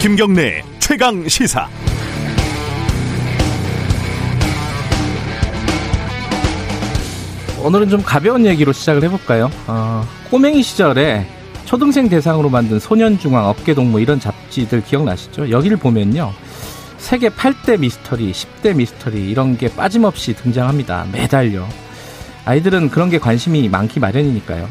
[0.00, 1.68] 김경래 최강 시사.
[7.60, 9.50] 오늘은 좀 가벼운 얘기로 시작을 해볼까요?
[9.66, 11.26] 어, 꼬맹이 시절에
[11.64, 15.50] 초등생 대상으로 만든 소년중앙, 어깨동무 이런 잡지들 기억나시죠?
[15.50, 16.32] 여기를 보면요.
[16.98, 21.06] 세계 8대 미스터리, 10대 미스터리 이런 게 빠짐없이 등장합니다.
[21.10, 21.68] 매달요.
[22.44, 24.68] 아이들은 그런 게 관심이 많기 마련이니까요.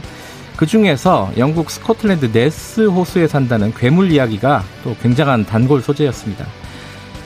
[0.57, 6.47] 그 중에서 영국 스코틀랜드 네스 호수에 산다는 괴물 이야기가 또 굉장한 단골 소재였습니다.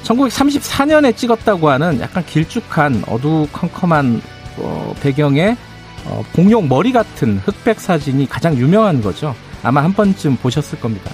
[0.04, 4.22] 1934년에 찍었다고 하는 약간 길쭉한 어두컴컴한
[4.58, 5.56] 어, 배경의
[6.06, 9.34] 어, 공룡 머리 같은 흑백 사진이 가장 유명한 거죠.
[9.64, 11.10] 아마 한 번쯤 보셨을 겁니다.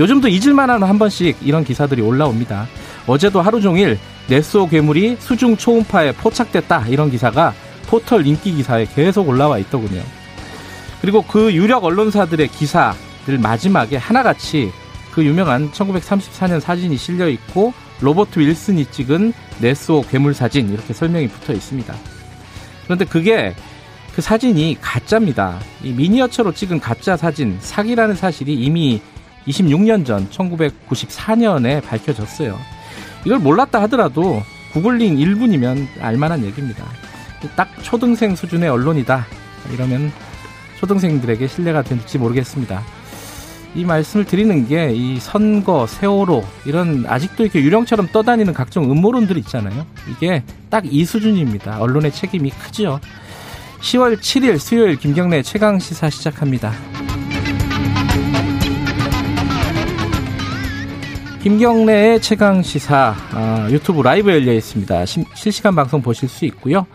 [0.00, 2.66] 요즘도 잊을만한 한 번씩 이런 기사들이 올라옵니다.
[3.06, 7.54] 어제도 하루 종일 네스호 괴물이 수중 초음파에 포착됐다 이런 기사가
[7.86, 10.02] 포털 인기 기사에 계속 올라와 있더군요.
[11.06, 14.72] 그리고 그 유력 언론사들의 기사들 마지막에 하나같이
[15.12, 21.52] 그 유명한 1934년 사진이 실려 있고 로버트 윌슨이 찍은 네스호 괴물 사진 이렇게 설명이 붙어
[21.52, 21.94] 있습니다.
[22.82, 23.54] 그런데 그게
[24.16, 25.60] 그 사진이 가짜입니다.
[25.84, 29.00] 이 미니어처로 찍은 가짜 사진 사기라는 사실이 이미
[29.46, 32.58] 26년 전 1994년에 밝혀졌어요.
[33.24, 36.84] 이걸 몰랐다 하더라도 구글링 1분이면 알만한 얘기입니다.
[37.54, 39.24] 딱 초등생 수준의 언론이다.
[39.72, 40.10] 이러면
[40.78, 42.82] 초등생들에게 신뢰가 될지 모르겠습니다.
[43.74, 49.86] 이 말씀을 드리는 게 이 선거, 세월호 이런 아직도 이렇게 유령처럼 떠다니는 각종 음모론들 있잖아요.
[50.10, 51.78] 이게 딱 이 수준입니다.
[51.80, 53.00] 언론의 책임이 크죠.
[53.80, 56.72] 10월 7일 수요일 김경래 최강 시사 시작합니다.
[61.42, 65.06] 김경래의 최강 시사 아, 유튜브 라이브 열려 있습니다.
[65.06, 66.86] 시, 실시간 방송 보실 수 있고요.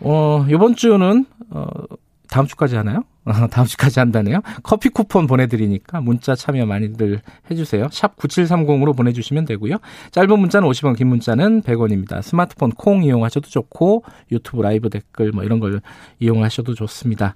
[0.00, 1.66] 어, 이번 주는 어,
[2.32, 3.04] 다음 주까지 하나요?
[3.52, 4.40] 다음 주까지 한다네요.
[4.62, 7.20] 커피 쿠폰 보내드리니까 문자 참여 많이들
[7.50, 7.88] 해주세요.
[7.92, 9.76] 샵 9730으로 보내주시면 되고요.
[10.12, 12.22] 짧은 문자는 50원, 긴 문자는 100원입니다.
[12.22, 15.82] 스마트폰 콩 이용하셔도 좋고 유튜브 라이브 댓글 뭐 이런 걸
[16.20, 17.34] 이용하셔도 좋습니다.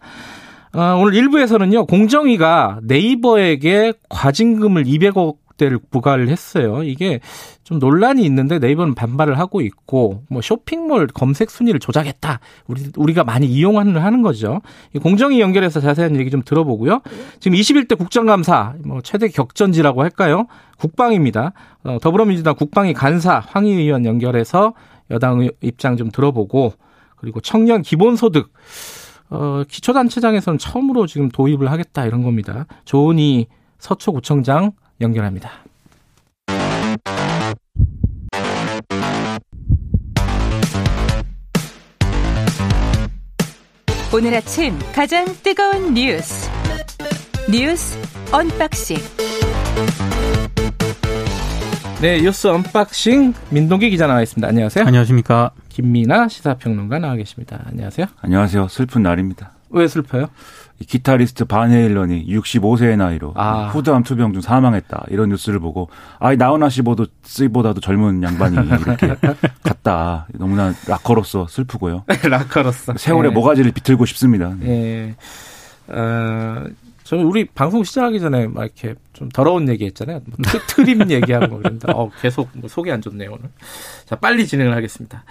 [0.72, 1.86] 어, 오늘 1부에서는요.
[1.86, 6.82] 공정위가 네이버에게 과징금을 200억 대를 부과를 했어요.
[6.82, 7.20] 이게
[7.64, 12.40] 좀 논란이 있는데 네이버는 반발을 하고 있고 뭐 쇼핑몰 검색 순위를 조작했다.
[12.66, 14.60] 우리 우리가 많이 이용하는 하는 거죠.
[15.02, 17.00] 공정위 연결해서 자세한 얘기 좀 들어보고요.
[17.40, 20.46] 지금 21대 국정감사 뭐 최대 격전지라고 할까요?
[20.78, 21.52] 국방입니다.
[21.84, 24.74] 어, 더불어민주당 국방위 간사 황희 의원 연결해서
[25.10, 26.74] 여당 입장 좀 들어보고
[27.16, 28.52] 그리고 청년 기본소득
[29.30, 32.66] 어, 기초단체장에서는 처음으로 지금 도입을 하겠다 이런 겁니다.
[32.84, 33.46] 조은희
[33.78, 35.50] 서초구청장 연결합니다.
[44.14, 46.48] 오늘 아침 가장 뜨거운 뉴스
[47.50, 47.98] 뉴스
[48.32, 48.96] unboxing
[52.00, 54.48] 네 뉴스 unboxing 민동기 기자 나와 있습니다.
[54.48, 54.86] 안녕하세요.
[54.86, 55.50] 안녕하십니까.
[55.68, 57.62] 김민하 시사평론가 나와 계십니다.
[57.66, 58.06] 안녕하세요.
[58.20, 58.68] 안녕하세요.
[58.68, 59.52] 슬픈 날입니다.
[59.70, 60.28] 왜 슬퍼요?
[60.84, 63.68] 기타리스트 반 헤일런이 65세의 나이로 아.
[63.68, 65.88] 후두암 투병 중 사망했다 이런 뉴스를 보고
[66.18, 69.14] 아이 나훈아 씨보다 씨보다도 젊은 양반이 이렇게
[69.62, 72.04] 갔다 너무나 락커로서 슬프고요.
[72.28, 73.34] 락커로서 세월의 네.
[73.34, 74.54] 모가지를 비틀고 싶습니다.
[74.58, 75.16] 네.
[75.88, 76.64] 어,
[77.04, 80.20] 저는 우리 방송 시작하기 전에 막 이렇게 좀 더러운 얘기 했잖아요.
[80.26, 83.48] 뭐 트, 림 얘기하고 그런데 어, 계속 뭐 속이 안 좋네요 오늘.
[84.04, 85.24] 자 빨리 진행을 하겠습니다.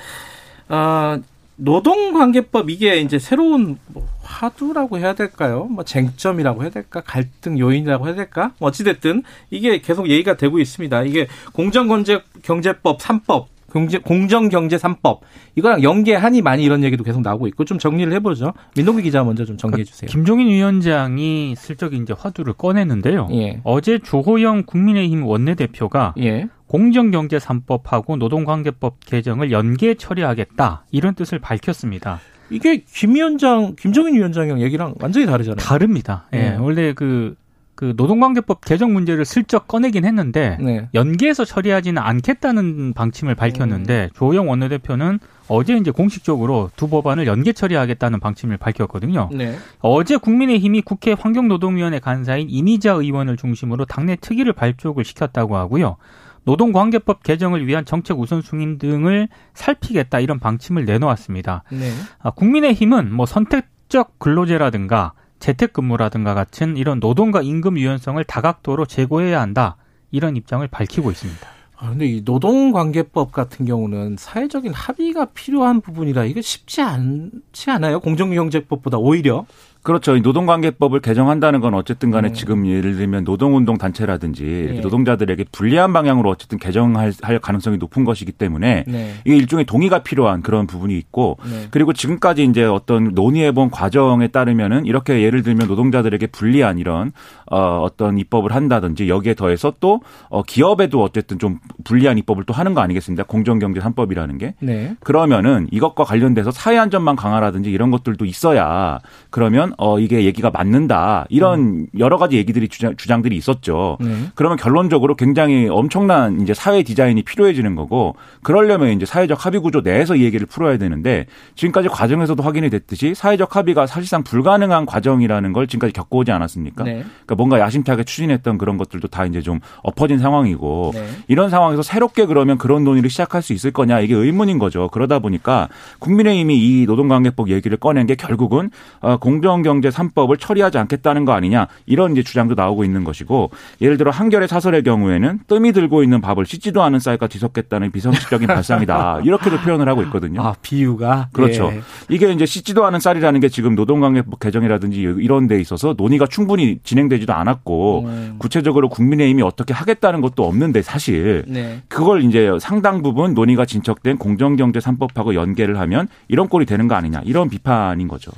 [0.69, 1.19] 어,
[1.57, 5.66] 노동관계법 이게 이제 새로운 뭐 화두라고 해야 될까요?
[5.66, 7.01] 뭐 쟁점이라고 해야 될까?
[7.01, 8.51] 갈등 요인이라고 해야 될까?
[8.59, 11.03] 뭐 어찌됐든 이게 계속 얘기가 되고 있습니다.
[11.03, 13.45] 이게 공정경제법 3법
[13.75, 15.19] 경제, 공정경제 3법
[15.55, 18.53] 이거랑 연계하니 많이 이런 얘기도 계속 나오고 있고 좀 정리를 해보죠.
[18.77, 20.09] 민동기 기자 먼저 좀 정리해 그러니까 주세요.
[20.09, 23.27] 김종인 위원장이 슬쩍 이제 화두를 꺼내는데요.
[23.33, 23.59] 예.
[23.63, 26.47] 어제 조호영 국민의힘 원내대표가 예.
[26.67, 32.19] 공정경제 3법하고 노동관계법 개정을 연계 처리하겠다 이런 뜻을 밝혔습니다.
[32.50, 35.57] 이게 김 위원장, 김종인 위원장이랑 얘기랑 완전히 다르잖아요.
[35.57, 36.27] 다릅니다.
[36.33, 36.38] 예.
[36.51, 36.56] 네.
[36.57, 37.35] 원래 그
[37.75, 40.88] 그 노동관계법 개정 문제를 슬쩍 꺼내긴 했는데 네.
[40.94, 44.09] 연계해서 처리하지는 않겠다는 방침을 밝혔는데 음.
[44.15, 45.19] 조영 원내대표는
[45.50, 49.29] 어제 이제 공식적으로 두 법안을 연계 처리하겠다는 방침을 밝혔거든요.
[49.33, 49.57] 네.
[49.79, 55.97] 어제 국민의힘이 국회 환경노동위원회 간사인 이미자 의원을 중심으로 당내 특위를 발족을 시켰다고 하고요.
[56.45, 61.63] 노동관계법 개정을 위한 정책 우선순위 등을 살피겠다 이런 방침을 내놓았습니다.
[61.71, 61.92] 네.
[62.19, 69.75] 아, 국민의힘은 뭐 선택적 근로제라든가 재택근무라든가 같은 이런 노동과 임금 유연성을 다각도로 제고해야 한다.
[70.12, 71.47] 이런 입장을 밝히고 있습니다.
[71.77, 78.00] 아, 근데 이 노동관계법 같은 경우는 사회적인 합의가 필요한 부분이라 이게 쉽지 않지 않아요?
[78.00, 79.45] 공정경제법보다 오히려?
[79.85, 80.17] 그렇죠.
[80.17, 82.33] 노동관계법을 개정한다는 건 어쨌든 간에 네.
[82.33, 84.79] 지금 예를 들면 노동운동 단체라든지 네.
[84.79, 89.13] 노동자들에게 불리한 방향으로 어쨌든 개정할 가능성이 높은 것이기 때문에 네.
[89.25, 91.67] 이게 일종의 동의가 필요한 그런 부분이 있고 네.
[91.69, 97.11] 그리고 지금까지 이제 어떤 논의해본 과정에 따르면은 이렇게 예를 들면 노동자들에게 불리한 이런
[97.51, 102.73] 어 어떤 입법을 한다든지 여기에 더해서 또 어, 기업에도 어쨌든 좀 불리한 입법을 또 하는
[102.73, 103.23] 거 아니겠습니까?
[103.25, 104.55] 공정경제 3법이라는 게.
[104.61, 104.95] 네.
[105.01, 108.99] 그러면은 이것과 관련돼서 사회 안전망 강화라든지 이런 것들도 있어야
[109.29, 111.25] 그러면 어 이게 얘기가 맞는다.
[111.30, 111.88] 이런 음.
[111.98, 113.98] 여러 가지 얘기들이 주장, 주장들이 있었죠.
[114.00, 114.10] 네.
[114.36, 120.16] 그러면 결론적으로 굉장히 엄청난 이제 사회 디자인이 필요해지는 거고 그러려면 이제 사회적 합의 구조 내에서
[120.16, 121.25] 이 얘기를 풀어야 되는데
[121.56, 126.83] 지금까지 과정에서도 확인이 됐듯이 사회적 합의가 사실상 불가능한 과정이라는 걸 지금까지 겪어오지 않았습니까?
[126.83, 127.04] 네.
[127.25, 131.06] 그러니까 뭔가 야심차게 추진했던 그런 것들도 다 이제 좀 엎어진 상황이고 네.
[131.28, 134.89] 이런 상황에서 새롭게 그러면 그런 논의를 시작할 수 있을 거냐 이게 의문인 거죠.
[134.89, 135.69] 그러다 보니까
[136.00, 138.69] 국민의힘이 이 노동관계법 얘기를 꺼낸 게 결국은
[139.01, 139.18] 어,
[139.65, 143.50] 공정경제 3법을 처리하지 않겠다는 거 아니냐 이런 이제 주장도 나오고 있는 것이고
[143.81, 149.21] 예를 들어 한결의 사설의 경우에는 뜸이 들고 있는 밥을 씻지도 않은 쌀과 뒤섞겠다는 비상식적인 발상이다
[149.25, 150.41] 이렇게도 표현을 하고 있거든요.
[150.41, 151.71] 아 비유가 그렇죠.
[151.73, 151.81] 예.
[152.09, 157.33] 이게 이제 씻지도 않은 쌀이라는 게 지금 노동관계법 개정이라든지 이런 데 있어서 논의가 충분히 진행되지도
[157.33, 158.35] 않았고 음.
[158.38, 161.81] 구체적으로 국민의힘이 어떻게 하겠다는 것도 없는데 사실 네.
[161.88, 167.21] 그걸 이제 상당 부분 논의가 진척된 공정경제 3법하고 연계를 하면 이런 꼴이 되는 거 아니냐
[167.25, 168.31] 이런 비판인 거죠.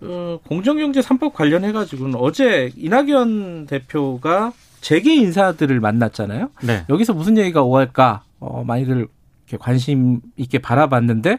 [0.00, 6.50] 어, 공정경제 3법 관련해 가지고는 어제 이낙연 대표가 재계 인사들을 만났잖아요.
[6.62, 6.84] 네.
[6.88, 9.08] 여기서 무슨 얘기가 오갈까 어, 많이들
[9.48, 11.38] 이렇게 관심 있게 바라봤는데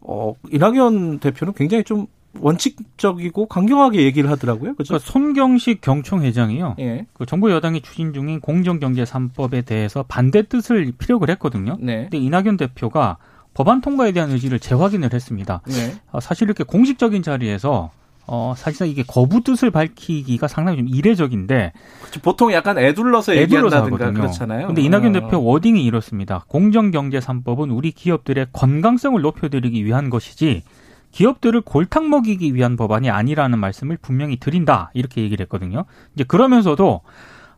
[0.00, 2.06] 어, 이낙연 대표는 굉장히 좀
[2.40, 4.74] 원칙적이고 강경하게 얘기를 하더라고요.
[4.74, 4.94] 그죠?
[4.94, 6.76] 그러니까 손경식 경총회장이요.
[6.80, 7.06] 예.
[7.12, 11.76] 그 정부 여당이 추진 중인 공정경제 3법에 대해서 반대 뜻을 피력을 했거든요.
[11.78, 12.02] 네.
[12.02, 13.18] 근데 이낙연 대표가
[13.54, 15.60] 법안 통과에 대한 의지를 재확인을 했습니다.
[15.66, 15.94] 네.
[16.10, 17.90] 어, 사실 이렇게 공식적인 자리에서
[18.26, 21.72] 어, 사실상 이게 거부 뜻을 밝히기가 상당히 좀 이례적인데.
[22.00, 22.20] 그렇죠.
[22.20, 24.68] 보통 약간 애둘러서 얘기한다든가 그렇잖아요.
[24.68, 25.20] 근데 이낙연 어.
[25.20, 26.44] 대표 워딩이 이렇습니다.
[26.48, 30.62] 공정경제 3법은 우리 기업들의 건강성을 높여드리기 위한 것이지
[31.10, 34.90] 기업들을 골탕 먹이기 위한 법안이 아니라는 말씀을 분명히 드린다.
[34.94, 35.84] 이렇게 얘기를 했거든요.
[36.14, 37.02] 이제 그러면서도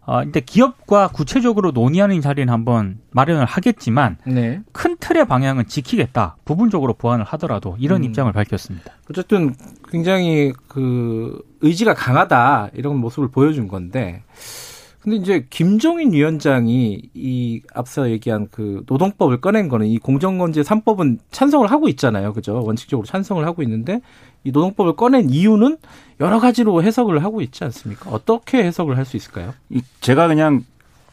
[0.07, 4.61] 어, 근데 기업과 구체적으로 논의하는 자리는 한번 마련을 하겠지만 네.
[4.73, 6.37] 큰 틀의 방향은 지키겠다.
[6.45, 8.05] 부분적으로 보완을 하더라도 이런 음.
[8.05, 8.93] 입장을 밝혔습니다.
[9.11, 9.55] 어쨌든
[9.89, 14.23] 굉장히 그 의지가 강하다 이런 모습을 보여준 건데
[15.05, 21.71] 근데 이제 김종인 위원장이 이 앞서 얘기한 그 노동법을 꺼낸 거는 이 공정건재 3법은 찬성을
[21.71, 22.33] 하고 있잖아요.
[22.33, 22.63] 그죠?
[22.65, 24.01] 원칙적으로 찬성을 하고 있는데
[24.45, 25.79] 이 노동법을 꺼낸 이유는
[26.21, 28.11] 여러 가지로 해석을 하고 있지 않습니까?
[28.11, 29.55] 어떻게 해석을 할 수 있을까요?
[30.01, 30.65] 제가 그냥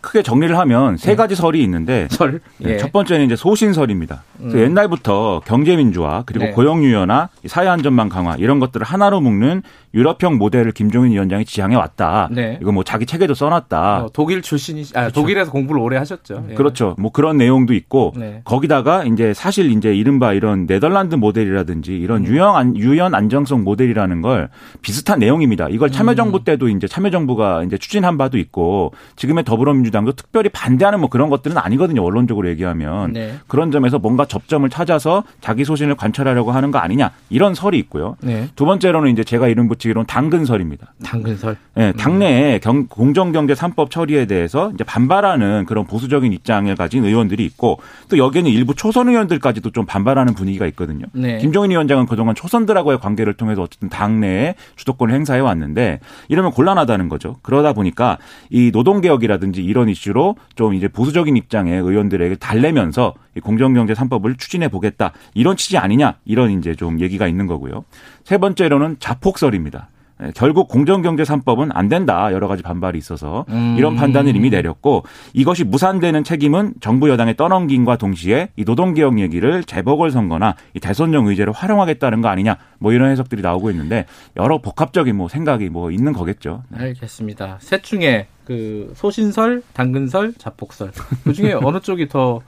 [0.02, 1.16] 크게 정리를 하면 세 네.
[1.16, 2.42] 가지 설이 있는데 설?
[2.66, 2.78] 예.
[2.78, 4.24] 첫 번째는 이제 소신설입니다.
[4.42, 4.58] 음.
[4.58, 6.52] 옛날부터 경제민주화 그리고 네.
[6.52, 9.62] 고용유연화, 사회안전망 강화 이런 것들을 하나로 묶는
[9.94, 12.30] 유럽형 모델을 김종인 위원장이 지향해 왔다.
[12.32, 12.58] 네.
[12.62, 14.06] 이거 뭐 자기 책에도 써놨다.
[14.06, 15.14] 어, 독일 출신이 아 그렇죠.
[15.14, 16.46] 독일에서 공부를 오래 하셨죠.
[16.50, 16.54] 예.
[16.56, 16.96] 그렇죠.
[16.98, 18.42] 뭐 그런 내용도 있고 네.
[18.46, 22.28] 거기다가 이제 사실 이제 이른바 이런 네덜란드 모델이라든지 이런 음.
[22.28, 24.50] 유형 유연 안정성 모델이라는 걸
[24.82, 25.68] 비슷한 내용입니다.
[25.70, 26.44] 이걸 참여정부 음.
[26.44, 31.58] 때도 이제 참여정부가 이제 추진한 바도 있고 지금의 더불어민주 당도 특별히 반대하는 뭐 그런 것들은
[31.58, 32.04] 아니거든요.
[32.04, 33.36] 원론적으로 얘기하면 네.
[33.48, 38.16] 그런 점에서 뭔가 접점을 찾아서 자기 소신을 관찰하려고 하는 거 아니냐 이런 설이 있고요.
[38.22, 38.50] 네.
[38.56, 40.94] 두 번째로는 이제 제가 이름 붙이기로는 당근설입니다.
[41.04, 41.58] 당근설.
[41.76, 47.80] 네, 당내에 경, 공정경제 3법 처리에 대해서 이제 반발하는 그런 보수적인 입장을 가진 의원들이 있고
[48.10, 51.06] 또 여기에는 일부 초선 의원들까지도 좀 반발하는 분위기가 있거든요.
[51.14, 51.38] 네.
[51.38, 57.38] 김종인 위원장은 그동안 초선들하고의 관계를 통해서 어쨌든 당내에 주도권을 행사해 왔는데 이러면 곤란하다는 거죠.
[57.42, 58.18] 그러다 보니까
[58.50, 65.12] 이 노동개혁이라든지 이런 이슈로 좀 이제 보수적인 입장의 의원들에게 달래면서 공정경제 3법을 추진해 보겠다.
[65.34, 66.16] 이런 취지 아니냐.
[66.26, 67.86] 이런 이제 좀 얘기가 있는 거고요.
[68.24, 69.90] 세 번째로는 자폭설입니다.
[70.24, 72.32] 예, 결국 공정경제 3법은 안 된다.
[72.32, 73.76] 여러 가지 반발이 있어서 음.
[73.78, 80.56] 이런 판단을 이미 내렸고 이것이 무산되는 책임은 정부 여당에 떠넘긴과 동시에 이 노동개혁 얘기를 재보궐선거나
[80.76, 82.58] 이 대선령 의제를 활용하겠다는 거 아니냐.
[82.80, 84.06] 뭐 이런 해석들이 나오고 있는데
[84.38, 86.64] 여러 복합적인 뭐 생각이 뭐 있는 거겠죠.
[86.70, 86.86] 네.
[86.86, 87.58] 알겠습니다.
[87.60, 90.92] 셋 중에 그 소신설, 당근설, 자폭설.
[91.24, 92.42] 그 중에 어느 쪽이 더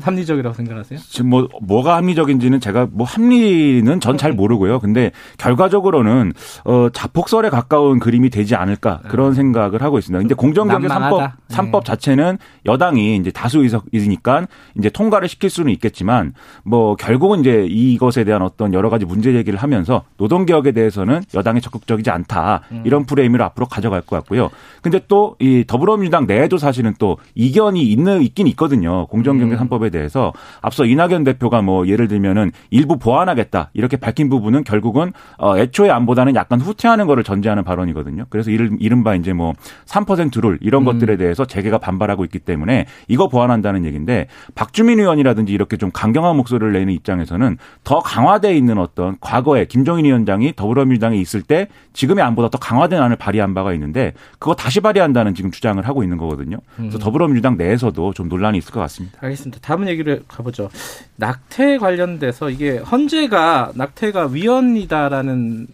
[0.00, 0.98] 합리적이라고 생각하세요?
[0.98, 4.78] 지금 뭐 뭐가 합리적인지는 제가 뭐 합리는 전 잘 모르고요.
[4.78, 6.32] 근데 결과적으로는
[6.64, 9.36] 어 자폭설에 가까운 그림이 되지 않을까 그런 네.
[9.36, 10.18] 생각을 하고 있습니다.
[10.20, 11.80] 근데 공정경제 3법 3법 네.
[11.84, 14.46] 자체는 여당이 이제 다수 의석이니까
[14.78, 16.32] 이제 통과를 시킬 수는 있겠지만
[16.64, 21.60] 뭐 결국은 이제 이것에 대한 어떤 여러 가지 문제 제기를 하면서 노동 개혁에 대해서는 여당이
[21.60, 22.62] 적극적이지 않다.
[22.72, 22.82] 음.
[22.86, 24.50] 이런 프레임을 앞으로 가져갈 것 같고요.
[24.82, 29.06] 근데 또 이 더불어민주당 내에도 사실은 또 이견이 있는 있긴 있거든요.
[29.08, 34.64] 공정경제 3법 개정법에 대해서 앞서 이낙연 대표가 뭐 예를 들면은 일부 보완하겠다 이렇게 밝힌 부분은
[34.64, 38.26] 결국은 어 애초에 안보다는 약간 후퇴하는 거를 전제하는 발언이거든요.
[38.30, 39.52] 그래서 이른바 이제 뭐
[39.86, 40.84] 3%룰 이런 음.
[40.84, 46.72] 것들에 대해서 재계가 반발하고 있기 때문에 이거 보완한다는 얘기인데 박주민 의원이라든지 이렇게 좀 강경한 목소리를
[46.72, 52.58] 내는 입장에서는 더 강화돼 있는 어떤 과거에 김종인 위원장이 더불어민주당에 있을 때 지금의 안보다 더
[52.58, 56.58] 강화된 안을 발의한 바가 있는데 그거 다시 발의한다는 지금 주장을 하고 있는 거거든요.
[56.76, 57.00] 그래서 음.
[57.00, 59.18] 더불어민주당 내에서도 좀 논란이 있을 것 같습니다.
[59.20, 59.60] 알겠습니다.
[59.64, 60.68] 다음 얘기를 가보죠.
[61.16, 65.66] 낙태 관련돼서 이게 헌재가 낙태가 위헌이다라는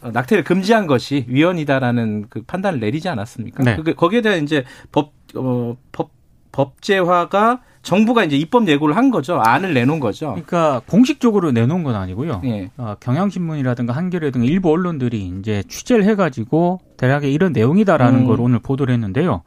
[0.00, 3.62] 어, 낙태를 금지한 것이 위헌이다라는 그 판단을 내리지 않았습니까?
[3.62, 3.76] 네.
[3.76, 6.10] 그 거기에 대한 이제 법, 어, 법,
[6.52, 9.38] 법제화가 정부가 이제 입법 예고를 한 거죠.
[9.38, 10.30] 안을 내놓은 거죠.
[10.30, 12.40] 그러니까 공식적으로 내놓은 건 아니고요.
[12.44, 12.70] 예.
[12.78, 18.26] 어, 경향신문이라든가 한겨레 등 일부 언론들이 이제 취재를 해가지고 대략의 이런 내용이다라는 음.
[18.26, 19.42] 걸 오늘 보도를 했는데요.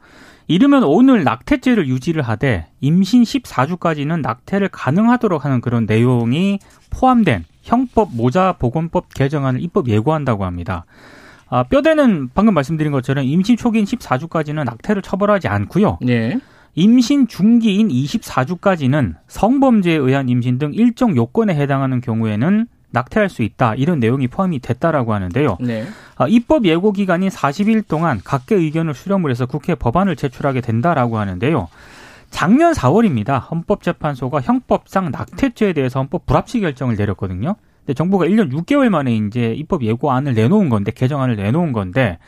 [0.50, 6.58] 이르면 오늘 낙태죄를 유지를 하되 임신 14주까지는 낙태를 가능하도록 하는 그런 내용이
[6.90, 10.86] 포함된 형법 모자 보건법 개정안을 입법 예고한다고 합니다.
[11.50, 15.98] 아, 뼈대는 방금 말씀드린 것처럼 임신 초기인 14주까지는 낙태를 처벌하지 않고요.
[16.02, 16.40] 네.
[16.74, 24.00] 임신 중기인 24주까지는 성범죄에 의한 임신 등 일정 요건에 해당하는 경우에는 낙태할 수 있다 이런
[24.00, 25.58] 내용이 포함이 됐다라고 하는데요.
[25.60, 25.86] 네.
[26.16, 31.68] 아, 입법 예고 기간인 40일 동안 각계 의견을 수렴을 해서 국회 법안을 제출하게 된다라고 하는데요.
[32.30, 33.40] 작년 4월입니다.
[33.50, 37.56] 헌법재판소가 형법상 낙태죄에 대해서 헌법 불합치 결정을 내렸거든요.
[37.80, 42.18] 근데 정부가 1년 6개월 만에 이제 입법 예고안을 내놓은 건데 개정안을 내놓은 건데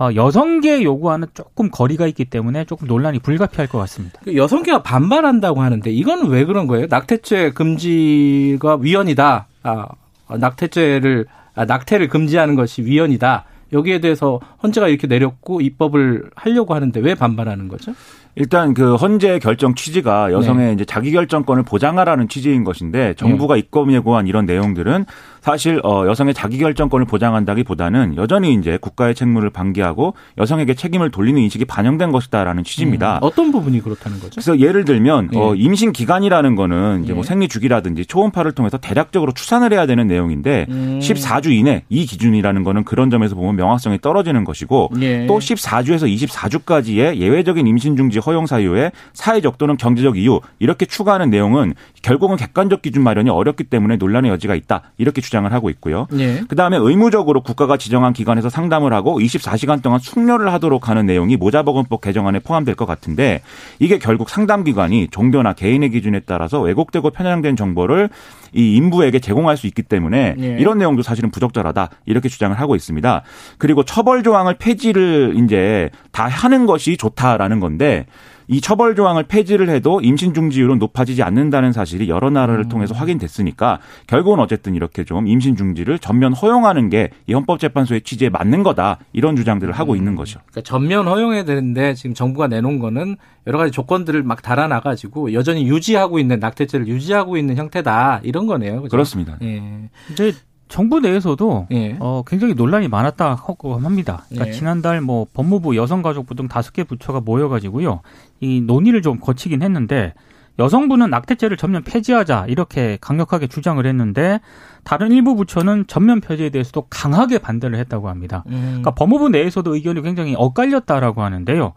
[0.00, 4.20] 어, 여성계 요구와는 조금 거리가 있기 때문에 조금 논란이 불가피할 것 같습니다.
[4.22, 6.86] 그 여성계가 반발한다고 하는데 이건 왜 그런 거예요?
[6.88, 9.47] 낙태죄 금지가 위헌이다.
[9.62, 9.86] 아,
[10.28, 13.44] 낙태죄를 아, 낙태를 금지하는 것이 위헌이다.
[13.72, 17.92] 여기에 대해서 헌재가 이렇게 내렸고 입법을 하려고 하는데 왜 반발하는 거죠?
[18.34, 20.72] 일단 그 헌재 결정 취지가 여성의 네.
[20.72, 23.60] 이제 자기 결정권을 보장하라는 취지인 것인데 정부가 네.
[23.60, 25.06] 입법 예고한 이런 내용들은
[25.48, 31.64] 사실 어 여성의 자기 결정권을 보장한다기보다는 여전히 이제 국가의 책무를 방기하고 여성에게 책임을 돌리는 인식이
[31.64, 33.14] 반영된 것이다라는 취지입니다.
[33.14, 34.32] 음, 어떤 부분이 그렇다는 거죠?
[34.32, 35.38] 그래서 예를 들면 예.
[35.38, 37.14] 어 임신 기간이라는 거는 이제 뭐 예.
[37.14, 40.98] 뭐 생리 주기라든지 초음파를 통해서 대략적으로 추산을 해야 되는 내용인데 음.
[41.00, 45.26] 14주 이내 이 기준이라는 거는 그런 점에서 보면 명확성이 떨어지는 것이고 예.
[45.26, 51.72] 또 14주에서 24주까지의 예외적인 임신 중지 허용 사유에 사회적 또는 경제적 이유 이렇게 추가하는 내용은
[52.02, 55.37] 결국은 객관적 기준 마련이 어렵기 때문에 논란의 여지가 있다 이렇게 주장.
[55.38, 56.06] 주장을 하고 있고요.
[56.10, 56.42] 네.
[56.48, 62.40] 그다음에 의무적으로 국가가 지정한 기관에서 상담을 하고 24시간 동안 숙려를 하도록 하는 내용이 모자보건법 개정안에
[62.40, 63.42] 포함될 것 같은데
[63.78, 68.08] 이게 결국 상담 기관이 종교나 개인의 기준에 따라서 왜곡되고 편향된 정보를
[68.52, 70.56] 이 인부에게 제공할 수 있기 때문에 네.
[70.58, 73.22] 이런 내용도 사실은 부적절하다 이렇게 주장을 하고 있습니다.
[73.58, 78.06] 그리고 처벌 조항을 폐지를 이제 다 하는 것이 좋다라는 건데
[78.48, 82.68] 이 처벌 조항을 폐지를 해도 임신 중지율은 높아지지 않는다는 사실이 여러 나라를 음.
[82.68, 88.62] 통해서 확인됐으니까 결국은 어쨌든 이렇게 좀 임신 중지를 전면 허용하는 게 이 헌법재판소의 취지에 맞는
[88.62, 90.16] 거다 이런 주장들을 하고 있는 음.
[90.16, 90.40] 거죠.
[90.46, 95.68] 그러니까 전면 허용해야 되는데 지금 정부가 내놓은 거는 여러 가지 조건들을 막 달아나 가지고 여전히
[95.68, 98.76] 유지하고 있는 낙태죄를 유지하고 있는 형태다 이런 거네요.
[98.76, 98.88] 그렇죠?
[98.88, 99.90] 그렇습니다 예.
[100.06, 100.32] 근데
[100.68, 101.96] 정부 내에서도 예.
[102.00, 104.24] 어, 굉장히 논란이 많았다고 합니다.
[104.28, 104.52] 그러니까 예.
[104.52, 108.00] 지난달 뭐 법무부 여성가족부 등 다섯 개 부처가 모여가지고요
[108.40, 110.14] 이 논의를 좀 거치긴 했는데
[110.58, 114.40] 여성부는 낙태죄를 전면 폐지하자 이렇게 강력하게 주장을 했는데
[114.82, 118.42] 다른 일부 부처는 전면 폐지에 대해서도 강하게 반대를 했다고 합니다.
[118.48, 118.62] 음.
[118.66, 121.74] 그러니까 법무부 내에서도 의견이 굉장히 엇갈렸다라고 하는데요.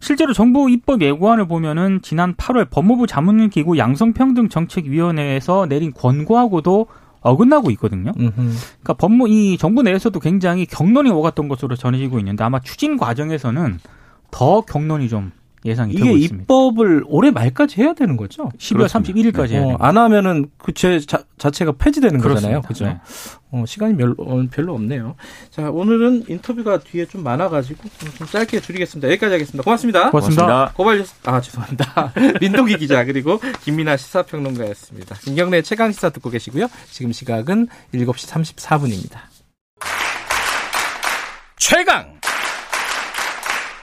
[0.00, 6.86] 실제로 정부 입법 예고안을 보면은 지난 8월 법무부 자문기구 양성평등정책위원회에서 내린 권고하고도
[7.20, 8.12] 어긋나고 있거든요.
[8.18, 8.32] 음흠.
[8.34, 13.78] 그러니까 법무 이 정부 내에서도 굉장히 경론이 오갔던 것으로 전해지고 있는데 아마 추진 과정에서는
[14.30, 15.32] 더 경론이 좀
[15.66, 16.34] 예상이 되고 있습니다.
[16.34, 18.50] 이게 입법을 올해 말까지 해야 되는 거죠?
[18.58, 19.58] 12월 31일까지 네.
[19.58, 21.00] 해야 어, 안 하면은 그죄
[21.38, 22.60] 자체가 폐지되는 그렇습니다.
[22.60, 22.62] 거잖아요.
[22.62, 22.84] 그죠?
[22.86, 23.00] 네.
[23.50, 25.16] 어, 시간이 별로, 어, 별로 없네요.
[25.50, 29.08] 자, 오늘은 인터뷰가 뒤에 좀 많아가지고 좀 짧게 줄이겠습니다.
[29.08, 29.62] 여기까지 하겠습니다.
[29.64, 30.10] 고맙습니다.
[30.10, 30.72] 고맙습니다.
[30.74, 32.12] 고발 뉴스, 아, 죄송합니다.
[32.40, 35.16] 민동기 기자, 그리고 김민아 시사평론가였습니다.
[35.16, 36.68] 김경래 최강 시사 듣고 계시고요.
[36.90, 39.18] 지금 시각은 7시 34분입니다.
[41.58, 42.16] 최강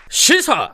[0.09, 0.73] 시사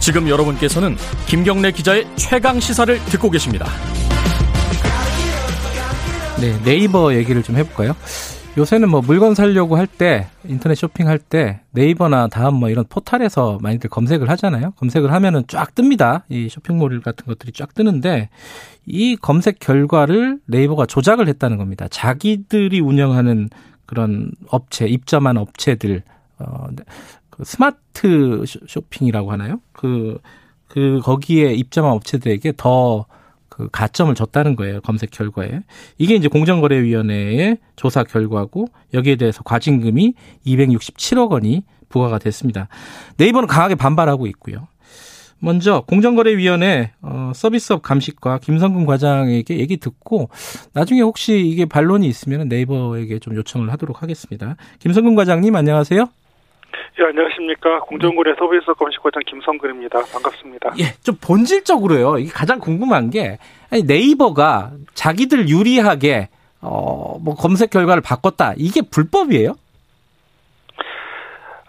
[0.00, 3.66] 지금 여러분께서는 김경래 기자의 최강 시사를 듣고 계십니다.
[6.40, 7.94] 네, 네이버 얘기를 좀 해볼까요?
[8.58, 13.88] 요새는 뭐 물건 사려고 할 때, 인터넷 쇼핑할 때, 네이버나 다음 뭐 이런 포탈에서 많이들
[13.88, 14.72] 검색을 하잖아요.
[14.72, 16.22] 검색을 하면은 쫙 뜹니다.
[16.28, 18.28] 이 쇼핑몰 같은 것들이 쫙 뜨는데,
[18.84, 21.86] 이 검색 결과를 네이버가 조작을 했다는 겁니다.
[21.88, 23.48] 자기들이 운영하는
[23.92, 26.02] 그런 업체, 입점한 업체들
[26.38, 26.82] 어, 네.
[27.28, 29.60] 그 스마트 쇼핑이라고 하나요?
[29.72, 30.18] 그,
[30.68, 33.04] 그, 거기에 입점한 업체들에게 더
[33.52, 34.80] 그 가점을 줬다는 거예요.
[34.80, 35.60] 검색 결과에.
[35.98, 40.14] 이게 이제 공정거래위원회의 조사 결과고 여기에 대해서 과징금이
[40.46, 42.68] 267억 원이 부과가 됐습니다.
[43.18, 44.68] 네이버는 강하게 반발하고 있고요.
[45.42, 50.28] 먼저 공정거래위원회 어, 서비스업 감식과 김성근 과장에게 얘기 듣고
[50.72, 54.56] 나중에 혹시 이게 반론이 있으면 네이버에게 좀 요청을 하도록 하겠습니다.
[54.78, 56.00] 김성근 과장님 안녕하세요.
[57.00, 57.80] 예, 안녕하십니까.
[57.80, 60.04] 공정거래 서비스업 감식과장 김성근입니다.
[60.12, 60.74] 반갑습니다.
[60.78, 62.18] 예, 좀 본질적으로요.
[62.18, 63.38] 이게 가장 궁금한 게
[63.70, 66.28] 아니, 네이버가 자기들 유리하게
[66.60, 68.54] 어, 뭐 검색 결과를 바꿨다.
[68.56, 69.56] 이게 불법이에요?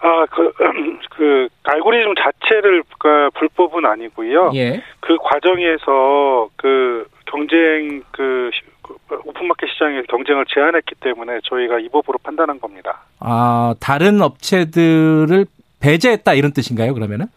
[0.04, 0.52] 아, 그,
[1.16, 4.52] 그, 알고리즘 자체를, 그, 불법은 아니고요.
[4.54, 4.84] 예.
[5.00, 12.60] 그 과정에서 그 경쟁, 그, 그 오픈마켓 시장의 경쟁을 제한했기 때문에 저희가 이 법으로 판단한
[12.60, 13.04] 겁니다.
[13.20, 15.46] 아, 다른 업체들을
[15.80, 17.28] 배제했다 이런 뜻인가요, 그러면은?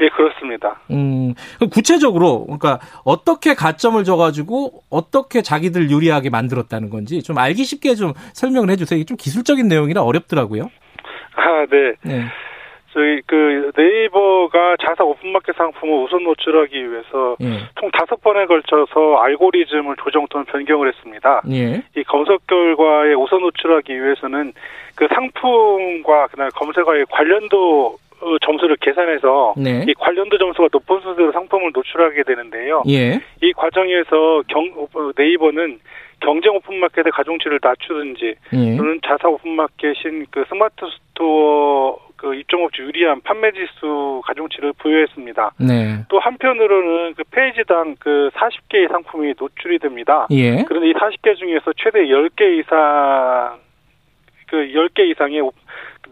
[0.00, 0.80] 예, 그렇습니다.
[0.90, 1.34] 음,
[1.70, 8.70] 구체적으로, 그러니까 어떻게 가점을 줘가지고 어떻게 자기들 유리하게 만들었다는 건지 좀 알기 쉽게 좀 설명을
[8.70, 8.98] 해주세요.
[8.98, 10.70] 이게 좀 기술적인 내용이라 어렵더라고요.
[11.34, 11.94] 아, 네.
[12.02, 12.24] 네.
[12.92, 17.68] 저희 그 네이버가 자사 오픈마켓 상품을 우선 노출하기 위해서 예.
[17.80, 21.40] 총 다섯 번에 걸쳐서 알고리즘을 조정 또는 변경을 했습니다.
[21.50, 21.82] 예.
[21.96, 24.52] 이 검색 결과에 우선 노출하기 위해서는
[24.94, 29.84] 그 상품과 그다음에 검색어의 관련도 어, 점수를 계산해서 네.
[29.88, 32.82] 이 관련도 점수가 높은 순서로 상품을 노출하게 되는데요.
[32.88, 33.20] 예.
[33.42, 35.80] 이 과정에서 경, 어, 네이버는
[36.22, 38.76] 경쟁 오픈마켓의 가중치를 낮추든지 예.
[38.76, 45.50] 또는 자사 오픈마켓인 그 스마트 스토어 그 입점업체 유리한 판매 지수 가중치를 부여했습니다.
[45.58, 46.04] 네.
[46.08, 50.28] 또 한편으로는 그 페이지당 그 40개의 상품이 노출이 됩니다.
[50.30, 50.62] 예.
[50.62, 53.58] 그런데 이 40개 중에서 최대 10개 이상
[54.46, 55.42] 그 10개 이상의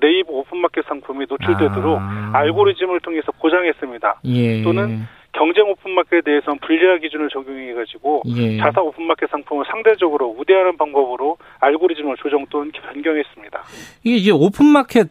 [0.00, 2.30] 네이버 오픈마켓 상품이 노출되도록 아.
[2.34, 4.20] 알고리즘을 통해서 보장했습니다.
[4.24, 4.62] 예.
[4.62, 8.58] 또는 경쟁 오픈마켓에 대해서는 불리한 기준을 적용해가지고 예.
[8.58, 13.62] 자사 오픈마켓 상품을 상대적으로 우대하는 방법으로 알고리즘을 조정 또는 변경했습니다.
[14.04, 15.08] 이게 이제 오픈마켓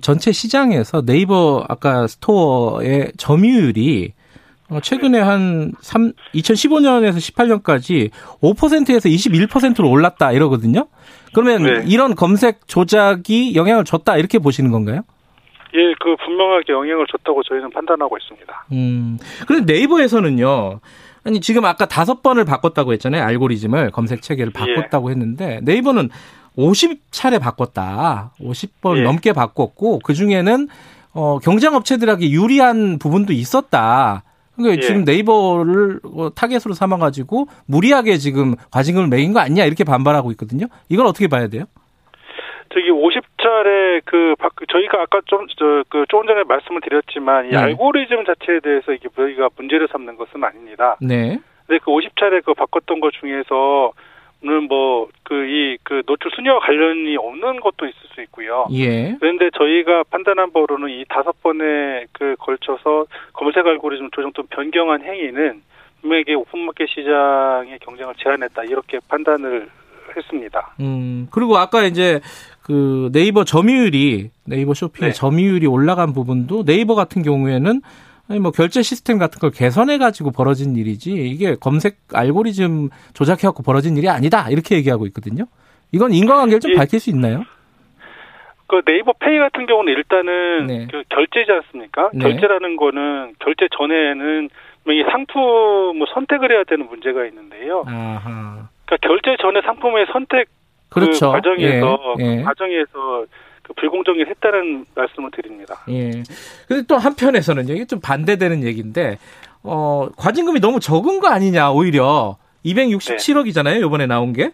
[0.00, 4.12] 전체 시장에서 네이버 아까 스토어의 점유율이
[4.70, 8.10] 어, 최근에 한 3, 2015년에서 18년까지
[8.40, 10.86] 5%에서 21%로 올랐다 이러거든요.
[11.34, 11.84] 그러면 네.
[11.86, 15.02] 이런 검색 조작이 영향을 줬다 이렇게 보시는 건가요?
[15.74, 18.66] 예, 그 분명하게 영향을 줬다고 저희는 판단하고 있습니다.
[18.72, 19.18] 음.
[19.46, 20.80] 그런데 네이버에서는요.
[21.24, 23.22] 아니 지금 아까 다섯 번을 바꿨다고 했잖아요.
[23.22, 24.58] 알고리즘을 검색 체계를 예.
[24.58, 25.12] 바꿨다고 예.
[25.12, 26.10] 했는데 네이버는
[26.58, 28.32] 50차례 바꿨다.
[28.40, 29.02] 50번 예.
[29.02, 30.68] 넘게 바꿨고 그 중에는
[31.14, 34.24] 어 경쟁 업체들에게 유리한 부분도 있었다.
[34.56, 34.86] 그러니까 예.
[34.86, 40.66] 지금 네이버를 어, 타겟으로 삼아 가지고 무리하게 지금 과징금을 매긴 거 아니냐 이렇게 반발하고 있거든요.
[40.88, 41.64] 이걸 어떻게 봐야 돼요?
[42.74, 42.90] 저기
[43.52, 44.34] 50차례 그
[44.70, 47.56] 저희가 아까 좀저그 조금 전에 말씀을 드렸지만 이 네.
[47.56, 50.96] 알고리즘 자체에 대해서 이게 저희가 문제를 삼는 것은 아닙니다.
[51.00, 51.38] 네.
[51.66, 53.92] 근데 그 50차례 그 바꿨던 것 중에서
[54.44, 58.66] 는 뭐 그 이그 그 노출 순위와 관련이 없는 것도 있을 수 있고요.
[58.72, 59.16] 예.
[59.18, 65.62] 그런데 저희가 판단한 바로는 이 다섯 번에 그 걸쳐서 검색 알고리즘 조정 또 변경한 행위는
[66.02, 69.70] 분명히 오픈마켓 시장의 경쟁을 제한했다 이렇게 판단을
[70.14, 70.74] 했습니다.
[70.80, 72.20] 음 그리고 아까 이제
[72.62, 75.14] 그 네이버 점유율이 네이버 쇼핑의 네.
[75.14, 77.82] 점유율이 올라간 부분도 네이버 같은 경우에는
[78.28, 83.62] 아니 뭐 결제 시스템 같은 걸 개선해 가지고 벌어진 일이지 이게 검색 알고리즘 조작해 갖고
[83.62, 85.44] 벌어진 일이 아니다 이렇게 얘기하고 있거든요.
[85.90, 86.76] 이건 인과관계를 좀 예.
[86.76, 87.44] 밝힐 수 있나요?
[88.68, 90.86] 그 네이버 페이 같은 경우는 일단은 네.
[90.90, 92.10] 그 결제지 않습니까?
[92.14, 92.20] 네.
[92.20, 94.48] 결제라는 거는 결제 전에는
[94.88, 97.84] 이 상품을 선택을 해야 되는 문제가 있는데요.
[97.86, 98.68] 아하.
[98.86, 100.48] 그러니까 결제 전에 상품의 선택
[100.92, 101.26] 그렇죠.
[101.26, 102.36] 그 과정에서 예, 예.
[102.36, 103.26] 그 과정에서
[103.62, 105.84] 그 불공정을 했다는 말씀을 드립니다.
[105.88, 106.22] 예.
[106.68, 109.18] 근데 또 한편에서는 이게 좀 반대되는 얘기인데
[109.62, 113.86] 어 과징금이 너무 적은 거 아니냐 오히려 267억이잖아요 네.
[113.86, 114.52] 이번에 나온 게.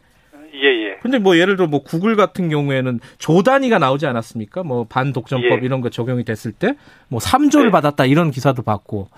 [1.02, 4.62] 근데 뭐 예를 들어 뭐 구글 같은 경우에는 조 단위가 나오지 않았습니까?
[4.62, 5.64] 뭐 반독점법 예.
[5.64, 6.74] 이런 거 적용이 됐을 때
[7.08, 7.70] 뭐 3조를 네.
[7.70, 9.08] 받았다 이런 기사도 봤고.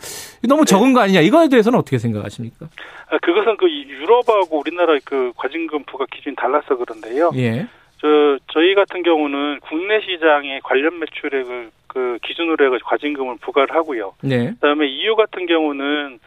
[0.48, 0.70] 너무 네.
[0.70, 1.20] 적은 거 아니냐?
[1.20, 2.66] 이거에 대해서는 어떻게 생각하십니까?
[3.10, 7.32] 아, 그것은 그 유럽하고 우리나라 그 과징금 부과 기준이 달라서 그런데요.
[7.36, 7.66] 예.
[8.00, 8.06] 저
[8.52, 14.14] 저희 같은 경우는 국내 시장의 관련 매출액을 그 기준으로 해가지고 과징금을 부과를 하고요.
[14.22, 14.52] 네.
[14.52, 16.18] 그다음에 EU 같은 경우는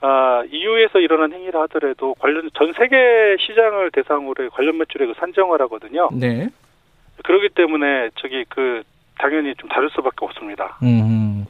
[0.00, 2.96] 아, EU에서 일어난 행위를 하더라도 관련 전 세계
[3.38, 6.08] 시장을 대상으로 관련 매출액을 산정을 하거든요.
[6.12, 6.48] 네.
[7.24, 8.82] 그렇기 때문에 저기 그
[9.18, 10.78] 당연히 좀 다를 수밖에 없습니다.
[10.82, 11.44] 음.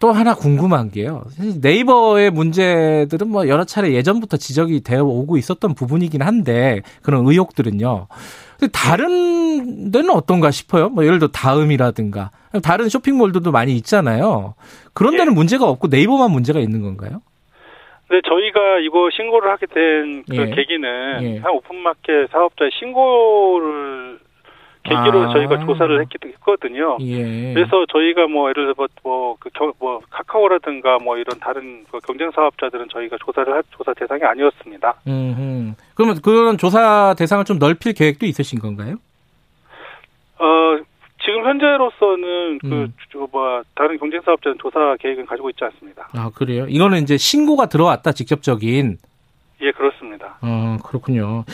[0.00, 1.22] 또 하나 궁금한 게요.
[1.62, 8.08] 네이버의 문제들은 뭐 여러 차례 예전부터 지적이 되어 오고 있었던 부분이긴 한데 그런 의혹들은요.
[8.72, 10.88] 다른 데는 어떤가 싶어요.
[10.88, 12.30] 뭐 예를 들어 다음이라든가
[12.62, 14.54] 다른 쇼핑몰들도 많이 있잖아요.
[14.92, 15.34] 그런 데는 예.
[15.34, 17.22] 문제가 없고 네이버만 문제가 있는 건가요?
[18.08, 20.46] 네, 저희가 이거 신고를 하게 된 그 예.
[20.54, 21.38] 계기는 예.
[21.38, 24.18] 한 오픈마켓 사업자의 신고를
[24.84, 25.32] 계기로 아.
[25.32, 26.96] 저희가 조사를 했기도 했거든요.
[27.00, 27.52] 예.
[27.54, 33.16] 그래서 저희가 뭐 예를 들어 뭐그 뭐 카카오라든가 뭐 이런 다른 그 경쟁 사업자들은 저희가
[33.24, 34.94] 조사를 할 조사 대상이 아니었습니다.
[35.08, 35.74] 음.
[35.96, 38.94] 그러면 그런 조사 대상을 좀 넓힐 계획도 있으신 건가요?
[40.38, 40.78] 어
[41.26, 42.94] 지금 현재로서는 그 음.
[43.10, 46.08] 그뭐 다른 경쟁 사업자는 조사 계획은 가지고 있지 않습니다.
[46.14, 46.66] 아 그래요?
[46.68, 48.96] 이거는 이제 신고가 들어왔다 직접적인.
[49.60, 50.38] 예 그렇습니다.
[50.40, 51.44] 어 그렇군요.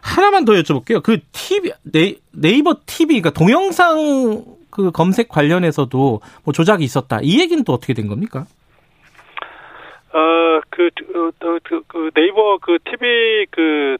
[0.00, 1.02] 하나만 더 여쭤볼게요.
[1.02, 7.18] 그 TV 네, 네이버 TV 그러니까 동영상 그 검색 관련해서도 뭐 조작이 있었다.
[7.22, 8.44] 이 얘기는 또 어떻게 된 겁니까?
[10.12, 11.32] 어그 그,
[11.64, 13.96] 그, 그, 네이버 그 TV 그,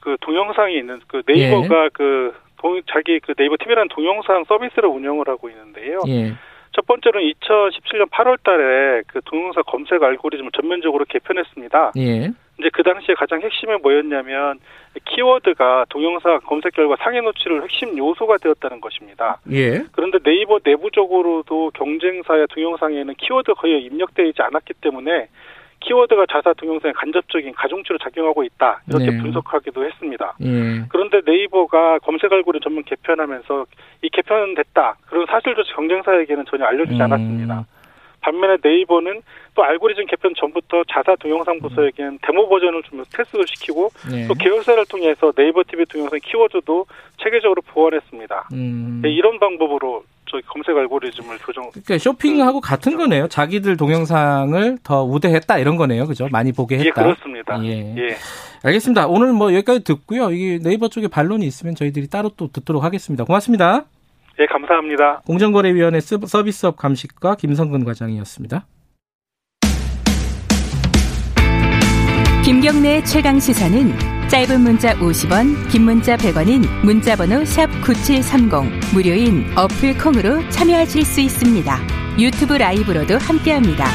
[0.00, 1.88] 그 동영상이 있는 그 네이버가 예.
[1.92, 6.00] 그 동, 자기 그 네이버 TV라는 동영상 서비스를 운영을 하고 있는데요.
[6.08, 6.34] 예.
[6.72, 11.92] 첫 번째로는 2017년 8월 달에 그 동영상 검색 알고리즘을 전면적으로 개편했습니다.
[11.96, 12.30] 예.
[12.58, 14.58] 이제 그 당시에 가장 핵심이 뭐였냐면
[15.04, 19.40] 키워드가 동영상 검색 결과 상위 노출을 핵심 요소가 되었다는 것입니다.
[19.52, 19.84] 예.
[19.92, 25.28] 그런데 네이버 내부적으로도 경쟁사의 동영상에는 키워드 거의 입력되어 있지 않았기 때문에
[25.80, 29.18] 키워드가 자사 동영상에 간접적인 가중치로 작용하고 있다 이렇게 네.
[29.18, 30.34] 분석하기도 했습니다.
[30.42, 30.84] 예.
[30.88, 33.66] 그런데 네이버가 검색 알고리즘 전문 개편하면서
[34.02, 34.96] 이 개편됐다.
[35.06, 37.02] 그리고 사실조차 경쟁사에게는 전혀 알려주지 음.
[37.02, 37.66] 않았습니다.
[38.20, 39.22] 반면에 네이버는
[39.54, 44.26] 또 알고리즘 개편 전부터 자사 동영상 부서에게는 데모 버전을 좀 테스트를 시키고 네.
[44.26, 46.86] 또 계열사를 통해서 네이버 TV 동영상 키워드도
[47.22, 48.48] 체계적으로 보완했습니다.
[48.52, 49.00] 음.
[49.02, 51.70] 네, 이런 방법으로 저희 검색 알고리즘을 조정.
[51.70, 53.28] 그러니까 쇼핑하고 같은 거네요.
[53.28, 56.06] 자기들 동영상을 더 우대했다 이런 거네요.
[56.06, 56.28] 그죠?
[56.30, 56.86] 많이 보게 했다.
[56.86, 57.64] 예, 그렇습니다.
[57.64, 57.94] 예.
[57.96, 58.16] 예.
[58.62, 59.06] 알겠습니다.
[59.06, 60.30] 오늘 뭐 여기까지 듣고요.
[60.30, 63.24] 이게 네이버 쪽에 반론이 있으면 저희들이 따로 또 듣도록 하겠습니다.
[63.24, 63.84] 고맙습니다.
[64.40, 65.22] 예, 감사합니다.
[65.26, 68.66] 공정거래위원회 서비스업 감식과 김성근 과장이었습니다.
[72.44, 81.02] 김경래 최강 시사는 짧은 문자 50원, 긴 문자 100원인 문자번호 샵9730 무료인 어플 콩으로 참여하실
[81.02, 81.78] 수 있습니다.
[82.18, 83.86] 유튜브 라이브로도 함께합니다.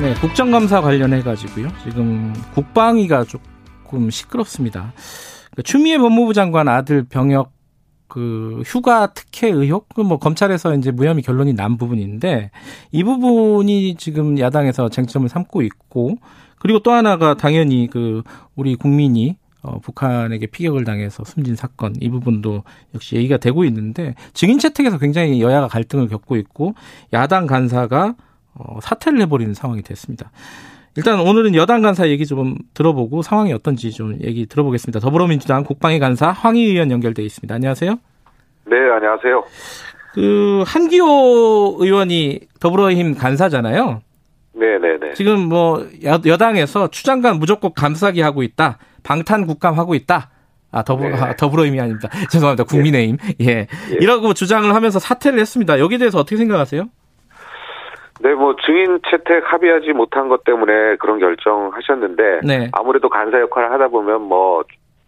[0.00, 1.68] 네, 국정감사 관련해 가지고요.
[1.84, 4.92] 지금 국방위가 조금 시끄럽습니다.
[5.52, 7.51] 그러니까 추미애 법무부 장관 아들 병역
[8.12, 12.50] 그 휴가 특혜 의혹 그뭐 검찰에서 이제 무혐의 결론이 난 부분인데
[12.90, 16.16] 이 부분이 지금 야당에서 쟁점을 삼고 있고
[16.58, 18.22] 그리고 또 하나가 당연히 그
[18.54, 24.58] 우리 국민이 어, 북한에게 피격을 당해서 숨진 사건 이 부분도 역시 얘기가 되고 있는데 증인
[24.58, 26.74] 채택에서 굉장히 여야가 갈등을 겪고 있고
[27.14, 28.14] 야당 간사가
[28.52, 30.30] 어, 사퇴를 해버리는 상황이 됐습니다.
[30.96, 35.00] 일단 오늘은 여당 간사 얘기 좀 들어보고 상황이 어떤지 좀 얘기 들어보겠습니다.
[35.00, 37.54] 더불어민주당 국방위 간사 황희 의원 연결돼 있습니다.
[37.54, 37.98] 안녕하세요.
[38.66, 39.44] 네, 안녕하세요.
[40.14, 44.02] 그 한기호 의원이 더불어힘 간사잖아요.
[44.54, 44.98] 네 네네.
[44.98, 45.14] 네, 네.
[45.14, 48.78] 지금 뭐 여, 당에서 추장관 무조건 감싸기 하고 있다.
[49.02, 50.30] 방탄 국감 하고 있다.
[50.70, 51.16] 아, 더불어, 네.
[51.16, 52.08] 아, 더불어힘이 아닙니다.
[52.30, 52.64] 죄송합니다.
[52.64, 53.16] 국민의힘.
[53.40, 53.46] 예.
[53.46, 53.66] 예.
[54.00, 55.78] 이라고 주장을 하면서 사퇴를 했습니다.
[55.78, 56.88] 여기에 대해서 어떻게 생각하세요?
[58.22, 62.70] 네, 뭐 증인 채택 합의하지 못한 것 때문에 그런 결정하셨는데 네.
[62.72, 64.62] 아무래도 간사 역할을 하다 보면 뭐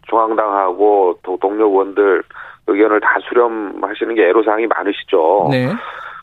[0.09, 2.23] 중앙당하고 동료 의원들
[2.67, 5.49] 의견을 다 수렴하시는 게 애로사항이 많으시죠.
[5.51, 5.69] 네.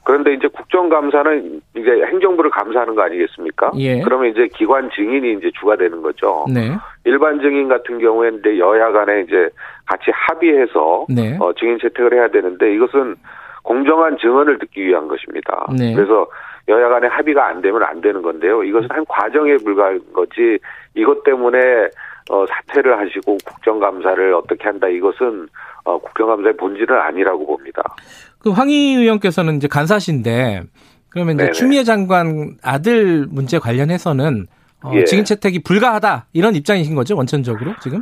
[0.04, 3.71] 그런데 이제 국정감사는 이제 행정부를 감사하는 거 아니겠습니까?
[3.77, 4.01] 예.
[4.01, 6.45] 그러면 이제 기관 증인이 이제 주가 되는 거죠.
[6.51, 6.75] 네.
[7.06, 9.49] 일반 증인 같은 경우에는 이제 여야 간에 이제
[9.86, 11.38] 같이 합의해서 네.
[11.39, 13.15] 어, 증인 채택을 해야 되는데 이것은
[13.63, 15.67] 공정한 증언을 듣기 위한 것입니다.
[15.77, 15.93] 네.
[15.93, 16.25] 그래서
[16.71, 18.63] 여야 간에 합의가 안 되면 안 되는 건데요.
[18.63, 20.57] 이것은 한 과정에 불과한 거지
[20.95, 21.60] 이것 때문에
[22.29, 25.47] 어, 사퇴를 하시고 국정감사를 어떻게 한다 이것은
[25.84, 27.84] 어, 국정감사의 본질은 아니라고 봅니다.
[28.39, 30.62] 그 황희 의원께서는 이제 간사신데
[31.10, 31.51] 그러면 이제 네네.
[31.51, 34.47] 추미애 장관 아들 문제 관련해서는
[34.84, 35.03] 어, 예.
[35.03, 38.01] 증인 채택이 불가하다 이런 입장이신 거죠 원천적으로 지금?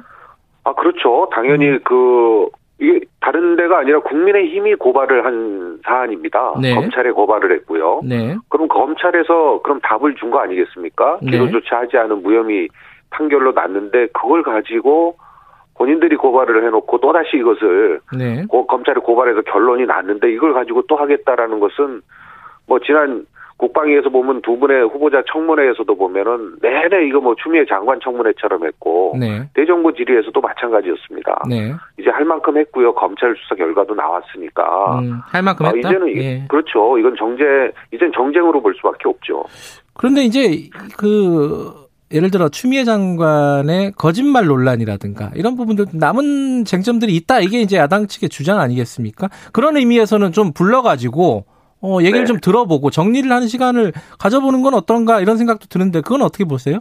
[0.63, 1.27] 아 그렇죠.
[1.33, 1.79] 당연히 음.
[1.83, 2.47] 그
[2.79, 6.53] 이게 다른 데가 아니라 국민의힘이 고발을 한 사안입니다.
[6.61, 6.73] 네.
[6.75, 8.01] 검찰에 고발을 했고요.
[8.05, 8.37] 네.
[8.49, 11.19] 그럼 검찰에서 그럼 답을 준 거 아니겠습니까?
[11.21, 11.31] 네.
[11.31, 12.69] 기소조차 하지 않은 무혐의
[13.09, 15.17] 판결로 났는데 그걸 가지고
[15.77, 18.45] 본인들이 고발을 해놓고 또다시 이것을 네.
[18.47, 22.01] 고, 검찰에 고발해서 결론이 났는데 이걸 가지고 또 하겠다라는 것은
[22.67, 23.25] 뭐 지난
[23.59, 29.47] 국방위에서 보면 두 분의 후보자 청문회에서도 보면은 내내 이거 뭐 추미애 장관 청문회처럼 했고 네.
[29.53, 31.43] 대정부 질의에서도 마찬가지였습니다.
[31.49, 31.73] 네.
[31.99, 32.93] 이제 할 만큼 했고요.
[32.95, 35.89] 검찰 수사 결과도 나왔으니까 음, 할 만큼 아, 했다.
[35.89, 36.45] 이제는 예.
[36.47, 36.97] 그렇죠.
[36.97, 37.43] 이건 정제
[37.93, 39.43] 이젠 정쟁으로 볼 수밖에 없죠.
[39.93, 41.73] 그런데 이제 그
[42.13, 48.29] 예를 들어 추미애 장관의 거짓말 논란이라든가 이런 부분들 남은 쟁점들이 있다 이게 이제 야당 측의
[48.29, 49.27] 주장 아니겠습니까?
[49.51, 51.43] 그런 의미에서는 좀 불러가지고
[51.81, 52.25] 어, 얘기를 네.
[52.25, 56.79] 좀 들어보고 정리를 하는 시간을 가져보는 건 어떤가 이런 생각도 드는데 그건 어떻게 보세요?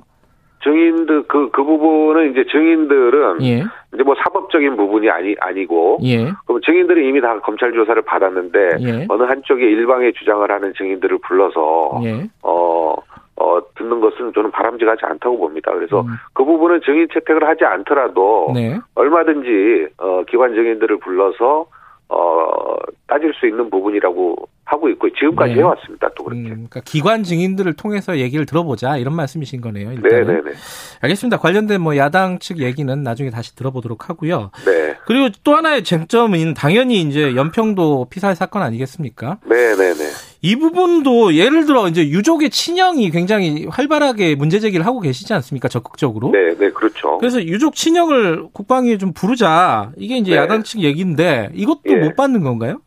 [0.63, 3.65] 증인들 그, 그 부분은 이제 증인들은 예.
[3.95, 6.33] 이제 뭐 사법적인 부분이 아니 아니고 예.
[6.47, 9.07] 그럼 증인들은 이미 다 검찰 조사를 받았는데 예.
[9.09, 12.29] 어느 한쪽에 일방의 주장을 하는 증인들을 불러서 예.
[12.43, 12.95] 어.
[13.41, 15.73] 어, 듣는 것은 저는 바람직하지 않다고 봅니다.
[15.73, 16.09] 그래서 음.
[16.33, 18.81] 그 부분은 증인 채택을 하지 않더라도 네.
[18.97, 21.67] 얼마든지 어, 기관 증인들을 불러서
[22.09, 22.75] 어,
[23.07, 25.61] 따질 수 있는 부분이라고 하고 있고 지금까지 네.
[25.61, 26.11] 해왔습니다.
[26.15, 26.41] 또 그렇게.
[26.43, 29.91] 음, 그러니까 기관 증인들을 통해서 얘기를 들어보자 이런 말씀이신 거네요.
[29.91, 30.53] 네네네.
[31.01, 31.39] 알겠습니다.
[31.39, 34.51] 관련된 뭐 야당 측 얘기는 나중에 다시 들어보도록 하고요.
[34.67, 34.95] 네.
[35.07, 39.39] 그리고 또 하나의 쟁점은 당연히 이제 연평도 피살 사건 아니겠습니까?
[39.45, 40.05] 네네네.
[40.41, 45.67] 이 부분도 예를 들어 이제 유족의 친형이 굉장히 활발하게 문제 제기를 하고 계시지 않습니까?
[45.69, 46.31] 적극적으로.
[46.31, 47.19] 네, 네, 그렇죠.
[47.19, 50.37] 그래서 유족 친형을 국방위에 좀 부르자 이게 이제 네.
[50.39, 51.97] 야당 측 얘기인데 이것도 예.
[51.97, 52.81] 못 받는 건가요?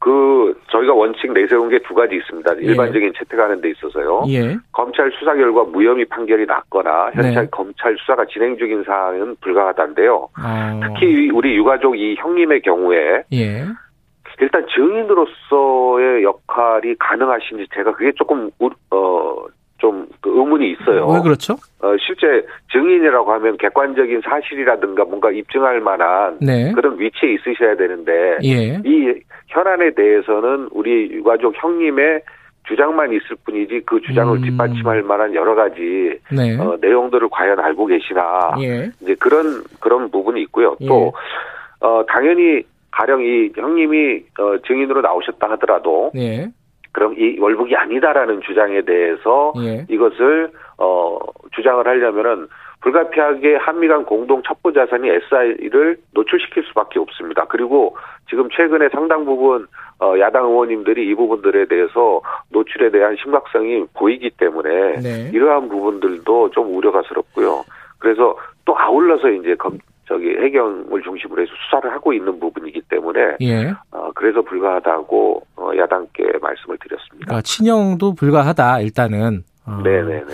[0.00, 2.58] 그 저희가 원칙 내세운 게 두 가지 있습니다.
[2.58, 2.66] 예.
[2.66, 4.22] 일반적인 채택하는 데 있어서요.
[4.28, 4.56] 예.
[4.70, 7.48] 검찰 수사 결과 무혐의 판결이 났거나 현재 네.
[7.50, 10.28] 검찰 수사가 진행 중인 사항은 불가하다인데요.
[10.34, 10.78] 아.
[10.94, 13.64] 특히 우리 유가족 이 형님의 경우에 예.
[14.40, 18.50] 일단 증인으로서의 역할이 가능하신지 제가 그게 조금
[18.90, 19.46] 어.
[19.78, 21.06] 좀그 의문이 있어요.
[21.06, 21.54] 왜 그렇죠?
[21.80, 26.72] 어, 실제 증인이라고 하면 객관적인 사실이라든가 뭔가 입증할 만한 네.
[26.72, 28.80] 그런 위치에 있으셔야 되는데 예.
[28.84, 29.14] 이
[29.46, 32.22] 현안에 대해서는 우리 유가족 형님의
[32.66, 34.42] 주장만 있을 뿐이지 그 주장을 음.
[34.42, 36.58] 뒷받침할 만한 여러 가지 네.
[36.58, 38.90] 어, 내용들을 과연 알고 계시나 예.
[39.00, 40.76] 이제 그런 그런 부분이 있고요.
[40.86, 41.86] 또 예.
[41.86, 46.48] 어, 당연히 가령 이 형님이 어, 증인으로 나오셨다 하더라도 예.
[46.92, 49.86] 그럼 이 월북이 아니다라는 주장에 대해서 예.
[49.88, 51.18] 이것을 어
[51.52, 52.48] 주장을 하려면은
[52.80, 57.44] 불가피하게 한미 간 공동 첩보 자산이 SI를 노출시킬 수밖에 없습니다.
[57.46, 57.96] 그리고
[58.30, 59.66] 지금 최근에 상당 부분
[60.00, 62.20] 어, 야당 의원님들이 이 부분들에 대해서
[62.50, 65.30] 노출에 대한 심각성이 보이기 때문에 네.
[65.32, 67.64] 이러한 부분들도 좀 우려가스럽고요.
[67.98, 69.78] 그래서 또 아울러서 이제 검,
[70.38, 73.74] 해경을 중심으로 해서 수사를 하고 있는 부분이기 때문에 예.
[73.90, 77.36] 어, 그래서 불가하다고 어, 야당께 말씀을 드렸습니다.
[77.36, 79.44] 아, 친형도 불가하다 일단은.
[79.66, 79.80] 어.
[79.82, 80.24] 네네네.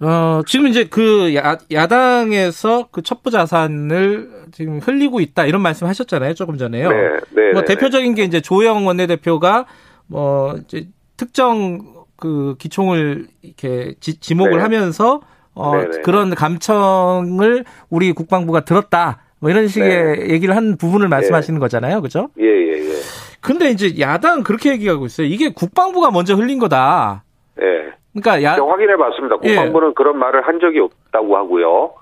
[0.00, 6.34] 어, 지금 이제 그 야, 야당에서 그 첩보 자산을 지금 흘리고 있다 이런 말씀 하셨잖아요
[6.34, 6.88] 조금 전에요.
[6.88, 7.52] 네, 네.
[7.52, 9.66] 뭐 대표적인 게 이제 조영 원내대표가
[10.06, 14.58] 뭐 이제 특정 그 기총을 이렇게 지, 목을 네.
[14.58, 15.20] 하면서
[15.54, 16.02] 어, 네네.
[16.02, 19.18] 그런 감청을 우리 국방부가 들었다.
[19.40, 20.32] 뭐 이런 식의 네.
[20.32, 21.60] 얘기를 한 부분을 말씀하시는 예.
[21.60, 22.02] 거잖아요.
[22.02, 22.28] 그죠?
[22.38, 22.92] 예, 예, 예.
[23.40, 25.26] 근데 이제 야당 그렇게 얘기하고 있어요.
[25.26, 27.22] 이게 국방부가 먼저 흘린 거다.
[27.60, 27.92] 예.
[28.12, 28.54] 그러니까 야...
[28.54, 29.36] 확인해 봤습니다.
[29.44, 29.54] 예.
[29.54, 29.92] 국방부는 예.
[29.94, 31.92] 그런 말을 한 적이 없다고 하고요.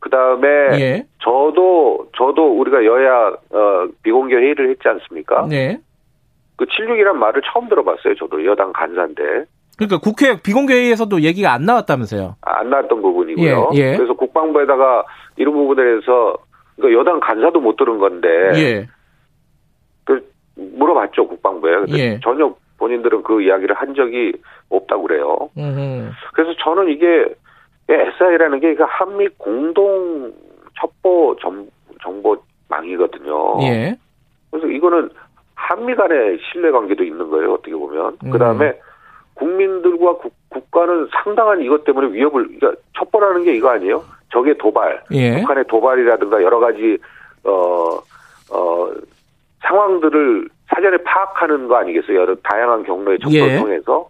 [0.00, 0.48] 그 다음에
[0.80, 1.06] 예.
[1.22, 5.46] 저도 저도 우리가 여야 어, 비공개 회의를 했지 않습니까?
[5.48, 5.78] 네.
[6.56, 8.14] 그 76이란 말을 처음 들어봤어요.
[8.16, 9.44] 저도 여당 간사인데.
[9.76, 12.36] 그러니까 국회 비공개 회의에서도 얘기가 안 나왔다면서요?
[12.40, 13.70] 안 나왔던 부분이고요.
[13.74, 13.96] 예, 예.
[13.96, 15.04] 그래서 국방부에다가
[15.36, 16.36] 이런 부분에 대해서
[16.78, 18.88] 그러니까 여당 간사도 못 들은 건데 예.
[20.04, 21.76] 그 물어봤죠 국방부에.
[21.76, 22.20] 근데 예.
[22.22, 24.32] 전혀 본인들은 그 이야기를 한 적이
[24.70, 25.50] 없다고 그래요.
[25.56, 26.10] 음흠.
[26.32, 27.26] 그래서 저는 이게
[27.88, 30.32] SI라는 게 한미 공동
[30.80, 31.36] 첩보
[32.02, 33.62] 정보망이거든요.
[33.62, 33.96] 예.
[34.50, 35.10] 그래서 이거는
[35.54, 37.54] 한미 간의 신뢰 관계도 있는 거예요.
[37.54, 38.16] 어떻게 보면.
[38.24, 38.30] 음.
[38.30, 38.78] 그 다음에
[39.34, 40.32] 국민들과 국,
[40.70, 44.04] 가는 상당한 이것 때문에 위협을 그러니까 첩보라는 게 이거 아니에요?
[44.30, 45.40] 적의 도발, 예.
[45.40, 46.98] 북한의 도발이라든가 여러 가지
[47.44, 47.98] 어
[48.50, 48.90] 어,
[49.62, 52.16] 상황들을 사전에 파악하는 거 아니겠어요?
[52.18, 53.58] 여러 다양한 경로의 첩보를 예.
[53.58, 54.08] 통해서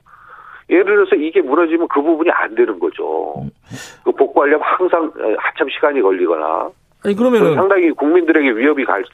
[0.70, 3.40] 예를 들어서 이게 무너지면 그 부분이 안 되는 거죠.
[3.40, 3.50] 음.
[4.04, 6.70] 그 복구하려면 항상 한참 시간이 걸리거나
[7.04, 9.04] 아니 그러면은 상당히 국민들에게 위협이 갈,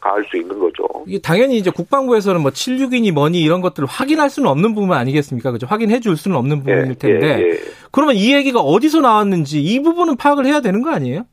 [0.00, 0.86] 가할 수 있는 거죠.
[1.06, 5.52] 이게 당연히 이제 국방부에서는 뭐 76인이 뭐니 이런 것들을 확인할 수는 없는 부분 아니겠습니까?
[5.52, 5.66] 그죠?
[5.66, 7.26] 확인해 줄 수는 없는 예, 부분일 텐데.
[7.26, 7.58] 예, 예,
[7.92, 11.24] 그러면 이 얘기가 어디서 나왔는지 이 부분은 파악을 해야 되는 거 아니에요?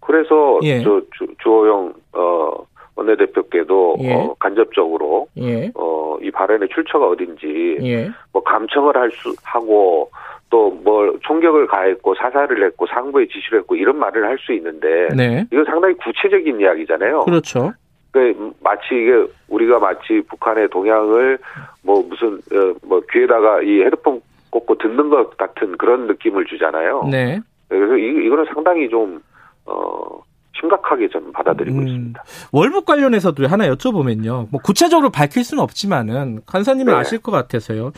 [0.00, 0.82] 그래서 예.
[0.82, 2.52] 저 주, 주호영 어
[2.94, 4.14] 원내대표께도 예.
[4.14, 5.70] 어, 간접적으로 예.
[5.74, 8.10] 어이 발언의 출처가 어딘지 예.
[8.32, 10.10] 뭐 감청을 할 수 하고
[10.50, 15.46] 또뭐 총격을 가했고 사살을 했고 상부에 지시를 했고 이런 말을 할 수 있는데 네.
[15.52, 17.24] 이건 상당히 구체적인 이야기잖아요.
[17.24, 17.72] 그렇죠.
[18.12, 21.38] 그 마치 이게 우리가 마치 북한의 동향을
[21.82, 27.08] 뭐 무슨 어, 뭐 귀에다가 이 헤드폰 꽂고 듣는 것 같은 그런 느낌을 주잖아요.
[27.10, 27.40] 네.
[27.68, 29.20] 그래서 이, 이거는 상당히 좀
[29.66, 30.22] 어.
[30.60, 32.24] 심각하게 저는 받아들이고 음, 있습니다.
[32.50, 34.48] 월북 관련해서도 하나 여쭤보면요.
[34.50, 36.98] 뭐 구체적으로 밝힐 수는 없지만은 간사님은 네.
[36.98, 37.92] 아실 것 같아서요.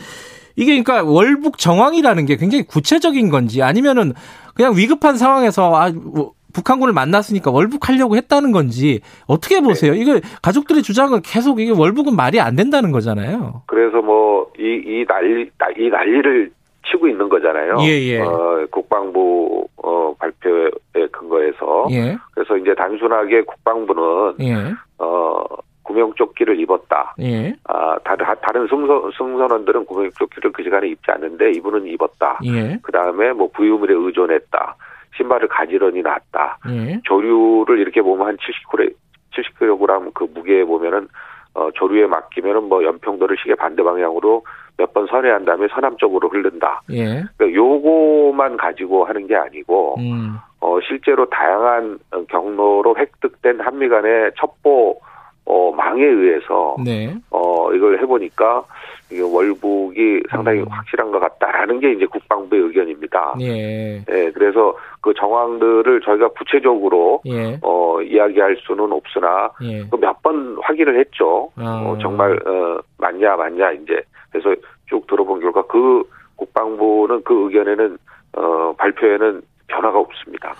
[0.55, 4.13] 이게 그러니까 월북 정황이라는 게 굉장히 구체적인 건지 아니면은
[4.55, 9.61] 그냥 위급한 상황에서 아 뭐, 북한군을 만났으니까 월북하려고 했다는 건지 어떻게 네.
[9.61, 9.93] 보세요?
[9.93, 9.99] 네.
[9.99, 13.63] 이거 가족들의 주장을 계속 이게 월북은 말이 안 된다는 거잖아요.
[13.67, 16.51] 그래서 뭐 이이 난리 이 난리를
[16.87, 17.77] 치고 있는 거잖아요.
[17.81, 18.19] 예, 예.
[18.19, 22.17] 어, 국방부 어, 발표에 근거해서 예.
[22.33, 24.73] 그래서 이제 단순하게 국방부는 예.
[24.97, 25.43] 어
[25.83, 27.15] 구명조끼를 입었다.
[27.19, 27.53] 예.
[27.65, 32.39] 아 다른 다른 승선 승선원들은 구명조끼를 그 시간에 입지 않는데 이분은 입었다.
[32.45, 32.79] 예.
[32.81, 34.75] 그 다음에 뭐 부유물에 의존했다.
[35.17, 36.59] 신발을 가지런히 놨다.
[36.69, 37.01] 예.
[37.03, 38.93] 조류를 이렇게 보면 한 70kg,
[39.33, 41.07] 70kg 그 무게에 보면은
[41.53, 44.43] 어, 조류에 맡기면은 뭐 연평도를 시계 반대 방향으로
[44.77, 46.81] 몇 번 선회한 다음에 서남 쪽으로 흐른다.
[46.91, 47.23] 예.
[47.37, 50.37] 그러니까 요거만 가지고 하는 게 아니고, 음.
[50.59, 54.99] 어, 실제로 다양한 경로로 획득된 한미 간의 첩보
[55.45, 57.15] 어, 망에 의해서 네.
[57.29, 58.63] 어, 이걸 해보니까
[59.11, 60.65] 이게 월북이 상당히 음.
[60.69, 63.35] 확실한 것 같다라는 게 이제 국방부의 의견입니다.
[63.41, 63.97] 예.
[64.09, 64.31] 예.
[64.31, 67.59] 그래서 그 정황들을 저희가 구체적으로 예.
[67.61, 69.83] 어, 이야기할 수는 없으나 예.
[69.99, 71.49] 몇번 확인을 했죠.
[71.57, 71.83] 아.
[71.85, 74.01] 어, 정말 어, 맞냐 맞냐 이제
[74.31, 74.55] 그래서
[74.87, 76.03] 쭉 들어본 결과 그
[76.37, 77.97] 국방부는 그 의견에는
[78.37, 80.53] 어, 발표에는 변화가 없습니다.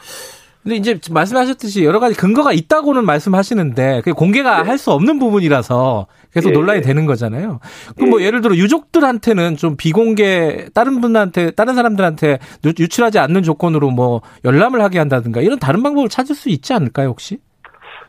[0.63, 4.69] 근데 이제 말씀하셨듯이 여러 가지 근거가 있다고는 말씀하시는데 그게 공개가 네.
[4.69, 6.81] 할수 없는 부분이라서 계속 예, 논란이 예.
[6.81, 7.59] 되는 거잖아요.
[7.95, 8.21] 그럼 뭐 예.
[8.21, 14.81] 뭐 예를 들어 유족들한테는 좀 비공개 다른 분한테 다른 사람들한테 유출하지 않는 조건으로 뭐 열람을
[14.81, 17.39] 하게 한다든가 이런 다른 방법을 찾을 수 있지 않을까요 혹시?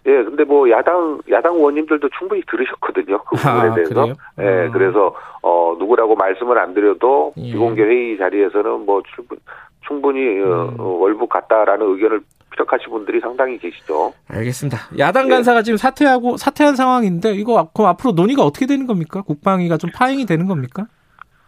[0.04, 3.22] 예, 근데 뭐 야당 야당 의원님들도 충분히 들으셨거든요.
[3.24, 3.94] 그 부분에 아, 대해서.
[3.94, 4.14] 그래요?
[4.40, 4.70] 예, 아.
[4.72, 7.52] 그래서 어 누구라고 말씀을 안 드려도 예.
[7.52, 9.38] 비공개 회의 자리에서는 뭐 충분
[9.86, 10.80] 충분히 어, 음.
[10.80, 12.20] 어, 월북 같다라는 의견을
[12.52, 14.12] 피력하신 분들이 상당히 계시죠.
[14.28, 14.78] 알겠습니다.
[14.98, 15.62] 야당 간사가 예.
[15.62, 19.22] 지금 사퇴하고 사퇴한 상황인데 이거 그럼 앞으로 논의가 어떻게 되는 겁니까?
[19.22, 20.86] 국방위가 좀 파행이 되는 겁니까?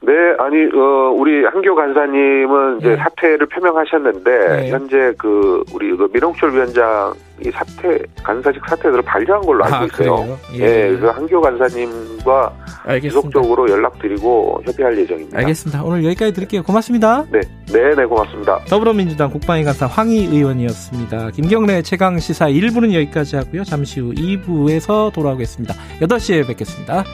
[0.07, 2.97] 네, 아니 어 우리 한교 간사님은 이제 네.
[2.97, 4.71] 사퇴를 표명하셨는데 네.
[4.71, 10.39] 현재 그 우리 그 민홍철 위원장이 사퇴 간사직 사퇴를 반려한 걸로 알고 아, 있어요.
[10.55, 10.59] 예.
[10.59, 12.53] 네, 그래서 한교 간사님과
[12.85, 13.09] 알겠습니다.
[13.09, 15.39] 지속적으로 연락드리고 협의할 예정입니다.
[15.39, 15.83] 알겠습니다.
[15.83, 16.63] 오늘 여기까지 드릴게요.
[16.63, 17.25] 고맙습니다.
[17.31, 17.41] 네,
[17.73, 18.59] 네, 네, 고맙습니다.
[18.69, 21.31] 더불어민주당 국방위 간사 황희 의원이었습니다.
[21.31, 23.65] 김경래 최강 시사 1부는 여기까지 하고요.
[23.65, 25.75] 잠시 후 2부에서 돌아오겠습니다.
[26.03, 27.05] 8시에 뵙겠습니다.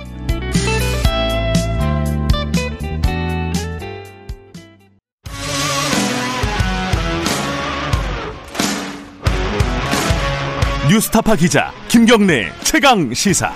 [10.90, 13.53] 뉴스타파 기자 김경래 최강 시사.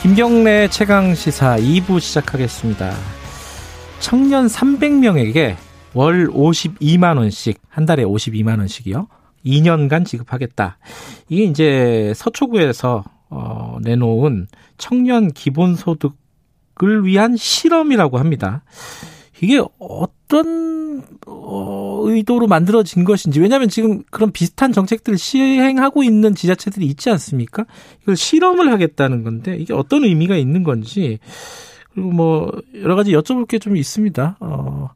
[0.00, 2.94] 김경래 최강 시사 2부 시작하겠습니다.
[3.98, 5.56] 청년 300명에게
[5.94, 9.08] 월 52만 원씩 한 달에 52만 원씩이요.
[9.44, 10.78] 2년간 지급하겠다.
[11.28, 18.62] 이게 이제 서초구에서 어, 내놓은 청년 기본소득을 위한 실험이라고 합니다.
[19.40, 27.10] 이게 어떤 어, 의도로 만들어진 것인지 왜냐하면 지금 그런 비슷한 정책들을 시행하고 있는 지자체들이 있지
[27.10, 27.66] 않습니까?
[28.02, 31.18] 이걸 실험을 하겠다는 건데 이게 어떤 의미가 있는 건지
[31.92, 34.36] 그리고 뭐 여러 가지 여쭤볼 게 좀 있습니다.
[34.40, 34.90] 어,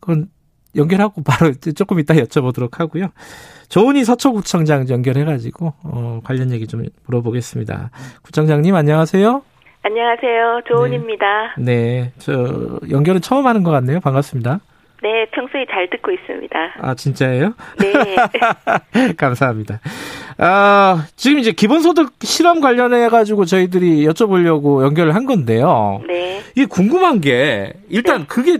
[0.00, 0.28] 그건
[0.76, 3.08] 연결하고 바로 조금 이따 여쭤보도록 하고요.
[3.68, 7.90] 조은희 서초구청장 연결해가지고 어, 관련 얘기 좀 물어보겠습니다.
[8.22, 9.42] 구청장님 안녕하세요.
[9.82, 10.60] 안녕하세요.
[10.68, 11.54] 조은입니다.
[11.58, 11.64] 네.
[11.64, 12.12] 네.
[12.18, 14.00] 저 연결은 처음 하는 것 같네요.
[14.00, 14.60] 반갑습니다.
[15.02, 16.56] 네, 평소에 잘 듣고 있습니다.
[16.82, 17.54] 아, 진짜예요?
[17.78, 19.12] 네.
[19.16, 19.80] 감사합니다.
[20.36, 26.02] 아, 지금 이제 기본소득 실험 관련해가지고 저희들이 여쭤보려고 연결을 한 건데요.
[26.06, 26.42] 네.
[26.54, 28.26] 이게 궁금한 게, 일단 네.
[28.28, 28.58] 그게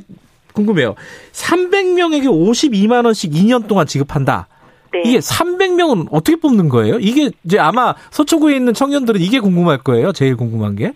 [0.54, 0.94] 궁금해요.
[1.32, 4.48] 300명에게 52만원씩 2년 동안 지급한다.
[4.94, 5.02] 네.
[5.04, 6.98] 이게 300명은 어떻게 뽑는 거예요?
[6.98, 10.12] 이게 이제 아마 서초구에 있는 청년들은 이게 궁금할 거예요.
[10.12, 10.92] 제일 궁금한 게.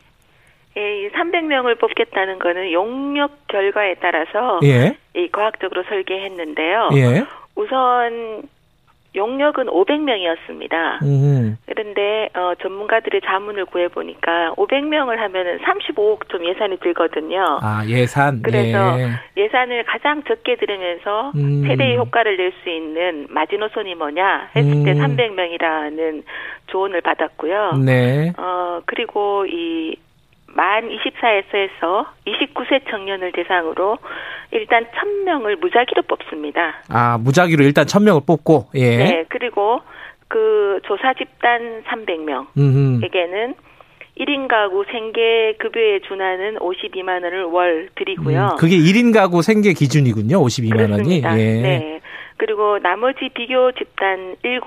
[0.77, 4.97] 예, 300명을 뽑겠다는 거는 용역 결과에 따라서 예.
[5.15, 6.91] 이 과학적으로 설계했는데요.
[6.97, 7.25] 예.
[7.55, 8.43] 우선
[9.17, 11.03] 용역은 500명이었습니다.
[11.05, 11.57] 음.
[11.67, 17.61] 그런데 어, 전문가들의 자문을 구해 보니까 500명을 하면은 35억 좀 예산이 들거든요.
[17.63, 18.43] 아 예산.
[18.43, 18.97] 그래서
[19.37, 19.49] 예.
[19.49, 21.63] 산을 가장 적게 들으면서 음.
[21.65, 24.85] 최대의 효과를 낼 수 있는 마지노선이 뭐냐 했을 음.
[24.85, 26.23] 때 300명이라는
[26.69, 27.73] 조언을 받았고요.
[27.85, 28.33] 네.
[28.37, 29.97] 어 그리고 이
[30.55, 33.99] 만 24에서 29세 청년을 대상으로
[34.53, 36.83] 일단 1000명을 무작위로 뽑습니다.
[36.89, 38.97] 아, 무작위로 일단 1000명을 뽑고, 예.
[38.97, 39.81] 네, 그리고
[40.29, 43.55] 그 조사 집단 300명에게는
[44.19, 48.51] 1인 가구 생계 급여에 준하는 52만 원을 월 드리고요.
[48.53, 50.39] 음, 그게 1인 가구 생계 기준이군요.
[50.39, 51.31] 52만 그렇습니다.
[51.31, 51.41] 원이.
[51.43, 51.63] 예.
[51.63, 52.01] 네.
[52.37, 54.61] 그리고 나머지 비교 집단 7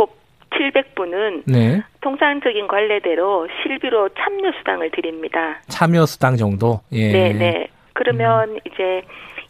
[0.51, 1.81] 700분은 네.
[2.01, 5.59] 통상적인 관례대로 실비로 참여 수당을 드립니다.
[5.67, 6.81] 참여 수당 정도?
[6.91, 7.11] 예.
[7.11, 7.67] 네, 네.
[7.93, 8.57] 그러면 음.
[8.65, 9.01] 이제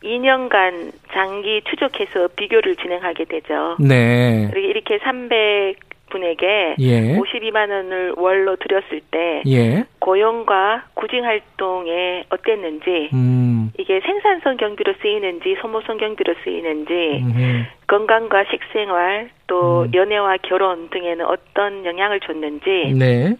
[0.03, 3.75] 2년간 장기 추적해서 비교를 진행하게 되죠.
[3.79, 4.49] 네.
[4.55, 7.15] 이렇게 300 분에게 예.
[7.17, 9.85] 52만 원을 월로 드렸을 때 예.
[9.99, 13.71] 고용과 구직 활동에 어땠는지 음.
[13.77, 16.93] 이게 생산성 경비로 쓰이는지 소모성 경비로 쓰이는지
[17.23, 17.65] 음.
[17.87, 19.91] 건강과 식생활 또 음.
[19.93, 23.35] 연애와 결혼 등에는 어떤 영향을 줬는지 네.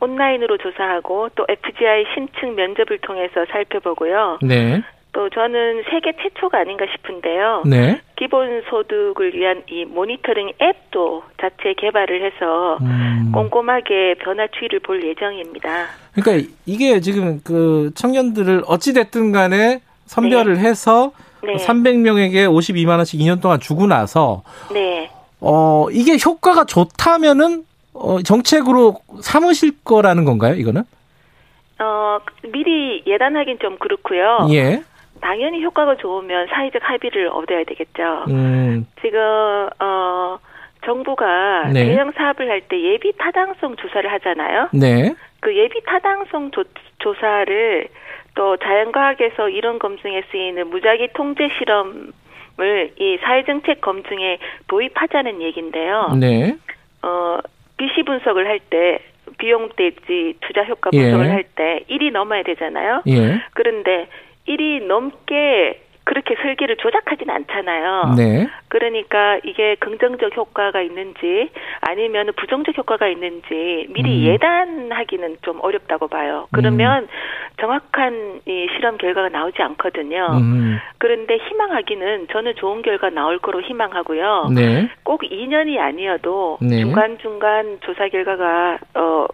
[0.00, 4.38] 온라인으로 조사하고 또 FGI 신층 면접을 통해서 살펴보고요.
[4.42, 4.82] 네.
[5.16, 7.62] 또 저는 세계 최초가 아닌가 싶은데요.
[7.64, 8.02] 네.
[8.16, 13.32] 기본 소득을 위한 이 모니터링 앱도 자체 개발을 해서 음.
[13.32, 15.86] 꼼꼼하게 변화 추이를 볼 예정입니다.
[16.12, 20.60] 그러니까 이게 지금 그 청년들을 어찌 됐든 간에 선별을 네.
[20.60, 21.12] 해서
[21.42, 21.54] 네.
[21.54, 25.10] 300명에게 52만 원씩 2년 동안 주고 나서 네.
[25.40, 27.64] 어 이게 효과가 좋다면은
[27.94, 30.56] 어 정책으로 삼으실 거라는 건가요?
[30.56, 30.82] 이거는?
[31.78, 32.18] 어
[32.52, 34.48] 미리 예단하긴 좀 그렇고요.
[34.50, 34.82] 예.
[35.20, 38.24] 당연히 효과가 좋으면 사회적 합의를 얻어야 되겠죠.
[38.28, 38.86] 음.
[39.00, 39.20] 지금
[39.80, 40.38] 어
[40.84, 41.86] 정부가 네.
[41.86, 44.68] 대형 사업을 할 때 예비 타당성 조사를 하잖아요.
[44.72, 45.14] 네.
[45.40, 46.64] 그 예비 타당성 조,
[46.98, 47.88] 조사를
[48.34, 54.38] 또 자연과학에서 이런 검증에 쓰이는 무작위 통제 실험을 이 사회정책 검증에
[54.68, 56.12] 도입하자는 얘기인데요.
[56.20, 56.56] 네.
[57.02, 57.38] 어,
[57.76, 59.00] 비시 분석을 할때
[59.38, 61.30] 비용 대지 투자 효과 분석을 예.
[61.30, 63.02] 할때 1이 넘어야 되잖아요.
[63.08, 63.40] 예.
[63.54, 64.08] 그런데
[64.48, 68.14] 1이 넘게 그렇게 설계를 조작하진 않잖아요.
[68.16, 68.46] 네.
[68.68, 74.32] 그러니까 이게 긍정적 효과가 있는지 아니면 부정적 효과가 있는지 미리 음.
[74.32, 76.46] 예단하기는 좀 어렵다고 봐요.
[76.52, 77.08] 그러면 음.
[77.60, 80.28] 정확한 이 실험 결과가 나오지 않거든요.
[80.40, 80.78] 음.
[80.98, 84.50] 그런데 희망하기는 저는 좋은 결과 나올 거로 희망하고요.
[84.54, 84.88] 네.
[85.02, 86.82] 꼭 2년이 아니어도 네.
[86.82, 89.26] 중간중간 조사 결과가 어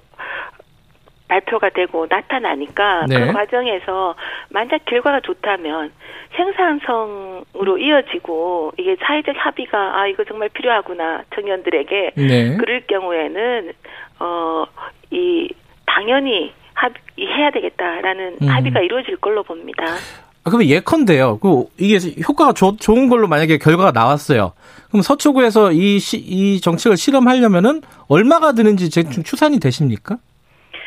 [1.33, 3.27] 발표가 되고 나타나니까 네.
[3.27, 4.15] 그 과정에서
[4.51, 5.93] 만약 결과가 좋다면
[6.37, 12.57] 생산성으로 이어지고 이게 사회적 합의가 아 이거 정말 필요하구나 청년들에게 네.
[12.57, 13.73] 그럴 경우에는
[14.21, 14.67] 어
[15.13, 15.49] 이
[15.87, 18.49] 당연히 합의해야 되겠다라는 음.
[18.49, 19.85] 합의가 이루어질 걸로 봅니다.
[19.85, 21.39] 아, 그러면 예컨대요.
[21.39, 24.55] 그 이게 효과가 조, 좋은 걸로 만약에 결과가 나왔어요.
[24.89, 30.17] 그럼 서초구에서 이, 시, 이 정책을 실험하려면은 얼마가 드는지 대충 추산이 되십니까?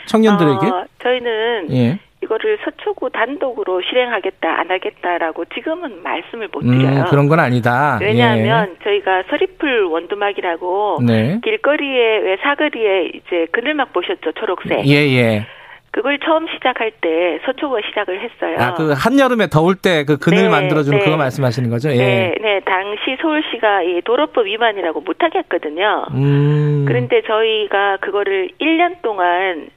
[0.05, 0.67] 청년들에게?
[0.67, 1.99] 어, 저희는 예.
[2.23, 7.01] 이거를 서초구 단독으로 실행하겠다 안 하겠다라고 지금은 말씀을 못 드려요.
[7.01, 7.99] 음, 그런 건 아니다.
[8.01, 8.83] 왜냐하면 예.
[8.83, 11.39] 저희가 서리풀 원두막이라고 네.
[11.43, 14.87] 길거리에 왜 사거리에 이제 그늘막 보셨죠 초록색.
[14.87, 15.17] 예예.
[15.17, 15.47] 예.
[15.91, 18.57] 그걸 처음 시작할 때 서초구가 시작을 했어요.
[18.59, 21.05] 아, 그 한여름에 더울 때 그 그늘 네, 만들어주는 네.
[21.05, 21.89] 그거 말씀하시는 거죠?
[21.91, 21.95] 예.
[21.95, 22.59] 네, 네.
[22.65, 26.05] 당시 서울시가 이 도로법 위반이라고 못하게 했거든요.
[26.11, 26.83] 음.
[26.87, 29.67] 그런데 저희가 그거를 1년 동안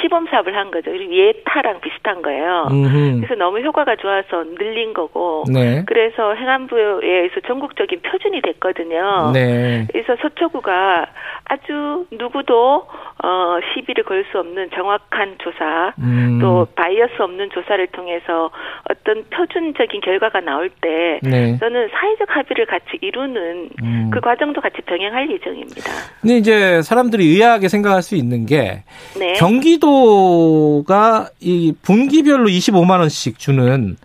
[0.00, 0.90] 시범 사업을 한 거죠.
[0.94, 2.68] 예타랑 비슷한 거예요.
[2.70, 3.16] 음흠.
[3.20, 5.82] 그래서 너무 효과가 좋아서 늘린 거고, 네.
[5.86, 9.32] 그래서 행안부에서 전국적인 표준이 됐거든요.
[9.32, 9.86] 네.
[9.90, 11.06] 그래서 서초구가
[11.44, 12.86] 아주 누구도
[13.22, 16.38] 어 시비를 걸 수 없는 정확한 조사, 음.
[16.40, 18.50] 또 bias 없는 조사를 통해서
[18.88, 21.56] 어떤 표준적인 결과가 나올 때 네.
[21.58, 24.10] 저는 사회적 합의를 같이 이루는 음.
[24.12, 25.90] 그 과정도 같이 병행할 예정입니다.
[26.20, 28.84] 근데 이제 사람들이 의아하게 생각할 수 있는 게
[29.18, 29.32] 네.
[29.34, 33.96] 경기 경기도가 이 분기별로 25만 원씩 주는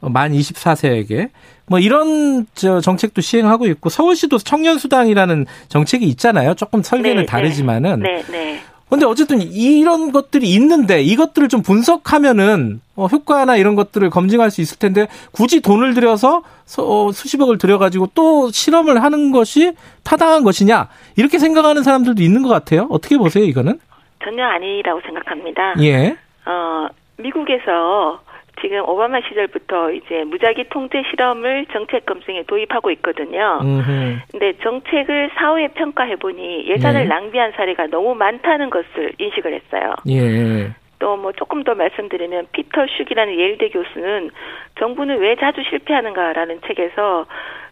[0.00, 1.30] 만 24세에게
[1.70, 6.54] 뭐 이런 저 정책도 시행하고 있고 서울시도 청년 수당이라는 정책이 있잖아요.
[6.54, 7.26] 조금 설계는 네, 네.
[7.26, 8.00] 다르지만은.
[8.00, 8.60] 네, 네.
[8.88, 14.80] 근데 어쨌든 이런 것들이 있는데 이것들을 좀 분석하면은 어, 효과나 이런 것들을 검증할 수 있을
[14.80, 16.42] 텐데 굳이 돈을 들여서
[16.78, 22.88] 어, 수십억을 들여가지고 또 실험을 하는 것이 타당한 것이냐 이렇게 생각하는 사람들도 있는 것 같아요.
[22.90, 23.78] 어떻게 보세요 이거는?
[24.24, 25.76] 전혀 아니라고 생각합니다.
[25.82, 26.16] 예.
[26.46, 28.20] 어, 미국에서
[28.60, 33.60] 지금 오바마 시절부터 이제 무작위 통제 실험을 정책 검증에 도입하고 있거든요.
[33.62, 34.18] 음흠.
[34.30, 37.08] 근데 정책을 사후에 평가해 보니 예산을 네.
[37.08, 39.94] 낭비한 사례가 너무 많다는 것을 인식을 했어요.
[40.08, 40.70] 예.
[40.98, 44.30] 또뭐 조금 더 말씀드리면 피터 슈기라는 예일대 교수는
[44.78, 47.26] 정부는 왜 자주 실패하는가라는 책에서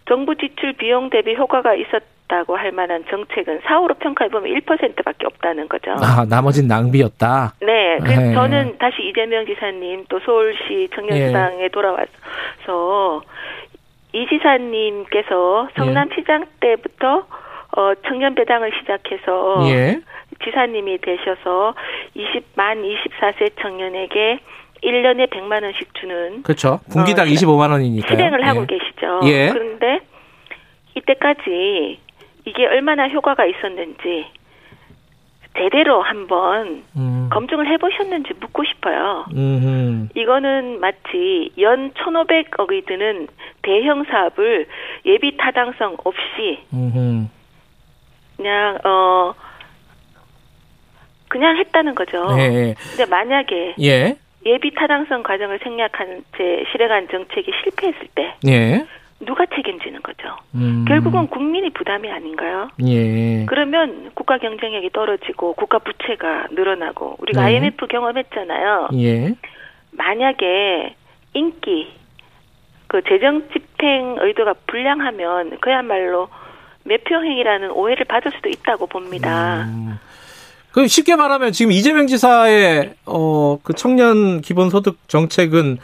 [0.08, 5.68] 정부 지출 비용 대비 효과가 있었 있다고 할 만한 정책은 사후로 평가해 보면 1%밖에 없다는
[5.68, 5.92] 거죠.
[5.92, 7.54] 아, 나머진 낭비였다.
[7.60, 8.34] 네, 그래서 네.
[8.34, 11.68] 저는 다시 이재명 지사님 또 서울시 청년수당에 네.
[11.68, 13.22] 돌아와서
[14.12, 17.26] 이 지사님께서 성남시장 때부터
[17.76, 20.00] 어, 청년 배당을 시작해서 예.
[20.44, 21.74] 지사님이 되셔서
[22.16, 24.40] 20만 24세 청년에게
[24.82, 26.80] 1년에 100만 원씩 주는 그렇죠.
[26.90, 28.66] 분기당 어, 25만 원이니까 실행을 하고 예.
[28.66, 29.20] 계시죠.
[29.24, 29.50] 예.
[29.50, 30.00] 그런데
[30.96, 31.98] 이때까지
[32.48, 34.26] 이게 얼마나 효과가 있었는지
[35.56, 37.28] 제대로 한번 음.
[37.30, 39.26] 검증을 해보셨는지 묻고 싶어요.
[39.32, 40.08] 음흠.
[40.14, 43.26] 이거는 마치 연 1,500억이 드는
[43.62, 44.66] 대형 사업을
[45.04, 47.26] 예비 타당성 없이 음흠.
[48.36, 49.34] 그냥 어
[51.28, 52.24] 그냥 했다는 거죠.
[52.36, 52.74] 네.
[52.90, 54.16] 근데 만약에 예.
[54.46, 58.86] 예비 타당성 과정을 생략한 채 실행한 정책이 실패했을 때 예.
[59.20, 60.36] 누가 책임지는 거죠.
[60.54, 60.84] 음.
[60.86, 62.68] 결국은 국민이 부담이 아닌가요?
[62.86, 63.44] 예.
[63.46, 67.46] 그러면 국가 경쟁력이 떨어지고 국가 부채가 늘어나고 우리가 네.
[67.48, 68.90] IMF 경험했잖아요.
[68.94, 69.34] 예.
[69.90, 70.94] 만약에
[71.34, 71.92] 인기
[72.86, 76.28] 그 재정 집행 의도가 불량하면 그야말로
[76.84, 79.64] 매표 행위라는 오해를 받을 수도 있다고 봅니다.
[79.64, 79.98] 음.
[80.72, 85.78] 그 쉽게 말하면 지금 이재명 지사의 어 그 청년 기본소득 정책은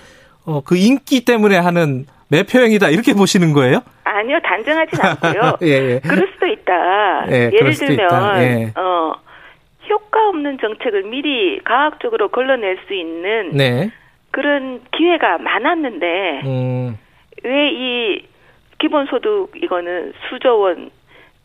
[0.46, 3.80] 어 그 인기 때문에 하는 매표행위다 이렇게 보시는 거예요?
[4.04, 5.58] 아니요 단정하진 않고요.
[5.62, 6.00] 예, 예.
[6.00, 7.26] 그럴 수도 있다.
[7.30, 8.72] 예, 를 들면 예.
[8.76, 9.14] 어
[9.88, 13.90] 효과 없는 정책을 미리 과학적으로 걸러낼 수 있는 네.
[14.30, 16.98] 그런 기회가 많았는데 음.
[17.42, 18.26] 왜이
[18.78, 20.90] 기본소득 이거는 수조 원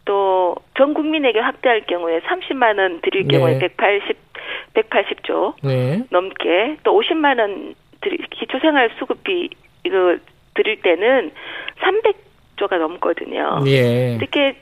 [0.05, 3.67] 또 전 국민에게 확대할 경우에 30만 원 드릴 경우에 네.
[3.67, 4.17] 180
[4.73, 6.03] 180조 네.
[6.09, 9.49] 넘게 또 50만 원 드리, 기초생활 수급비
[9.83, 10.15] 이거
[10.59, 11.31] 드릴 때는
[11.79, 13.63] 300조가 넘거든요.
[13.67, 14.15] 예.
[14.15, 14.57] 이렇게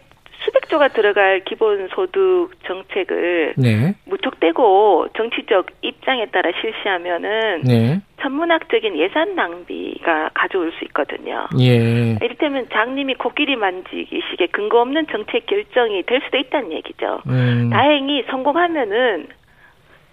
[0.45, 3.95] 수백조가 들어갈 기본소득 정책을 네.
[4.05, 7.99] 무턱대고 정치적 입장에 따라 실시하면은 네.
[8.21, 11.47] 천문학적인 예산 낭비가 가져올 수 있거든요.
[11.59, 12.17] 예.
[12.21, 17.21] 이를테면 장님이 코끼리 만지기식의 근거 없는 정책 결정이 될 수도 있다는 얘기죠.
[17.27, 17.69] 음.
[17.71, 19.27] 다행히 성공하면은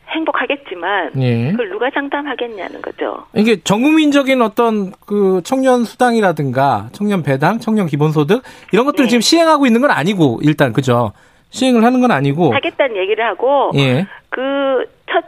[0.09, 1.51] 행복하겠지만 예.
[1.51, 3.25] 그걸 누가 장담하겠냐는 거죠.
[3.35, 8.43] 이게 전국민적인 어떤 그 청년 수당이라든가 청년 배당, 청년 기본소득
[8.73, 9.11] 이런 것들을 네.
[9.11, 11.13] 지금 시행하고 있는 건 아니고 일단 그죠.
[11.51, 14.07] 시행을 하는 건 아니고 하겠다는 얘기를 하고 예.
[14.31, 15.25] 그첫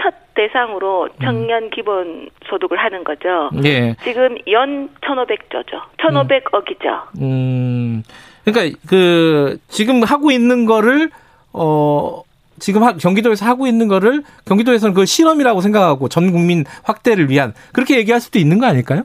[0.00, 1.70] 첫 대상으로 청년 음.
[1.70, 3.50] 기본 소득을 하는 거죠.
[3.64, 3.94] 예.
[4.02, 5.80] 지금 연 1,500조죠.
[5.98, 7.20] 1,500억이죠.
[7.20, 8.02] 음.
[8.44, 11.10] 그러니까 그 지금 하고 있는 거를
[11.52, 12.22] 어
[12.62, 18.20] 지금 경기도에서 하고 있는 거를 경기도에서는 그 실험이라고 생각하고 전 국민 확대를 위한 그렇게 얘기할
[18.20, 19.02] 수도 있는 거 아닐까요?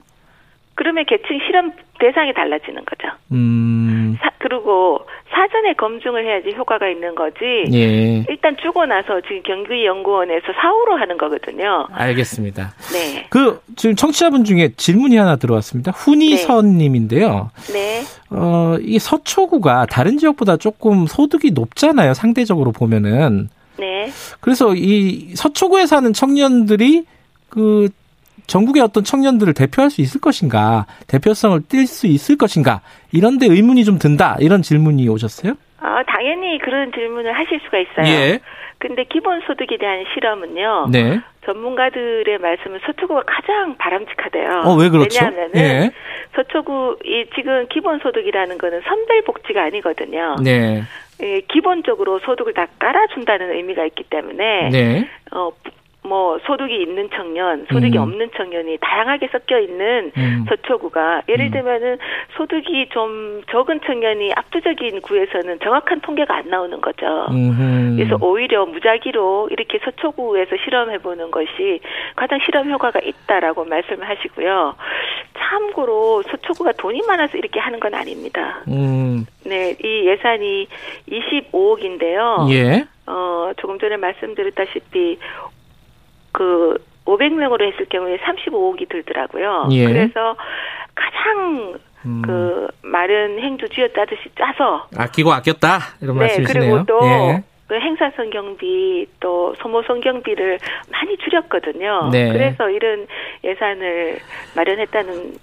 [0.75, 3.13] 그러면 계층 실험 대상이 달라지는 거죠.
[3.31, 4.17] 음.
[4.21, 7.65] 사, 그리고 사전에 검증을 해야지 효과가 있는 거지.
[7.73, 8.23] 예.
[8.29, 11.87] 일단 주고 나서 지금 경기연구원에서 사후로 하는 거거든요.
[11.91, 12.73] 알겠습니다.
[12.93, 13.27] 네.
[13.29, 15.91] 그 지금 청취자분 중에 질문이 하나 들어왔습니다.
[15.91, 17.51] 훈이선님인데요.
[17.73, 18.01] 네.
[18.29, 22.13] 어, 이 서초구가 다른 지역보다 조금 소득이 높잖아요.
[22.13, 23.49] 상대적으로 보면은.
[23.77, 24.09] 네.
[24.39, 27.05] 그래서 이 서초구에 사는 청년들이
[27.49, 27.89] 그
[28.47, 32.81] 전국의 어떤 청년들을 대표할 수 있을 것인가, 대표성을 띨수 있을 것인가,
[33.11, 35.53] 이런 데 의문이 좀 든다, 이런 질문이 오셨어요?
[35.79, 38.07] 아, 당연히 그런 질문을 하실 수가 있어요.
[38.07, 38.39] 예.
[38.79, 40.89] 근데 기본소득에 대한 실험은요.
[40.91, 41.19] 네.
[41.45, 44.61] 전문가들의 말씀은 서초구가 가장 바람직하대요.
[44.65, 45.23] 어, 왜 그렇죠?
[45.23, 45.91] 왜냐하면은 예.
[46.35, 50.35] 서초구 이 지금 기본소득이라는 거는 선별 복지가 아니거든요.
[50.43, 50.83] 네.
[51.23, 55.09] 예, 기본적으로 소득을 다 깔아준다는 의미가 있기 때문에 네.
[55.31, 55.49] 어,
[56.07, 58.03] 뭐 소득이 있는 청년, 소득이 음.
[58.03, 60.45] 없는 청년이 다양하게 섞여 있는 음.
[60.47, 61.51] 서초구가 예를 음.
[61.51, 61.97] 들면은
[62.37, 67.27] 소득이 좀 적은 청년이 압도적인 구에서는 정확한 통계가 안 나오는 거죠.
[67.29, 67.97] 음흠.
[67.97, 71.81] 그래서 오히려 무작위로 이렇게 서초구에서 실험해 보는 것이
[72.15, 74.75] 가장 실험 효과가 있다라고 말씀하시고요.
[75.37, 78.63] 참고로 서초구가 돈이 많아서 이렇게 하는 건 아닙니다.
[78.67, 79.25] 음.
[79.45, 80.67] 네, 이 예산이
[81.09, 82.51] 25억인데요.
[82.51, 82.85] 예.
[83.07, 85.17] 어, 조금 전에 말씀드렸다시피
[86.31, 89.69] 그 500명으로 했을 경우에 35억이 들더라고요.
[89.71, 89.85] 예.
[89.85, 90.35] 그래서
[90.95, 92.21] 가장 음.
[92.25, 96.71] 그 마른 행주 쥐었다듯이 짜서 아끼고 아꼈다 이런 네, 말씀이시네요.
[96.71, 97.43] 그리고 또 예.
[97.67, 100.57] 그 행사 성 경비 또 소모 성 경비를
[100.91, 102.09] 많이 줄였거든요.
[102.11, 102.31] 네.
[102.31, 103.07] 그래서 이런
[103.43, 104.19] 예산을
[104.55, 105.33] 마련했다는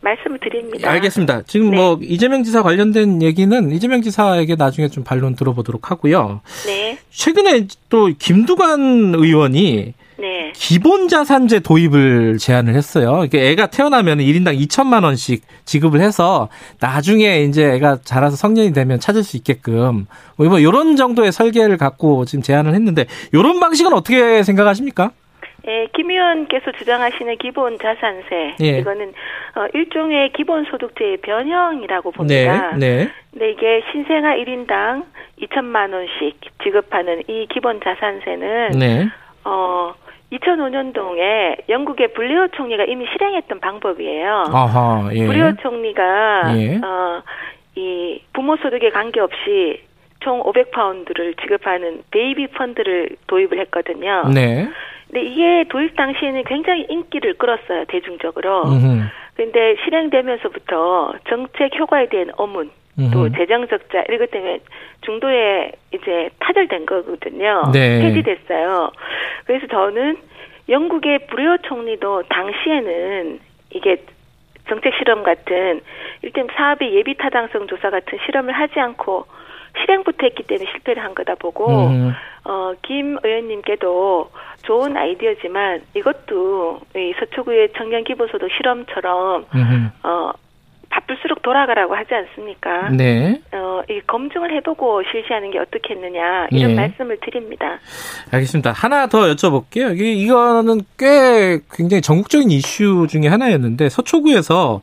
[0.00, 0.90] 말씀을 드립니다.
[0.90, 1.42] 알겠습니다.
[1.42, 1.76] 지금 네.
[1.76, 6.40] 뭐 이재명 지사 관련된 얘기는 이재명 지사에게 나중에 좀 반론 들어보도록 하고요.
[6.66, 6.98] 네.
[7.10, 10.52] 최근에 또 김두관 의원이 네.
[10.54, 13.22] 기본 자산제 도입을 제안을 했어요.
[13.24, 16.48] 이게 애가 태어나면 1인당 2천만 원씩 지급을 해서
[16.80, 20.06] 나중에 이제 애가 자라서 성년이 되면 찾을 수 있게끔
[20.36, 25.10] 뭐 이런 정도의 설계를 갖고 지금 제안을 했는데 이런 방식은 어떻게 생각하십니까?
[25.66, 28.78] 예, 김 의원께서 주장하시는 기본 자산세 예.
[28.78, 29.14] 이거는
[29.54, 32.72] 어, 일종의 기본 소득제의 변형이라고 봅니다.
[32.76, 33.04] 네.
[33.04, 33.10] 네.
[33.30, 35.04] 근데 이게 신생아 1인당
[35.40, 39.08] 2천만 원씩 지급하는 이 기본 자산세는 네.
[39.44, 39.94] 어
[40.38, 44.44] 2005년도에 영국의 블레어 총리가 이미 실행했던 방법이에요.
[44.52, 45.26] 아하, 예.
[45.26, 46.76] 블레어 총리가 예.
[46.76, 47.22] 어,
[47.76, 49.82] 이 부모 소득에 관계없이
[50.20, 54.24] 총 500파운드를 지급하는 베이비 펀드를 도입을 했거든요.
[54.32, 54.68] 네.
[55.06, 58.64] 근데 이게 도입 당시에는 굉장히 인기를 끌었어요, 대중적으로.
[59.34, 62.70] 그런데 실행되면서부터 정책 효과에 대한 어문,
[63.12, 64.60] 또 재정 적자 이런 것 때문에
[65.00, 67.70] 중도에 이제 타절된 거거든요.
[67.72, 68.00] 네.
[68.00, 68.92] 폐지됐어요.
[69.46, 70.16] 그래서 저는
[70.68, 73.40] 영국의 브레어 총리도 당시에는
[73.70, 74.02] 이게
[74.68, 75.80] 정책 실험 같은
[76.22, 79.26] 일단 사업의 예비 타당성 조사 같은 실험을 하지 않고
[79.80, 82.12] 실행부터 했기 때문에 실패를 한 거다 보고 음.
[82.44, 84.30] 어김 의원님께도
[84.62, 89.90] 좋은 아이디어지만 이것도 이 서초구의 청년 기본소득 실험처럼 음.
[90.02, 90.32] 어
[90.94, 92.88] 바쁠수록 돌아가라고 하지 않습니까?
[92.90, 93.40] 네.
[93.52, 96.74] 어, 이 검증을 해보고 실시하는 게 어떻겠느냐 이런 예.
[96.74, 97.78] 말씀을 드립니다.
[98.30, 98.72] 알겠습니다.
[98.72, 99.94] 하나 더 여쭤볼게요.
[99.94, 104.82] 이게 이거는 꽤 굉장히 전국적인 이슈 중에 하나였는데 서초구에서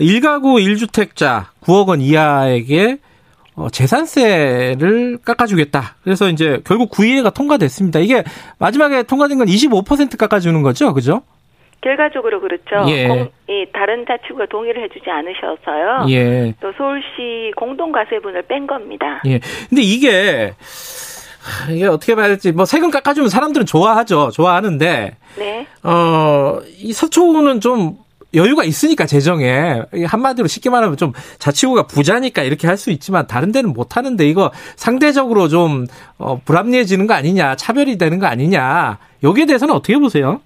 [0.00, 2.98] 1가구 1주택자 9억 원 이하에게
[3.54, 5.96] 어, 재산세를 깎아주겠다.
[6.04, 7.98] 그래서 이제 결국 구의회가 통과됐습니다.
[8.00, 8.22] 이게
[8.58, 11.22] 마지막에 통과된 건 25% 깎아주는 거죠, 그죠?
[11.80, 12.90] 결과적으로 그렇죠.
[12.90, 13.06] 예.
[13.08, 16.06] 공, 이 다른 자치구가 동의를 해주지 않으셔서요.
[16.10, 16.54] 예.
[16.60, 19.22] 또 서울시 공동과세분을 뺀 겁니다.
[19.26, 19.38] 예.
[19.68, 20.54] 근데 이게
[21.70, 24.30] 이게 어떻게 봐야 될지 뭐 세금 깎아주면 사람들은 좋아하죠.
[24.32, 25.16] 좋아하는데.
[25.38, 25.66] 네.
[25.82, 27.96] 어이 서초구는 좀
[28.34, 33.72] 여유가 있으니까 재정에 한마디로 쉽게 말하면 좀 자치구가 부자니까 이렇게 할 수 있지만 다른 데는
[33.72, 35.86] 못 하는데 이거 상대적으로 좀
[36.18, 40.42] 어, 불합리해지는 거 아니냐 차별이 되는 거 아니냐 여기에 대해서는 어떻게 보세요?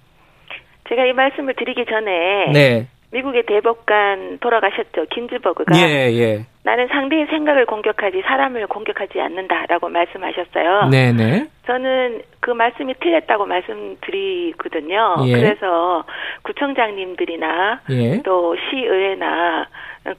[0.93, 2.87] 제가 이 말씀을 드리기 전에 네.
[3.11, 6.45] 미국의 대법관 돌아가셨죠 긴즈버그가 예, 예.
[6.63, 10.89] 나는 상대의 생각을 공격하지 사람을 공격하지 않는다라고 말씀하셨어요.
[10.89, 11.13] 네네.
[11.13, 11.47] 네.
[11.65, 15.15] 저는 그 말씀이 틀렸다고 말씀드리거든요.
[15.27, 15.33] 예.
[15.33, 16.03] 그래서
[16.43, 18.21] 구청장님들이나 예.
[18.23, 19.67] 또 시의회나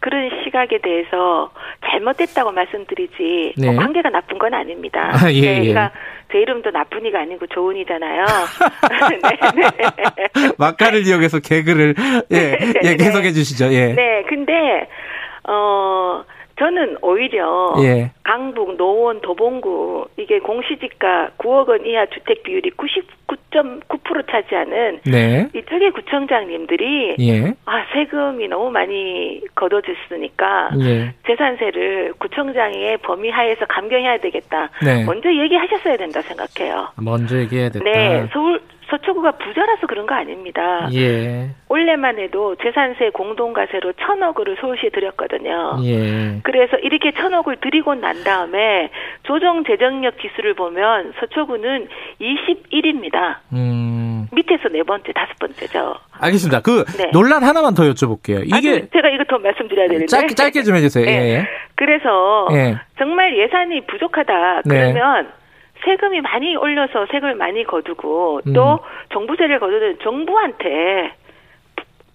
[0.01, 1.51] 그런 시각에 대해서
[1.87, 3.73] 잘못됐다고 말씀드리지 뭐 네.
[3.73, 5.11] 뭐 관계가 나쁜 건 아닙니다.
[5.13, 5.93] 아, 예, 네, 그러니까
[6.33, 8.25] 제 이름도 나쁜 이가 아니고 좋은 이잖아요.
[9.55, 9.63] 네,
[10.17, 10.49] 네.
[10.59, 11.95] 막가를 이용해서 개그를
[12.33, 12.97] 예, 예 네.
[12.97, 13.73] 계속해 주시죠.
[13.73, 13.95] 예.
[13.95, 14.89] 네, 근데
[15.49, 16.25] 어
[16.59, 18.11] 저는 오히려 예.
[18.23, 25.49] 강북, 노원, 도봉구 이게 공시지가 9억 원 이하 주택 비율이 99.9% 차지하는 네.
[25.55, 27.55] 이쪽의 구청장님들이 예.
[27.65, 31.15] 아 세금이 너무 많이 걷어졌으니까 예.
[31.27, 34.71] 재산세를 구청장의 범위 하에서 감경해야 되겠다.
[34.85, 35.05] 네.
[35.05, 36.89] 먼저 얘기하셨어야 된다 생각해요.
[36.97, 37.91] 먼저 얘기해야 된다.
[37.91, 38.61] 네, 서울
[38.95, 40.89] 서초구가 부자라서 그런 거 아닙니다.
[40.93, 41.51] 예.
[41.69, 45.79] 올해만 해도 재산세 공동가세로 천억을 서울시에 드렸거든요.
[45.85, 46.41] 예.
[46.45, 48.91] 그래서 이렇게 천억을 드리고 난 다음에
[49.25, 51.89] 조정 재정력 지수를 보면 서초구는
[52.21, 53.39] 21입니다.
[53.53, 54.29] 음.
[54.33, 55.95] 밑에서 네 번째, 다섯 번째죠.
[56.19, 56.61] 알겠습니다.
[56.61, 57.11] 그 네.
[57.13, 58.43] 논란 하나만 더 여쭤볼게요.
[58.45, 61.05] 이게 아니, 제가 이거 더 말씀드려야 되는데 짧게 짧게 좀 해주세요.
[61.05, 61.35] 네.
[61.35, 61.47] 예.
[61.75, 62.77] 그래서 예.
[62.99, 64.93] 정말 예산이 부족하다 네.
[64.93, 65.25] 그러면.
[65.25, 65.44] 네.
[65.85, 68.79] 세금이 많이 올려서 세금을 많이 거두고 또 음.
[69.13, 71.13] 정부세를 거두는 정부한테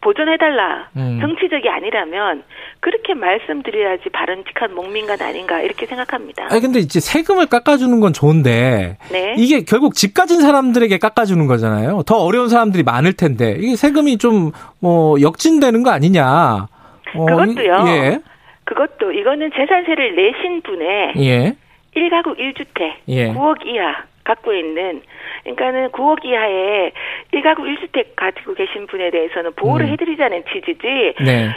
[0.02, 0.88] 보존해달라.
[0.96, 1.20] 음.
[1.22, 2.44] 정치적이 아니라면
[2.80, 6.48] 그렇게 말씀드려야지 바른직한 목민간 아닌가 이렇게 생각합니다.
[6.50, 9.36] 아니 근데 이제 세금을 깎아주는 건 좋은데 네.
[9.38, 12.04] 이게 결국 집 가진 사람들에게 깎아주는 거잖아요.
[12.06, 14.52] 더 어려운 사람들이 많을 텐데 이게 세금이 좀
[14.82, 16.68] 뭐 역진되는 거 아니냐.
[17.16, 17.86] 어, 그것도요.
[17.88, 18.20] 예.
[18.64, 21.56] 그것도 이거는 재산세를 내신 분의 예.
[22.00, 23.28] 1가구 1주택 예.
[23.34, 25.02] 9억 이하 갖고 있는
[25.44, 26.92] 그러니까는 9억 이하의
[27.34, 29.92] 1가구 1주택 가지고 계신 분에 대해서는 보호를 음.
[29.92, 31.16] 해드리자는 취지지.
[31.26, 31.50] 네.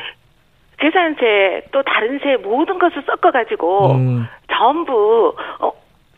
[0.81, 4.27] 재산세 또 다른 세 모든 것을 섞어가지고 음.
[4.51, 5.73] 전부 어,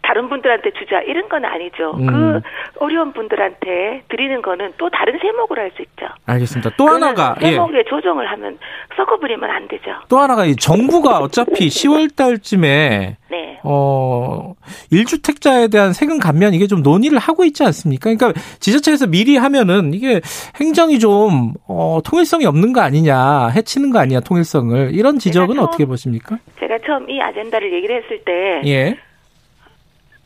[0.05, 1.93] 다른 분들한테 주자 이런 건 아니죠.
[1.99, 2.07] 음.
[2.07, 2.41] 그
[2.79, 6.07] 어려운 분들한테 드리는 거는 또 다른 세목으로 할 수 있죠.
[6.27, 6.71] 알겠습니다.
[6.77, 7.85] 또 하나가 세목에 예.
[7.85, 8.59] 조정을 하면
[8.97, 9.91] 섞어버리면 안 되죠.
[10.09, 13.61] 또 하나가 이 정부가 어차피 10월 달쯤에 네.
[13.65, 14.53] 어
[14.93, 18.15] 1주택자에 대한 세금 감면 이게 좀 논의를 하고 있지 않습니까?
[18.15, 20.21] 그러니까 지자체에서 미리 하면은 이게
[20.61, 25.87] 행정이 좀 어, 통일성이 없는 거 아니냐, 해치는 거 아니냐 통일성을 이런 지적은 처음, 어떻게
[25.87, 26.39] 보십니까?
[26.61, 28.97] 제가 처음 이 아젠다를 얘기를 했을 때 예.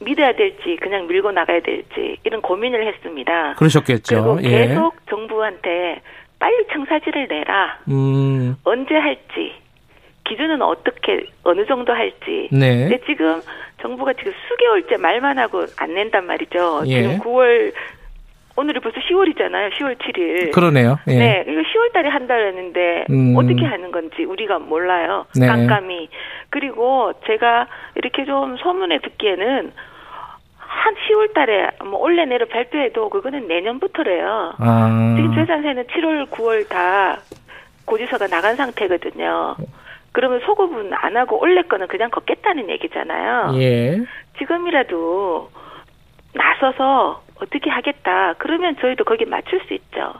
[0.00, 3.54] 믿어야 될지 그냥 밀고 나가야 될지 이런 고민을 했습니다.
[3.54, 4.36] 그러셨겠죠.
[4.36, 4.68] 그리고 예.
[4.68, 6.00] 계속 정부한테
[6.38, 7.78] 빨리 청사지를 내라.
[7.88, 8.56] 음.
[8.64, 9.54] 언제 할지
[10.28, 12.48] 기준은 어떻게 어느 정도 할지.
[12.52, 12.88] 네.
[12.88, 13.40] 근데 지금
[13.80, 16.82] 정부가 지금 수개월째 말만 하고 안 낸단 말이죠.
[16.86, 17.02] 예.
[17.02, 17.72] 지금 9월
[18.58, 19.70] 오늘이 벌써 10월이잖아요.
[19.74, 20.50] 10월 7일.
[20.50, 20.98] 그러네요.
[21.06, 21.14] 예.
[21.16, 23.34] 네, 이거 10월 달에 한 달했는데 음.
[23.36, 25.26] 어떻게 하는 건지 우리가 몰라요.
[25.38, 25.46] 네.
[25.46, 26.08] 깜깜이.
[26.50, 29.72] 그리고 제가 이렇게 좀 소문에 듣기에는
[30.56, 34.54] 한 10월 달에 뭐 올해 내로 발표해도 그거는 내년부터래요.
[34.58, 35.14] 아.
[35.16, 37.18] 지금 재산세는 7월, 9월 다
[37.84, 39.54] 고지서가 나간 상태거든요.
[40.10, 43.52] 그러면 소급은 안 하고 올해 거는 그냥 걷겠다는 얘기잖아요.
[43.60, 44.00] 예.
[44.36, 45.48] 지금이라도
[46.34, 48.34] 나서서 어떻게 하겠다.
[48.38, 50.14] 그러면 저희도 거기에 맞출 수 있죠.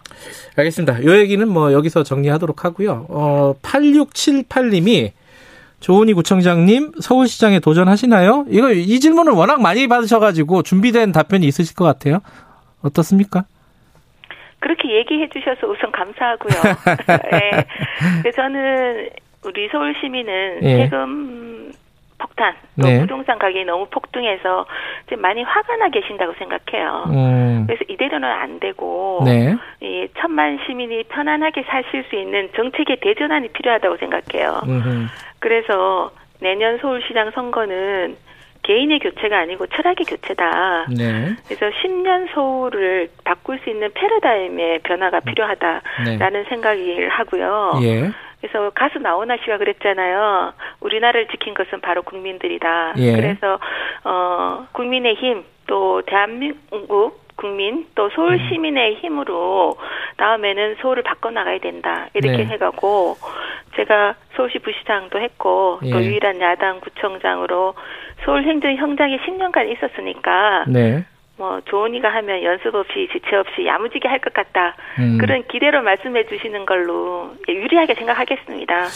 [0.57, 1.05] 알겠습니다.
[1.05, 3.07] 요 얘기는 뭐 여기서 정리하도록 하고요.
[3.09, 5.13] 어, 8678님이
[5.81, 8.47] 조은희 구청장님 서울시장에 도전하시나요?
[8.49, 12.21] 이거 이 질문을 워낙 많이 받으셔가지고 준비된 답변이 있으실 것 같아요.
[12.83, 13.45] 어떻습니까?
[14.61, 16.61] 그렇게 얘기해 주셔서 우선 감사하고요.
[18.25, 18.31] 네.
[18.35, 19.09] 저는
[19.45, 20.85] 우리 서울 시민은 예.
[20.85, 21.73] 세금
[22.19, 23.01] 폭탄, 또 네.
[23.01, 24.67] 부동산 가격이 너무 폭등해서
[25.09, 27.05] 지금 많이 화가 나 계신다고 생각해요.
[27.09, 27.65] 음.
[27.67, 29.57] 그래서 이대로는 안 되고 네.
[29.81, 34.61] 이 천만 시민이 편안하게 사실 수 있는 정책의 대전환이 필요하다고 생각해요.
[34.65, 35.07] 음흠.
[35.39, 36.11] 그래서
[36.41, 38.17] 내년 서울시장 선거는
[38.63, 40.87] 개인의 교체가 아니고 철학의 교체다.
[40.91, 41.35] 네.
[41.47, 46.45] 그래서 10년 서울을 바꿀 수 있는 패러다임의 변화가 필요하다라는 네.
[46.49, 47.81] 생각을 하고요.
[47.83, 48.11] 예.
[48.41, 50.53] 그래서 가수 나훈아 씨가 그랬잖아요.
[50.81, 52.95] 우리나라를 지킨 것은 바로 국민들이다.
[52.99, 53.13] 예.
[53.13, 53.59] 그래서
[54.05, 58.49] 어 국민의 힘 또 대한민국 국민 또 서울 음.
[58.49, 59.77] 시민의 힘으로
[60.17, 62.45] 다음에는 서울을 바꿔 나가야 된다 이렇게 네.
[62.47, 63.17] 해가고
[63.77, 65.91] 제가 서울시 부시장도 했고 예.
[65.91, 67.75] 또 유일한 야당 구청장으로
[68.25, 71.05] 서울 행정 현장에 10년간 있었으니까 네.
[71.39, 75.17] 뭐 조은이가 하면 연습 없이 지체 없이 야무지게 할 것 같다 음.
[75.19, 78.87] 그런 기대로 말씀해 주시는 걸로 유리하게 생각하겠습니다.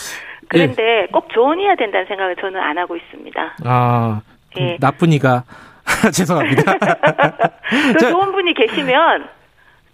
[0.48, 1.06] 그런데 예.
[1.12, 3.56] 꼭 조은이야 된다는 생각을 저는 안 하고 있습니다.
[3.64, 4.20] 아
[4.58, 4.76] 예.
[4.80, 5.44] 나쁜이가
[6.12, 6.74] 죄송합니다.
[7.94, 9.28] 그 좋은 분이 계시면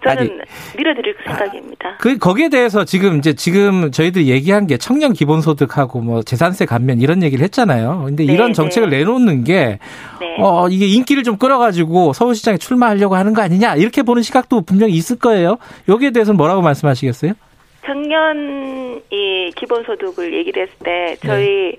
[0.03, 0.40] 저는
[0.76, 1.96] 밀어드릴 생각입니다.
[1.99, 7.22] 그 거기에 대해서 지금 이제 지금 저희들 얘기한 게 청년 기본소득하고 뭐 재산세 감면 이런
[7.22, 8.05] 얘기를 했잖아요.
[8.07, 8.99] 근데 네, 이런 정책을 네.
[8.99, 9.80] 내놓는 게
[10.20, 10.36] 네.
[10.38, 15.18] 어, 이게 인기를 좀 끌어가지고 서울시장에 출마하려고 하는 거 아니냐 이렇게 보는 시각도 분명히 있을
[15.18, 15.59] 거예요.
[15.88, 17.32] 여기에 대해서는 뭐라고 말씀하시겠어요?
[17.84, 21.76] 청년 이 기본소득을 얘기를 했을 때 저희 네.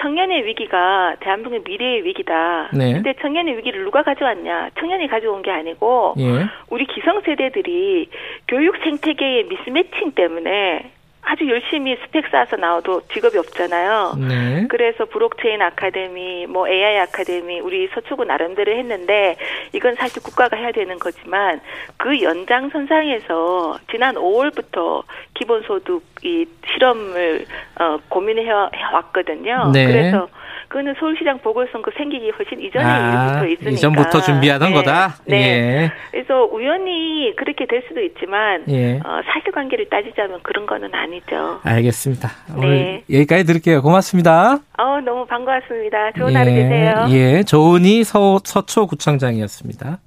[0.00, 2.70] 청년의 위기가 대한민국의 미래의 위기다.
[2.72, 2.94] 네.
[2.94, 4.70] 근데 청년의 위기를 누가 가져왔냐?
[4.78, 6.46] 청년이 가져온 게 아니고 예.
[6.68, 8.08] 우리 기성세대들이
[8.48, 10.90] 교육 생태계의 미스매칭 때문에
[11.22, 14.14] 아주 열심히 스펙 쌓아서 나와도 직업이 없잖아요.
[14.28, 14.66] 네.
[14.68, 19.36] 그래서 브록체인 아카데미, 뭐 AI 아카데미, 우리 서초구 나름대로 했는데
[19.72, 21.60] 이건 사실 국가가 해야 되는 거지만
[21.96, 25.04] 그 연장선상에서 지난 5월부터
[25.34, 27.44] 기본소득 이 실험을
[27.78, 28.50] 어, 고민해
[28.92, 29.70] 왔거든요.
[29.72, 29.86] 네.
[29.86, 30.28] 그래서
[30.70, 33.70] 그거는 서울시장 보궐선거 생기기 훨씬 이전에 아, 있으니까.
[33.70, 34.74] 이전부터 준비하던 네.
[34.76, 35.16] 거다?
[35.26, 35.36] 네.
[35.36, 35.92] 예.
[36.12, 39.00] 그래서 우연히 그렇게 될 수도 있지만, 예.
[39.04, 41.58] 어, 사실관계를 따지자면 그런 거는 아니죠.
[41.64, 42.30] 알겠습니다.
[42.56, 43.04] 오늘 네.
[43.18, 43.82] 여기까지 들을게요.
[43.82, 44.60] 고맙습니다.
[44.78, 46.12] 어, 너무 반가웠습니다.
[46.12, 46.36] 좋은 예.
[46.36, 47.06] 하루 되세요.
[47.10, 47.42] 예.
[47.42, 49.98] 조은희 서, 서초구청장이었습니다.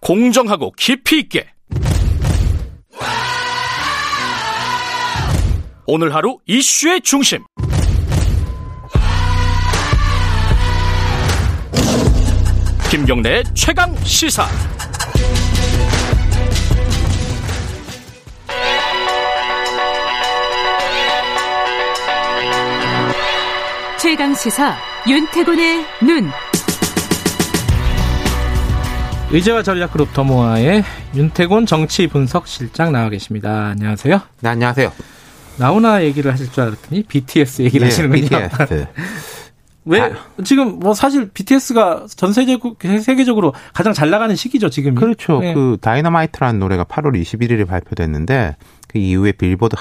[0.00, 1.46] 공정하고 깊이 있게
[5.84, 7.44] 오늘 하루 이슈의 중심.
[12.88, 14.46] 김경래 최강 시사.
[24.00, 24.76] 최강 시사
[25.08, 26.30] 윤태곤의 눈.
[29.32, 30.84] 의제와 전략그룹 더모아의
[31.16, 33.68] 윤태곤 정치 분석 실장 나와 계십니다.
[33.70, 34.20] 안녕하세요.
[34.40, 35.11] 네, 안녕하세요.
[35.56, 38.48] 나훈아 얘기를 하실 줄 알았더니 BTS 얘기를 예, 하시는군요.
[38.48, 38.86] BTS.
[39.84, 40.12] 왜 아.
[40.44, 44.94] 지금 뭐 사실 BTS가 전 세계적 세계적으로 가장 잘 나가는 시기죠 지금.
[44.94, 45.40] 그렇죠.
[45.40, 45.54] 네.
[45.54, 49.74] 그 다이너마이트라는 노래가 8월 21일에 발표됐는데 그 이후에 빌보드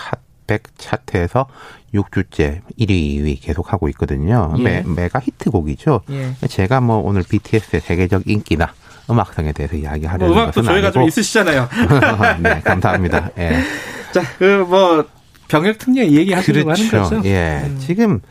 [0.47, 1.47] 핫100 차트에서
[1.93, 4.55] 6주째 1위, 2위 계속 하고 있거든요.
[4.57, 4.63] 예.
[4.63, 6.01] 매, 메가 히트곡이죠.
[6.09, 6.33] 예.
[6.47, 8.73] 제가 뭐 오늘 BTS의 세계적 인기나
[9.09, 10.91] 음악성에 대해서 이야기하려는 뭐 음악도 저희가 아니고.
[10.93, 11.69] 좀 있으시잖아요.
[12.41, 13.29] 네, 감사합니다.
[13.37, 13.59] 예.
[14.13, 15.05] 자, 그뭐
[15.51, 16.97] 병역 특례 얘기하시려고 그렇죠.
[16.97, 17.29] 하는 거죠?
[17.29, 17.61] 예.
[17.65, 17.77] 음.
[17.79, 18.21] 지금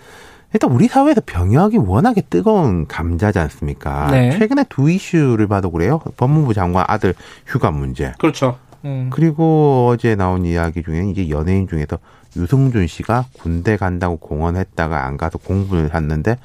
[0.54, 4.10] 일단 우리 사회에서 병역이 워낙에 뜨거운 감자지 않습니까?
[4.10, 4.36] 네.
[4.38, 6.00] 최근에 두 이슈를 봐도 그래요.
[6.16, 7.14] 법무부 장관 아들
[7.46, 8.12] 휴가 문제.
[8.18, 8.58] 그렇죠.
[8.84, 9.10] 음.
[9.12, 11.98] 그리고 어제 나온 이야기 중에 이제 연예인 중에서
[12.36, 16.38] 유승준 씨가 군대 간다고 공언했다가 안 가서 공부를 했는데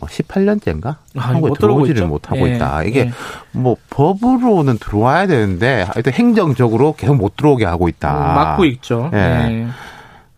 [0.00, 0.82] 18년째인가?
[0.82, 2.84] 뭐 아, 한국에 들어오지를 못하고 예, 있다.
[2.84, 3.12] 이게 예.
[3.52, 8.12] 뭐 법으로는 들어와야 되는데 하여튼 행정적으로 계속 못 들어오게 하고 있다.
[8.12, 9.10] 음, 막고 있죠.
[9.14, 9.18] 예.
[9.18, 9.66] 예.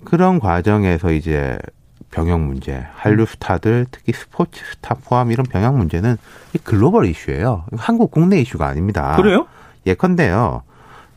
[0.04, 1.58] 그런 과정에서 이제
[2.10, 6.16] 병역 문제, 한류 스타들 특히 스포츠 스타 포함 이런 병역 문제는
[6.64, 7.64] 글로벌 이슈예요.
[7.76, 9.16] 한국 국내 이슈가 아닙니다.
[9.16, 9.46] 그래요?
[9.86, 10.62] 예컨대요.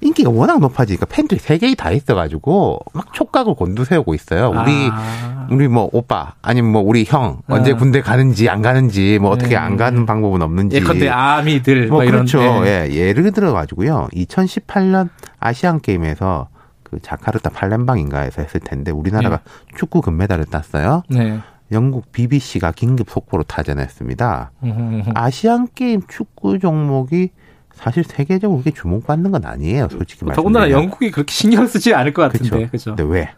[0.02, 4.50] 인기가 워낙 높아지니까 팬들이 세계에 다 있어가지고 막 촉각을 곤두세우고 있어요.
[4.50, 5.48] 우리 아.
[5.50, 7.76] 우리 뭐 오빠 아니면 뭐 우리 형 언제 아.
[7.76, 9.56] 군대 가는지 안 가는지 뭐 어떻게 네.
[9.56, 10.76] 안 가는 방법은 없는지.
[10.76, 12.42] 예컨대 아미들 뭐, 뭐 그렇죠.
[12.42, 12.90] 이런, 네.
[12.92, 14.10] 예, 예를 들어 가지고요.
[14.14, 15.10] 2018년
[15.40, 16.50] 아시안 게임에서
[16.94, 19.76] 그 자카르타 팔렘방인가에서 했을 텐데 우리나라가 네.
[19.76, 21.04] 축구 금메달을 땄어요.
[21.10, 21.40] 네.
[21.72, 24.52] 영국 BBC가 긴급 속보로 타전했습니다.
[25.16, 27.32] 아시안 게임 축구 종목이
[27.74, 30.40] 사실 세계적으로 그렇게 주목받는 건 아니에요, 솔직히 말해서.
[30.40, 32.68] 더군다나 영국이 그렇게 신경 쓰지 않을 것 같은데.
[32.68, 32.96] 그렇죠.
[32.96, 33.30] 근데 왜?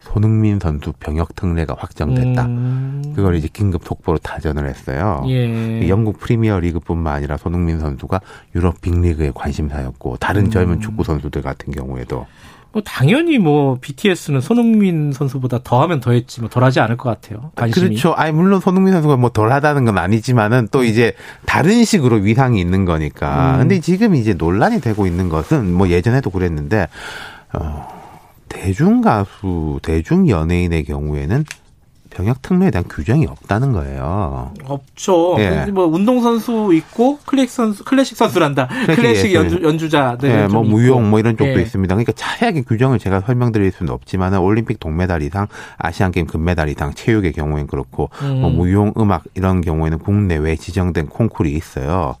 [0.00, 2.46] 손흥민 선수 병역 특례가 확정됐다.
[2.46, 3.02] 음.
[3.14, 5.22] 그걸 이제 긴급 속보로 타전을 했어요.
[5.26, 5.88] 예.
[5.88, 8.20] 영국 프리미어 리그뿐만 아니라 손흥민 선수가
[8.54, 10.50] 유럽 빅리그의 관심사였고 다른 음.
[10.50, 12.26] 젊은 축구 선수들 같은 경우에도
[12.76, 17.50] 뭐 당연히 뭐 BTS는 손흥민 선수보다 더하면 더했지 뭐 덜하지 않을 것 같아요.
[17.54, 17.88] 관심이.
[17.88, 18.12] 그렇죠.
[18.12, 20.84] 아니 물론 손흥민 선수가 뭐 덜하다는 건 아니지만은 또 음.
[20.84, 21.14] 이제
[21.46, 23.54] 다른 식으로 위상이 있는 거니까.
[23.54, 23.58] 음.
[23.60, 26.86] 근데 지금 이제 논란이 되고 있는 것은 뭐 예전에도 그랬는데
[27.54, 27.88] 어
[28.50, 31.46] 대중 가수, 대중 연예인의 경우에는
[32.16, 34.50] 병역 특례에 대한 규정이 없다는 거예요.
[34.64, 35.36] 없죠.
[35.38, 35.66] 예.
[35.70, 38.68] 뭐 운동 선수 있고 클래식 선수, 클래식 선수란다.
[38.68, 40.30] 클래식, 클래식 연주, 연주자들.
[40.30, 41.62] 예, 뭐 무용 뭐 이런 쪽도 예.
[41.62, 41.94] 있습니다.
[41.94, 45.46] 그러니까 자세하게 규정을 제가 설명드릴 수는 없지만은 올림픽 동메달 이상,
[45.76, 48.40] 아시안 게임 금메달 이상, 체육의 경우에는 그렇고 음.
[48.40, 52.16] 뭐 무용, 음악 이런 경우에는 국내외 지정된 콩쿨이 있어요.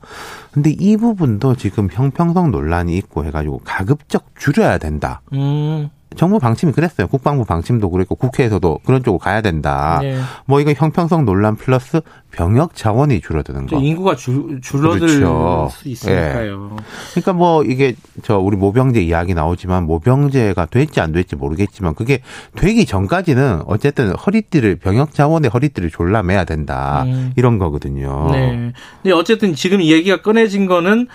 [0.52, 5.22] 근데 이 부분도 지금 형평성 논란이 있고 해가지고 가급적 줄여야 된다.
[5.32, 5.88] 음.
[6.16, 7.06] 정부 방침이 그랬어요.
[7.06, 10.00] 국방부 방침도 그랬고 국회에서도 그런 쪽으로 가야 된다.
[10.02, 10.18] 네.
[10.46, 12.00] 뭐 이거 형평성 논란 플러스
[12.30, 13.78] 병역 자원이 줄어드는 거.
[13.78, 15.68] 인구가 줄, 줄어들 그렇죠.
[15.70, 16.76] 수 있으니까요.
[16.76, 16.84] 네.
[17.12, 22.20] 그러니까 뭐 이게 저 우리 모병제 이야기 나오지만 모병제가 될지 안 될지 모르겠지만 그게
[22.56, 27.04] 되기 전까지는 어쨌든 허리띠를 병역 자원의 허리띠를 졸라매야 된다.
[27.06, 27.32] 음.
[27.36, 28.30] 이런 거거든요.
[28.32, 28.72] 네.
[29.02, 31.08] 근데 어쨌든 지금 이 얘기가 꺼내진 거는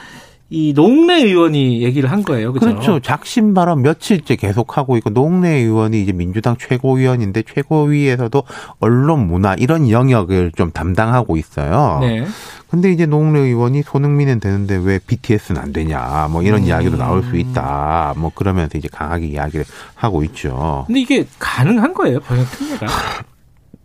[0.53, 2.51] 이 농내 의원이 얘기를 한 거예요.
[2.51, 2.75] 그렇죠?
[2.75, 2.99] 그렇죠.
[2.99, 8.43] 작심 발언 며칠째 계속하고 있고 농내 의원이 이제 민주당 최고위원인데 최고위에서도
[8.81, 11.99] 언론 문화 이런 영역을 좀 담당하고 있어요.
[12.01, 12.25] 네.
[12.69, 16.67] 근데 이제 농내 의원이 손흥민은 되는데 왜 BTS는 안 되냐 뭐 이런 음.
[16.67, 18.13] 이야기도 나올 수 있다.
[18.17, 19.63] 뭐 그러면서 이제 강하게 이야기를
[19.95, 20.83] 하고 있죠.
[20.87, 22.87] 근데 이게 가능한 거예요, 병역 특례가?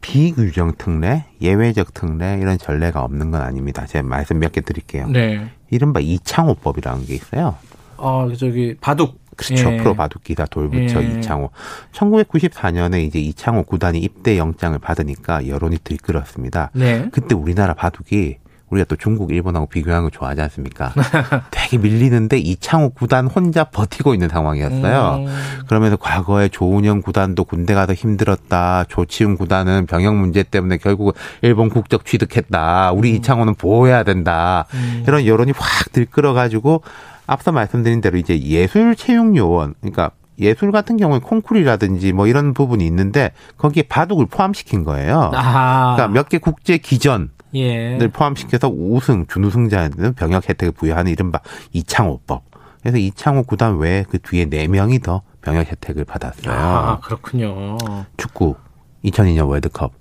[0.06, 3.86] 비규정 특례, 예외적 특례 이런 전례가 없는 건 아닙니다.
[3.86, 5.08] 제가 말씀 몇 개 드릴게요.
[5.08, 5.50] 네.
[5.70, 7.56] 이른바 이창호법이라는 게 있어요.
[7.96, 9.72] 어, 저기 바둑 그렇죠.
[9.72, 9.76] 예.
[9.78, 11.18] 프로 바둑 기사 돌부처 예.
[11.18, 11.50] 이창호.
[11.92, 16.70] 1994년에 이제 이창호 구단이 입대 영장을 받으니까 여론이 들끓었습니다.
[16.74, 17.08] 네.
[17.10, 18.36] 그때 우리나라 바둑이
[18.70, 20.92] 우리가 또 중국, 일본하고 비교하는 거 좋아하지 않습니까?
[21.52, 25.24] 되게 밀리는데 이창호 구단 혼자 버티고 있는 상황이었어요.
[25.24, 25.62] 음.
[25.68, 28.84] 그러면서 과거에 조은영 구단도 군대 가서 힘들었다.
[28.88, 32.90] 조치훈 구단은 병역 문제 때문에 결국 일본 국적 취득했다.
[32.92, 33.14] 우리 음.
[33.16, 34.66] 이창호는 보호해야 된다.
[34.74, 35.04] 음.
[35.06, 36.82] 이런 여론이 확 들끓어가지고
[37.28, 42.84] 앞서 말씀드린 대로 이제 예술 채용 요원, 그러니까 예술 같은 경우에 콩쿨이라든지 뭐 이런 부분이
[42.86, 45.30] 있는데 거기에 바둑을 포함시킨 거예요.
[45.34, 45.94] 아하.
[45.96, 47.96] 그러니까 몇 개 국제 기전 예.
[47.98, 51.40] 를 포함시켜서 우승, 준우승자는 병역 혜택을 부여하는 이른바
[51.72, 52.44] 이창호법.
[52.80, 56.54] 그래서 이창호 구단 외에 그 뒤에 네 명이 더 병역 혜택을 받았어요.
[56.54, 57.76] 아, 그렇군요.
[58.16, 58.56] 축구
[59.04, 59.92] 2002년 월드컵.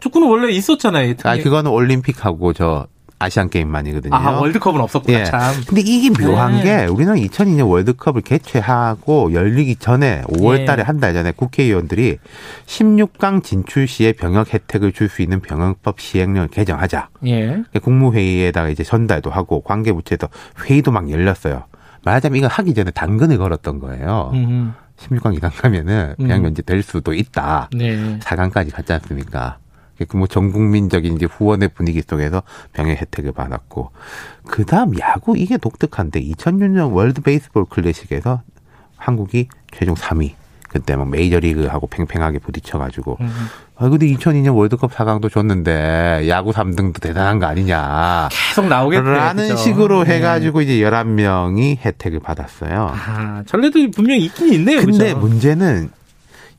[0.00, 1.14] 축구는 원래 있었잖아요.
[1.24, 2.86] 아, 그거는 올림픽하고 저
[3.20, 4.14] 아시안 게임만이거든요.
[4.14, 5.24] 아, 월드컵은 없었구나, 예.
[5.24, 5.40] 참.
[5.68, 6.62] 근데 이게 묘한 네.
[6.62, 10.82] 게 우리는 2002년 월드컵을 개최하고 열리기 전에 5월 달에 네.
[10.82, 12.16] 한달 전에 국회의원들이
[12.66, 17.08] 16강 진출 시에 병역 혜택을 줄 수 있는 병역법 시행령을 개정하자.
[17.26, 17.62] 예.
[17.82, 20.28] 국무회의에다가 이제 전달도 하고 관계부처에서
[20.64, 21.64] 회의도 막 열렸어요.
[22.04, 24.30] 말하자면 이거 하기 전에 당근을 걸었던 거예요.
[24.34, 24.72] 음.
[24.98, 26.42] 16강 이상 가면은 병역 음.
[26.44, 27.68] 면제 될 수도 있다.
[27.72, 28.18] 네.
[28.20, 29.58] 4강까지 갔지 않습니까?
[30.04, 32.42] 그뭐 전국민적인 이제 후원의 분위기 속에서
[32.72, 33.90] 병역 혜택을 받았고
[34.46, 38.42] 그 다음 야구 이게 독특한데 2006년 월드 베이스볼 클래식에서
[38.96, 40.32] 한국이 최종 3위.
[40.68, 43.16] 그때 막 메이저리그하고 팽팽하게 부딪혀가지고.
[43.20, 43.28] 음.
[43.76, 48.28] 아, 근데 2002년 월드컵 4강도 줬는데 야구 3등도 대단한 거 아니냐.
[48.30, 49.10] 계속 나오겠네.
[49.10, 49.56] 라는 그죠?
[49.56, 50.16] 식으로 네.
[50.16, 52.92] 해가지고 이제 11명이 혜택을 받았어요.
[52.94, 54.80] 아, 전례도 분명히 있긴 있네요.
[54.80, 55.18] 근데 그죠?
[55.18, 55.90] 문제는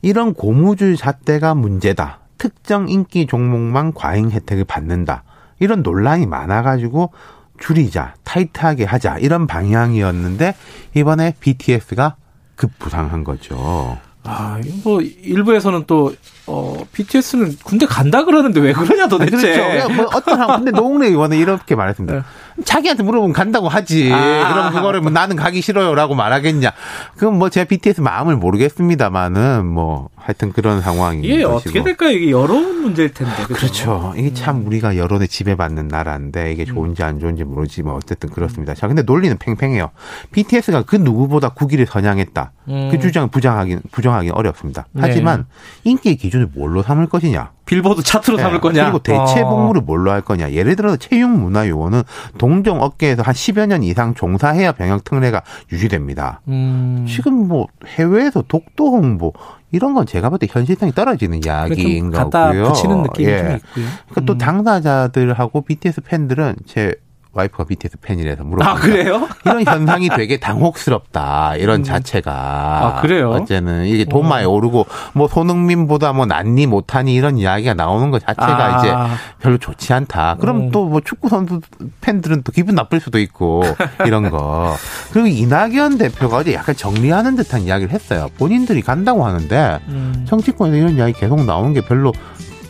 [0.02, 2.18] 이런 고무줄 잣대가 문제다.
[2.42, 5.22] 특정 인기 종목만 과잉 혜택을 받는다.
[5.60, 7.12] 이런 논란이 많아가지고
[7.60, 10.56] 줄이자, 타이트하게 하자 이런 방향이었는데
[10.92, 12.16] 이번에 BTS가
[12.56, 13.96] 급부상한 거죠.
[14.24, 16.12] 아, 뭐 일부에서는 또
[16.46, 19.36] 어, BTS는 군대 간다 그러는데 왜 그러냐 도대체.
[19.36, 19.92] 그렇죠.
[19.94, 22.14] 뭐 어떤 한 근데 노웅래 의원은 이렇게 말했습니다.
[22.14, 22.22] 네.
[22.64, 24.10] 자기한테 물어보면 간다고 하지.
[24.12, 24.52] 아.
[24.52, 26.72] 그럼 그거를 뭐 나는 가기 싫어요라고 말하겠냐.
[27.16, 31.56] 그럼 뭐 제가 BTS 마음을 모르겠습니다만은 뭐 하여튼 그런 상황이 이게 것이고.
[31.56, 32.10] 어떻게 될까요?
[32.10, 33.32] 이게 여론 문제일 텐데.
[33.44, 33.54] 그렇죠.
[33.54, 34.14] 그렇죠.
[34.16, 34.66] 이게 참 음.
[34.66, 38.74] 우리가 여론에 지배받는 나라인데 이게 좋은지 안 좋은지 모르지만 어쨌든 그렇습니다.
[38.74, 39.90] 자, 근데 논리는 팽팽해요.
[40.32, 42.52] BTS가 그 누구보다 국위를 선양했다.
[42.68, 42.88] 음.
[42.90, 44.86] 그 주장을 부정하기 부정하기 어렵습니다.
[44.98, 45.46] 하지만
[45.84, 45.90] 네.
[45.90, 47.52] 인기의 기준을 뭘로 삼을 것이냐?
[47.66, 48.42] 빌보드 차트로 네.
[48.42, 48.84] 삼을 거냐?
[48.84, 49.48] 그리고 대체 어.
[49.48, 50.52] 복무를 뭘로 할 거냐?
[50.52, 52.02] 예를 들어서 체육문화요원은
[52.38, 56.40] 동종 업계에서 한 10여 년 이상 종사해야 병역 특례가 유지됩니다.
[56.48, 57.04] 음.
[57.08, 59.32] 지금 뭐 해외에서 독도 홍보
[59.70, 62.64] 이런 건 제가 볼 때 현실성이 떨어지는 이야기인 거고요.
[62.64, 63.38] 붙이는 느낌이 예.
[63.38, 63.84] 좀 있고요.
[64.08, 64.26] 그러니까 음.
[64.26, 66.94] 또 당사자들하고 BTS 팬들은 제
[67.34, 68.70] 와이프가 BTS 팬이라서 물어봅니다.
[68.70, 69.28] 아, 그래요?
[69.44, 71.56] 이런 현상이 되게 당혹스럽다.
[71.56, 71.84] 이런 음.
[71.84, 72.32] 자체가.
[72.32, 73.30] 아, 그래요?
[73.30, 78.76] 어제는 이게 돈 많이 오르고 뭐 손흥민보다 뭐 낫니 못하니 이런 이야기가 나오는 것 자체가
[78.76, 78.78] 아.
[78.78, 78.92] 이제
[79.40, 80.36] 별로 좋지 않다.
[80.40, 80.70] 그럼 음.
[80.70, 81.60] 또뭐 축구 선수
[82.02, 83.62] 팬들은 또 기분 나쁠 수도 있고
[84.06, 84.76] 이런 거.
[85.12, 88.28] 그리고 이낙연 대표가 어제 약간 정리하는 듯한 이야기를 했어요.
[88.38, 90.26] 본인들이 간다고 하는데 음.
[90.28, 92.12] 정치권에서 이런 이야기 계속 나오는 게 별로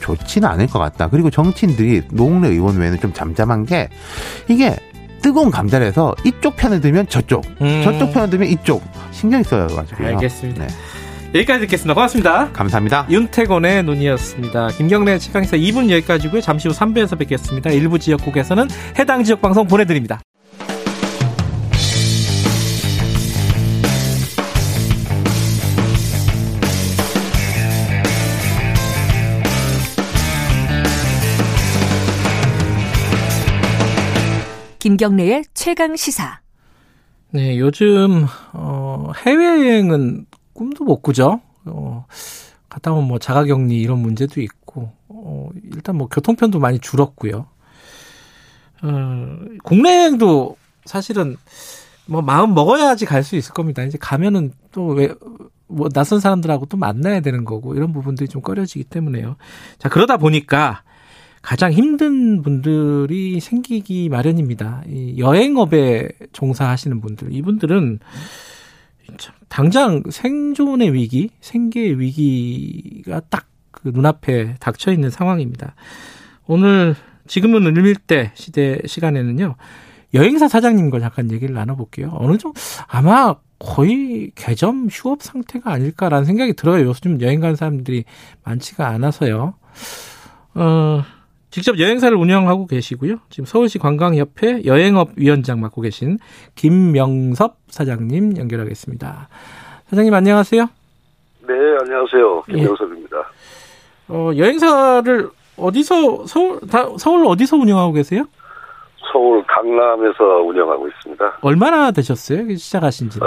[0.03, 1.09] 좋지는 않을 것 같다.
[1.09, 3.89] 그리고 정치인들이 노웅래 의원 외에는 좀 잠잠한 게
[4.49, 4.77] 이게
[5.23, 7.83] 뜨거운 감자에서 이쪽 편을 들면 저쪽, 음.
[7.85, 8.83] 저쪽 편을 들면 이쪽
[9.13, 10.05] 신경이 써가지고.
[10.05, 10.67] 알겠습니다.
[10.67, 10.75] 네.
[11.35, 11.95] 여기까지 듣겠습니다.
[11.95, 12.51] 고맙습니다.
[12.53, 13.07] 감사합니다.
[13.09, 14.69] 윤태곤의 눈이었습니다.
[14.69, 16.43] 김경래 최강사 2분 여기까지고요.
[16.43, 17.71] 잠시 후 3부에서 뵙겠습니다.
[17.71, 20.21] 일부 지역국에서는 해당 지역 방송 보내드립니다.
[34.97, 36.41] 김경래의 최강 시사.
[37.31, 41.41] 네, 요즘 어, 해외여행은 꿈도 못 꾸죠.
[41.65, 42.05] 어,
[42.69, 47.47] 갔다 오면 뭐 자가격리 이런 문제도 있고 어, 일단 뭐 교통편도 많이 줄었고요.
[48.83, 51.39] 어, 국내 여행도 사실은
[52.05, 53.83] 뭐 마음 먹어야지 갈 수 있을 겁니다.
[53.85, 55.15] 이제 가면은 또 왜
[55.69, 59.37] 뭐 낯선 사람들하고 또 만나야 되는 거고 이런 부분들이 좀 꺼려지기 때문에요.
[59.79, 60.83] 자 그러다 보니까
[61.43, 64.83] 가장 힘든 분들이 생기기 마련입니다.
[64.89, 67.99] 이 여행업에 종사하시는 분들, 이분들은
[69.49, 75.75] 당장 생존의 위기, 생계의 위기가 딱 그 눈앞에 닥쳐 있는 상황입니다.
[76.47, 76.95] 오늘
[77.27, 79.57] 지금은 을밀대 시대 시간에는요.
[80.15, 82.11] 여행사 사장님과 잠깐 얘기를 나눠볼게요.
[82.15, 86.87] 어느 정도 아마 거의 개점 휴업 상태가 아닐까라는 생각이 들어요.
[86.87, 88.05] 요즘 여행 간 사람들이
[88.45, 89.55] 많지가 않아서요.
[90.55, 91.03] 어,
[91.53, 93.17] 직접 여행사를 운영하고 계시고요.
[93.29, 96.19] 지금 서울시 관광협회 여행업 위원장 맡고 계신
[96.55, 99.29] 김명섭 사장님 연결하겠습니다.
[99.85, 100.67] 사장님 안녕하세요.
[101.47, 102.45] 네, 안녕하세요.
[102.49, 102.53] 예.
[102.55, 103.17] 김명섭입니다.
[103.19, 104.15] 예.
[104.15, 105.29] 어, 여행사를
[105.59, 108.25] 어디서 서울 다, 서울 어디서 운영하고 계세요?
[109.13, 111.39] 서울 강남에서 운영하고 있습니다.
[111.43, 112.49] 얼마나 되셨어요?
[112.57, 113.21] 시작하신 지?
[113.23, 113.27] 어,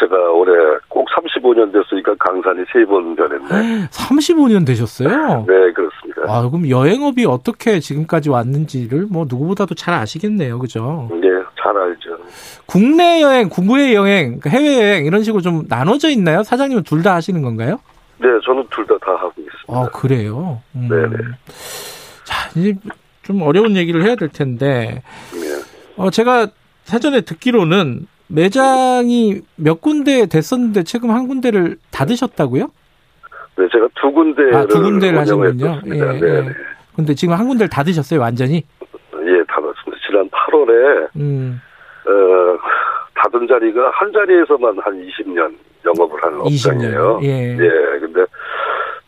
[0.00, 0.91] 제가 올해 꼭
[1.52, 3.88] 35년 됐으니까 강산이 세 번 변했네.
[3.88, 5.44] 35년 되셨어요?
[5.46, 6.22] 네, 그렇습니다.
[6.26, 10.58] 아, 그럼 여행업이 어떻게 지금까지 왔는지를 뭐 누구보다도 잘 아시겠네요.
[10.58, 11.08] 그죠?
[11.12, 11.28] 네,
[11.62, 12.10] 잘 알죠.
[12.66, 16.42] 국내 여행, 국외 여행, 그 해외 여행 이런 식으로 좀 나눠져 있나요?
[16.42, 17.80] 사장님은 둘 다 하시는 건가요?
[18.18, 19.66] 네, 저는 둘다다 하고 있습니다.
[19.68, 20.60] 아, 그래요?
[20.76, 20.88] 음.
[20.88, 21.16] 네, 네.
[22.24, 22.74] 자, 이제
[23.22, 25.02] 좀 어려운 얘기를 해야 될 텐데.
[25.32, 25.40] 네.
[25.96, 26.48] 어, 제가
[26.84, 32.70] 사전에 듣기로는 매장이 몇 군데 됐었는데 최근 한 군데를 닫으셨다고요?
[33.58, 35.80] 네, 제가 두 군데를 아, 두 군데를 하시군요.
[35.86, 36.48] 예, 네, 네.
[36.96, 38.56] 근데 지금 한 군데를 닫으셨어요, 완전히?
[38.56, 40.02] 예, 닫았습니다.
[40.06, 41.60] 지난 8월에 음.
[42.06, 42.58] 어,
[43.14, 45.54] 닫은 자리가 한 자리에서만 한 20년
[45.84, 46.76] 영업을 하는 20년.
[46.76, 47.20] 업장이에요.
[47.22, 47.52] 예.
[47.58, 47.98] 예.
[48.00, 48.24] 근데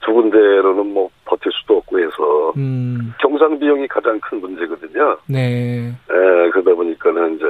[0.05, 3.14] 두 군데로는 뭐 버틸 수도 없고 해서 음.
[3.20, 5.16] 경상 비용이 가장 큰 문제거든요.
[5.27, 5.89] 네.
[6.11, 7.45] 예, 그러다 보니까는 이제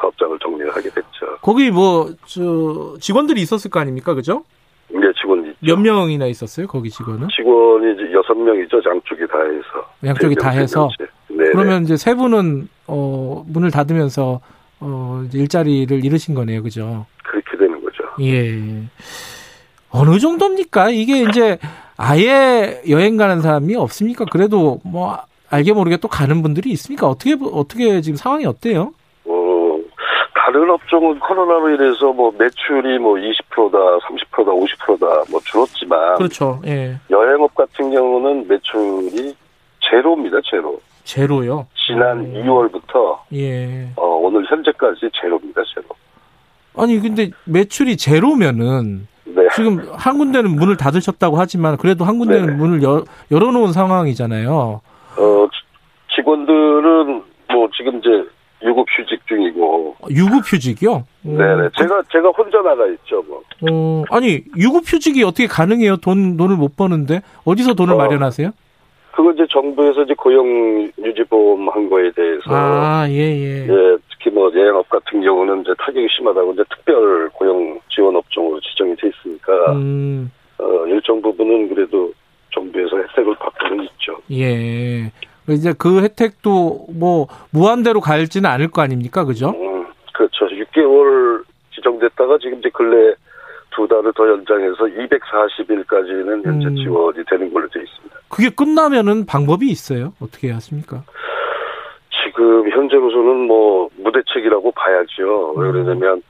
[0.00, 1.38] 사업장을 정리를 하게 됐죠.
[1.42, 4.14] 거기 뭐, 저, 직원들이 있었을 거 아닙니까?
[4.14, 4.44] 그죠?
[4.88, 5.52] 네, 직원이.
[5.60, 6.66] 몇 명이나 있었어요?
[6.66, 7.28] 거기 직원은?
[7.36, 8.80] 직원이 이제 여섯 명이죠.
[8.84, 9.88] 양쪽이 다 해서.
[10.04, 10.88] 양쪽이 다 해서?
[11.28, 11.44] 네.
[11.52, 14.40] 그러면 이제 세 분은, 어, 문을 닫으면서,
[14.80, 16.62] 어, 일자리를 잃으신 거네요.
[16.62, 17.06] 그죠?
[17.22, 18.04] 그렇게 되는 거죠.
[18.22, 18.84] 예.
[19.90, 20.90] 어느 정도입니까?
[20.90, 21.58] 이게 이제
[21.96, 24.24] 아예 여행 가는 사람이 없습니까?
[24.24, 25.18] 그래도 뭐
[25.50, 27.08] 알게 모르게 또 가는 분들이 있습니까?
[27.08, 28.92] 어떻게 어떻게 지금 상황이 어때요?
[30.52, 36.60] 다른 업종은 코로나로 인해서 뭐 매출이 뭐 20%다, 30%다, 50%다 뭐 줄었지만 그렇죠.
[36.66, 36.96] 예.
[37.08, 39.32] 여행업 같은 경우는 매출이
[39.78, 40.80] 제로입니다, 제로.
[41.04, 41.68] 제로요?
[41.86, 42.42] 지난 음.
[42.44, 43.90] 2월부터 예.
[43.94, 45.86] 어, 오늘 현재까지 제로입니다, 제로.
[46.76, 49.42] 아니 근데 매출이 제로면은 네.
[49.54, 52.58] 지금 한 군데는 문을 닫으셨다고 하지만 그래도 한 군데는 네네.
[52.58, 54.80] 문을 여, 열어놓은 상황이잖아요.
[55.16, 55.48] 어,
[56.16, 57.22] 직원들은
[57.52, 58.28] 뭐 지금 이제
[58.62, 59.96] 유급 휴직 중이고.
[60.10, 61.04] 유급 휴직이요?
[61.22, 61.70] 네네.
[61.78, 63.42] 제가 제가 혼자 나가 있죠, 뭐.
[63.70, 65.96] 어, 아니 유급 휴직이 어떻게 가능해요?
[65.98, 68.50] 돈 돈을 못 버는데 어디서 돈을 어, 마련하세요?
[69.12, 72.42] 그거 이제 정부에서 이제 고용 유지 보험 한 거에 대해서.
[72.46, 73.66] 아, 예, 예.
[73.68, 78.94] 예, 특히 뭐 여행업 같은 경우는 이제 타격이 심하다고 이제 특별 고용 지원 업종으로 지정이
[78.96, 79.72] 돼 있으니까.
[79.72, 80.30] 음.
[80.58, 82.12] 어, 일정 부분은 그래도
[82.54, 84.16] 정부에서 혜택을 받고는 있죠.
[84.30, 85.10] 예.
[85.52, 89.50] 이제 그 혜택도 뭐 무한대로 갈지는 않을 거 아닙니까, 그죠?
[89.50, 90.46] 음, 그렇죠.
[90.46, 91.42] 6개월
[91.74, 93.14] 지정됐다가 지금 이제 근래
[93.70, 96.76] 두 달을 더 연장해서 240일까지는 현재 음.
[96.76, 98.16] 지원이 되는 걸로 되어 있습니다.
[98.28, 100.12] 그게 끝나면은 방법이 있어요?
[100.20, 101.02] 어떻게 하십니까?
[102.24, 105.54] 지금 현재로서는 뭐 무대책이라고 봐야죠.
[105.56, 105.62] 음.
[105.62, 106.22] 왜 그러냐면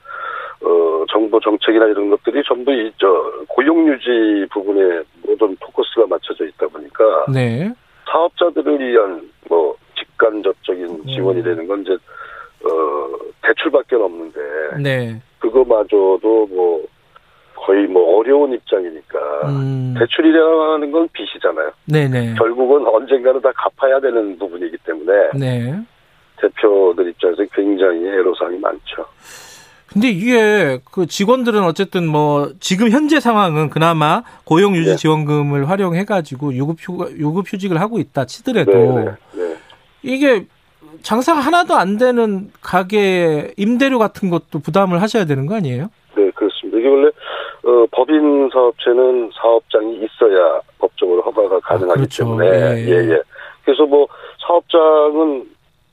[0.62, 3.06] 어 정부 정책이나 이런 것들이 전부 이 저
[3.48, 7.72] 고용 유지 부분에 모든 포커스가 맞춰져 있다 보니까 네.
[8.10, 11.06] 사업자들을 위한 뭐 직간접적인 음.
[11.06, 13.10] 지원이 되는 건 이제 어
[13.42, 14.40] 대출밖에 없는데
[14.82, 15.22] 네.
[15.38, 16.84] 그거마저도 뭐
[17.54, 19.94] 거의 뭐 어려운 입장이니까 음.
[19.98, 21.70] 대출이라는 건 빚이잖아요.
[21.86, 22.34] 네네.
[22.34, 25.74] 결국은 언젠가는 다 갚아야 되는 부분이기 때문에 네.
[26.36, 28.29] 대표들 입장에서 굉장히 많죠.
[29.92, 34.96] 근데 이게 그 직원들은 어쨌든 뭐 지금 현재 상황은 그나마 고용 유지 네.
[34.96, 39.56] 지원금을 활용해 가지고 유급 휴 유급 휴직을 하고 있다 치더라도 네, 네, 네.
[40.02, 40.46] 이게
[41.02, 45.90] 장사가 하나도 안 되는 가게 임대료 같은 것도 부담을 하셔야 되는 거 아니에요?
[46.16, 46.78] 네 그렇습니다.
[46.78, 52.24] 이게 원래 어, 법인 사업체는 사업장이 있어야 법적으로 허가가 가능하기 아, 그렇죠.
[52.24, 52.88] 때문에 예, 예.
[52.88, 53.22] 예, 예.
[53.64, 54.06] 그래서 뭐
[54.46, 55.46] 사업장은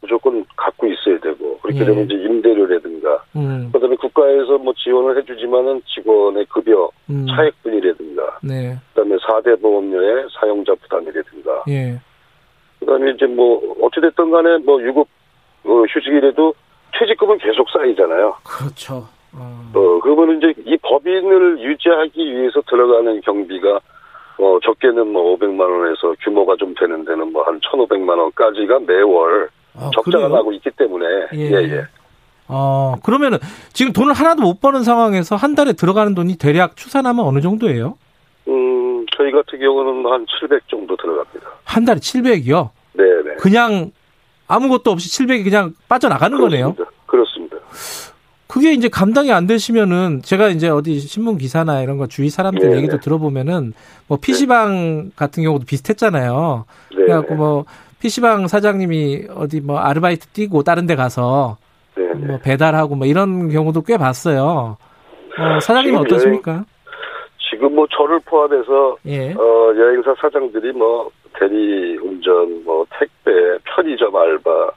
[0.08, 1.86] 무조건 갖고 있어야 되고 그렇게 예.
[1.86, 3.70] 되면 이제 임대료라든가 음.
[3.74, 7.26] 그다음에 국가에서 뭐 지원을 해주지만은 직원의 급여 음.
[7.30, 8.78] 차액분이라든가 네.
[8.94, 12.00] 그다음에 4대 보험료의 사용자 부담이라든가 예.
[12.80, 15.08] 그다음에 이제 뭐 어찌됐든 간에 뭐 유급
[15.66, 16.54] 어, 휴직이라도
[16.98, 18.36] 퇴직금은 계속 쌓이잖아요.
[18.46, 19.08] 그렇죠.
[19.34, 19.72] 어.
[19.76, 23.82] 어, 그러면 이제 이 법인을 유지하기 위해서 들어가는 경비가
[24.40, 29.50] 어, 적게는 뭐 500만 원에서 규모가 좀 되는 데는 뭐 한 1,500만 원까지가 매월
[29.80, 31.06] 아, 적자가 나고 있기 때문에
[31.36, 31.40] 예.
[31.52, 31.86] 예, 예.
[32.48, 33.38] 어, 그러면은
[33.74, 37.98] 지금 돈을 하나도 못 버는 상황에서 한 달에 들어가는 돈이 대략 추산하면 어느 정도예요?
[38.48, 41.46] 음, 저희 같은 경우는 한 700 정도 들어갑니다.
[41.66, 42.70] 한 달에 700이요?
[42.94, 43.36] 네, 네.
[43.38, 43.92] 그냥
[44.48, 46.68] 아무것도 없이 700이 그냥 빠져나가는 그렇습니다.
[46.74, 46.88] 거네요?
[47.06, 47.58] 그렇습니다.
[48.48, 52.78] 그게 이제 감당이 안 되시면은 제가 이제 어디 신문 기사나 이런 거 주위 사람들 네네.
[52.78, 53.74] 얘기도 들어보면은
[54.08, 55.10] 뭐 PC방 네.
[55.18, 56.64] 같은 경우도 비슷했잖아요.
[56.92, 57.06] 네네.
[57.06, 57.66] 그래갖고 뭐
[58.02, 61.58] PC방 사장님이 어디 뭐 아르바이트 뛰고 다른 데 가서
[61.96, 62.28] 네네.
[62.28, 64.78] 뭐 배달하고 뭐 이런 경우도 꽤 봤어요.
[65.40, 66.66] 어, 사장님 은 어떠십니까?
[67.50, 69.34] 지금 뭐 저를 포함해서 예.
[69.34, 73.32] 어, 여행사 사장들이 뭐 대리 운전, 뭐 택배,
[73.64, 74.72] 편의점 알바,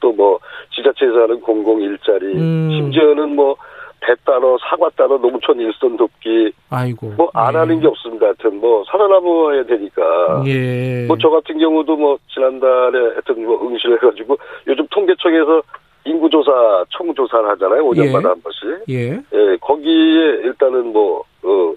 [0.00, 0.38] 또 뭐
[0.74, 2.70] 지자체에서 하는 공공 일자리, 음.
[2.70, 3.56] 심지어는 뭐
[4.06, 7.58] 배 따로 사과 따로 농촌 일손 돕기 아이고 뭐안 예.
[7.58, 8.26] 하는 게 없습니다.
[8.26, 11.06] 하여튼 뭐 살아남아야 되니까 예.
[11.06, 14.36] 뭐 저 같은 경우도 뭐 지난달에 하여튼 뭐 응시를 해가지고
[14.68, 15.62] 요즘 통계청에서
[16.04, 17.82] 인구조사 총조사를 하잖아요.
[17.82, 18.28] 5년마다 예.
[18.28, 18.84] 한 번씩.
[18.88, 19.10] 예.
[19.32, 19.56] 예.
[19.60, 21.74] 거기에 일단은 뭐 어,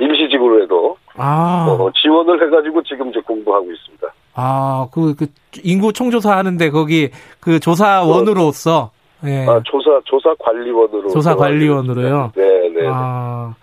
[0.00, 1.66] 임시직으로 해도 아.
[1.68, 4.06] 어, 지원을 해가지고 지금 이제 공부하고 있습니다.
[4.34, 5.26] 아, 그, 그,
[5.62, 8.90] 인구 총조사 하는데 거기 그 조사원으로서
[9.24, 9.46] 예.
[9.46, 12.32] 아, 조사 조사 관리원으로 조사 관리원으로요.
[12.34, 12.86] 네, 네.
[12.88, 13.54] 아.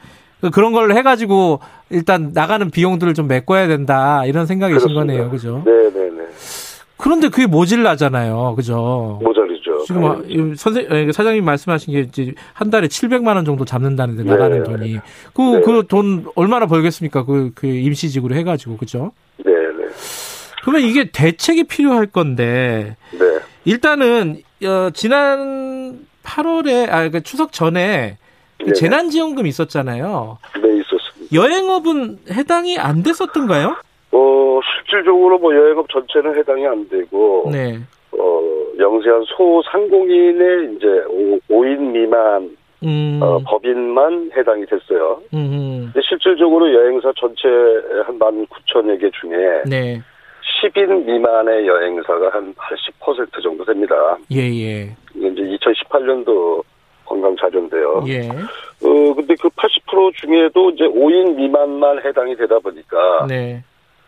[0.42, 4.94] 그 그런 걸 해가지고 일단 나가는 비용들을 좀 메꿔야 된다 이런 생각이신.
[4.94, 5.62] 거네요, 그죠?
[5.66, 6.24] 네, 네, 네.
[6.96, 9.20] 그런데 그게 모질라잖아요, 그죠?
[9.22, 9.84] 모자리죠.
[9.86, 10.56] 지금 네.
[10.56, 14.30] 선생 예, 사장님 말씀하신 게 이제 한 달에 700만 원 정도 잡는다는데 네.
[14.30, 15.00] 나가는 돈이
[15.34, 17.26] 그 그 돈 얼마나 벌겠습니까?
[17.26, 19.12] 그, 그 임시직으로 해가지고 그죠?
[19.46, 19.86] 네, 네.
[20.64, 23.40] 그러면 이게 대책이 필요할 건데 네.
[23.66, 28.18] 일단은 어, 지난 8월에 아그 추석 전에
[28.58, 30.38] 그 재난지원금 있었잖아요.
[30.62, 31.34] 네, 있었습니다.
[31.34, 33.78] 여행업은 해당이 안 됐었던가요?
[34.12, 37.80] 어, 실질적으로 뭐 여행업 전체는 해당이 안 되고, 네.
[38.12, 38.42] 어,
[38.78, 40.88] 영세한 소상공인의 이제
[41.48, 43.20] 5, 인 미만 음.
[43.22, 45.22] 어, 법인만 해당이 됐어요.
[45.30, 47.48] 근데 실질적으로 여행사 전체
[48.06, 50.02] 한 19,000여 개 중에 네.
[50.62, 53.96] 10인 미만의 여행사가 한 80% 정도 됩니다.
[54.32, 54.96] 예, 예.
[55.16, 56.64] 이제 2018년도
[57.06, 58.04] 관광 자료인데요.
[58.08, 58.30] 예.
[58.30, 63.26] 어, 근데 그 80% 중에도 이제 5인 미만만 해당이 되다 보니까.
[63.28, 63.64] 네.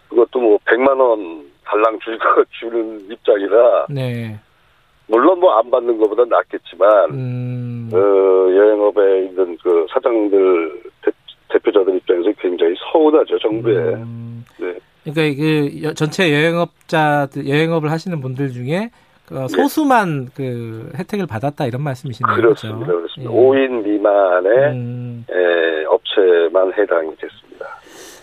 [0.10, 2.18] 그것도 뭐 100만원 달랑 줄,
[2.60, 3.88] 주는 입장이라.
[3.90, 4.38] 네.
[5.08, 7.90] 물론 뭐 안 받는 것보다 낫겠지만, 음.
[7.94, 11.12] 어, 여행업에 있는 그 사장들, 대,
[13.40, 13.76] 정부에.
[13.76, 14.45] 음.
[14.58, 14.74] 네.
[15.03, 18.91] 그러니까 그 전체 여행업자들 여행업을 하시는 분들 중에
[19.26, 19.48] 그 네.
[19.48, 20.32] 소수만 네.
[20.36, 22.36] 그 혜택을 받았다 이런 말씀이시네요.
[22.36, 22.86] 그렇습니다.
[22.86, 22.98] 그렇죠?
[22.98, 23.34] 그렇습니다.
[23.34, 23.38] 예.
[23.38, 25.26] 5인 미만의 음.
[25.32, 27.65] 예, 업체만 해당이 됐습니다.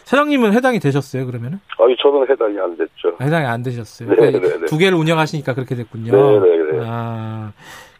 [0.04, 1.60] 사장님은 해당이 되셨어요, 그러면은?
[1.78, 3.16] 아니, 저는 해당이 안 됐죠.
[3.20, 4.08] 해당이 안 되셨어요.
[4.08, 4.66] 네, 그러니까 네, 네.
[4.66, 6.12] 두 개를 운영하시니까 그렇게 됐군요.
[6.12, 6.84] 네, 네, 네.
[6.86, 7.52] 아,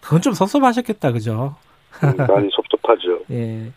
[0.03, 1.55] 그건 좀 섭섭하셨겠다, 그죠?
[2.03, 3.21] 음, 많이 섭섭하죠.
[3.33, 3.73] 예.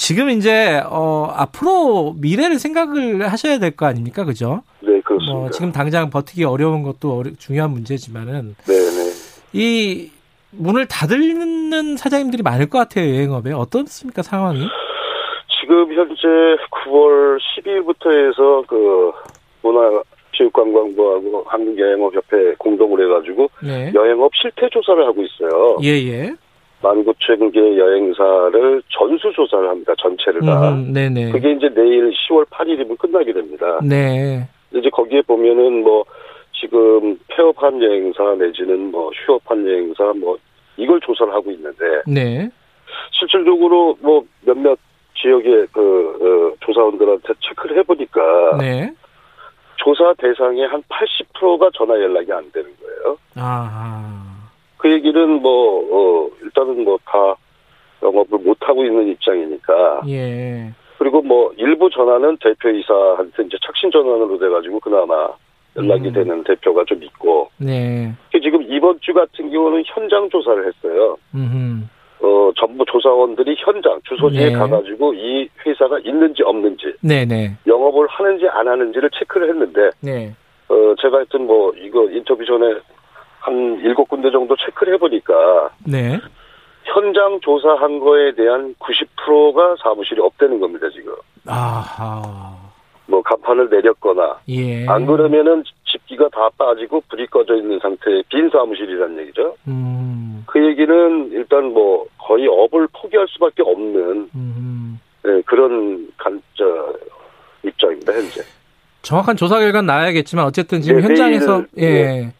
[0.00, 4.62] 지금 이제 어 앞으로 미래를 생각을 하셔야 될 거 아닙니까, 그죠?
[4.80, 5.38] 네, 그렇습니다.
[5.38, 9.12] 뭐 지금 당장 버티기 어려운 것도 어려, 중요한 문제지만은 네, 네.
[9.52, 10.10] 이
[10.52, 14.66] 문을 닫는 사장님들이 많을 것 같아요 여행업에 어떻습니까 상황이?
[15.60, 16.16] 지금 현재
[16.86, 19.12] 9월 12일부터 해서 그
[19.62, 20.02] 문화
[20.34, 23.92] 체육관광부하고 한국여행업협회 공동으로 해가지고 네.
[23.94, 25.76] 여행업 실태 조사를 하고 있어요.
[25.82, 26.32] 예예.
[26.80, 26.88] 예.
[26.88, 29.92] 19,000개 여행사를 전수 조사를 합니다.
[29.98, 30.70] 전체를 다.
[30.70, 31.30] 음, 네네.
[31.32, 33.78] 그게 이제 내일 10월 8일이면 끝나게 됩니다.
[33.82, 34.48] 네.
[34.72, 36.04] 이제 거기에 보면은 뭐
[36.52, 40.38] 지금 폐업한 여행사 내지는 뭐 휴업한 여행사 뭐
[40.76, 41.84] 이걸 조사를 하고 있는데.
[42.06, 42.48] 네.
[43.12, 44.78] 실질적으로 뭐 몇몇
[45.20, 48.90] 지역의 그 어, 조사원들한테 체크를 해보니까 네.
[49.76, 53.18] 조사 대상의 한 80%가 전화 연락이 안 되는 거예요.
[53.36, 54.29] 아.
[54.80, 57.36] 그 얘기는 뭐 어, 일단은 뭐 다
[58.02, 60.02] 영업을 못 하고 있는 입장이니까.
[60.08, 60.70] 예.
[60.98, 65.28] 그리고 뭐 일부 전화는 대표이사한테 이제 착신 전환으로 돼가지고 그나마
[65.76, 66.12] 연락이 음.
[66.12, 67.50] 되는 대표가 좀 있고.
[67.58, 68.12] 네.
[68.42, 71.16] 지금 이번 주 같은 경우는 현장 조사를 했어요.
[71.34, 71.88] 음.
[72.22, 74.52] 어, 전부 조사원들이 현장 주소지에 네.
[74.52, 77.24] 가가지고 이 회사가 있는지 없는지, 네네.
[77.24, 77.56] 네.
[77.66, 80.34] 영업을 하는지 안 하는지를 체크를 했는데, 네.
[80.68, 82.74] 어, 제가 하여튼 뭐 이거 인터뷰 전에
[83.40, 86.20] 한 일곱 군데 정도 체크를 해보니까, 네.
[86.84, 91.14] 현장 조사한 거에 대한 90%가 사무실이 없다는 겁니다 지금.
[91.46, 92.56] 아하.
[93.06, 94.86] 뭐 간판을 내렸거나 예.
[94.86, 99.56] 안 그러면은 집기가 다 빠지고 불이 꺼져 있는 상태의 빈 사무실이라는 얘기죠.
[99.66, 100.44] 음.
[100.46, 105.00] 그 얘기는 일단 뭐 거의 업을 포기할 수밖에 없는 음.
[105.24, 106.64] 네, 그런 간, 저,
[107.64, 108.42] 입장입니다 현재.
[109.02, 112.32] 정확한 조사 결과는 나야겠지만 어쨌든 지금 네, 현장에서 예 네.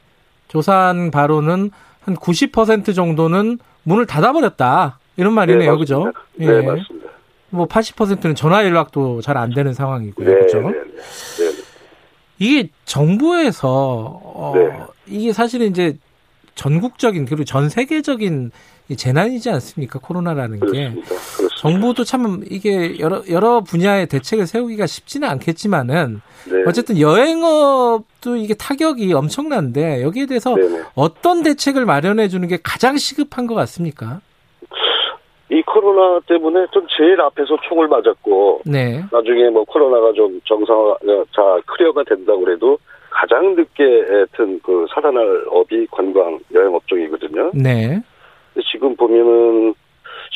[0.50, 1.70] 조사한 바로는
[2.02, 6.12] 한 90% 정도는 문을 닫아버렸다 이런 말이네요, 네, 그죠?
[6.40, 6.46] 예.
[6.46, 7.08] 네 맞습니다.
[7.50, 10.26] 뭐 80%는 전화 연락도 잘 안 되는 상황이고요.
[10.28, 10.60] 네, 그렇죠?
[10.70, 11.62] 네, 네,
[12.38, 13.68] 이게 정부에서
[14.22, 14.70] 어, 네.
[15.06, 15.96] 이게 사실은 이제
[16.54, 18.50] 전국적인 그리고 전 세계적인
[18.96, 19.98] 재난이지 않습니까?
[19.98, 21.56] 코로나라는 게 그렇습니다.
[21.56, 26.64] 정부도 참 이게 여러 여러 분야의 대책을 세우기가 쉽지는 않겠지만은 네.
[26.66, 30.82] 어쨌든 여행업도 이게 타격이 엄청난데 여기에 대해서 네네.
[30.94, 34.20] 어떤 대책을 마련해 주는 게 가장 시급한 것 같습니까?
[35.52, 39.04] 이 코로나 때문에 좀 제일 앞에서 총을 맞았고 네.
[39.10, 40.96] 나중에 뭐 코로나가 좀 정상화
[41.34, 42.78] 자 clear가 된다고 그래도
[43.10, 47.50] 가장 늦게 하여튼 그 살아날 업이 관광 여행 업종이거든요.
[47.54, 48.00] 네.
[48.70, 49.74] 지금 보면은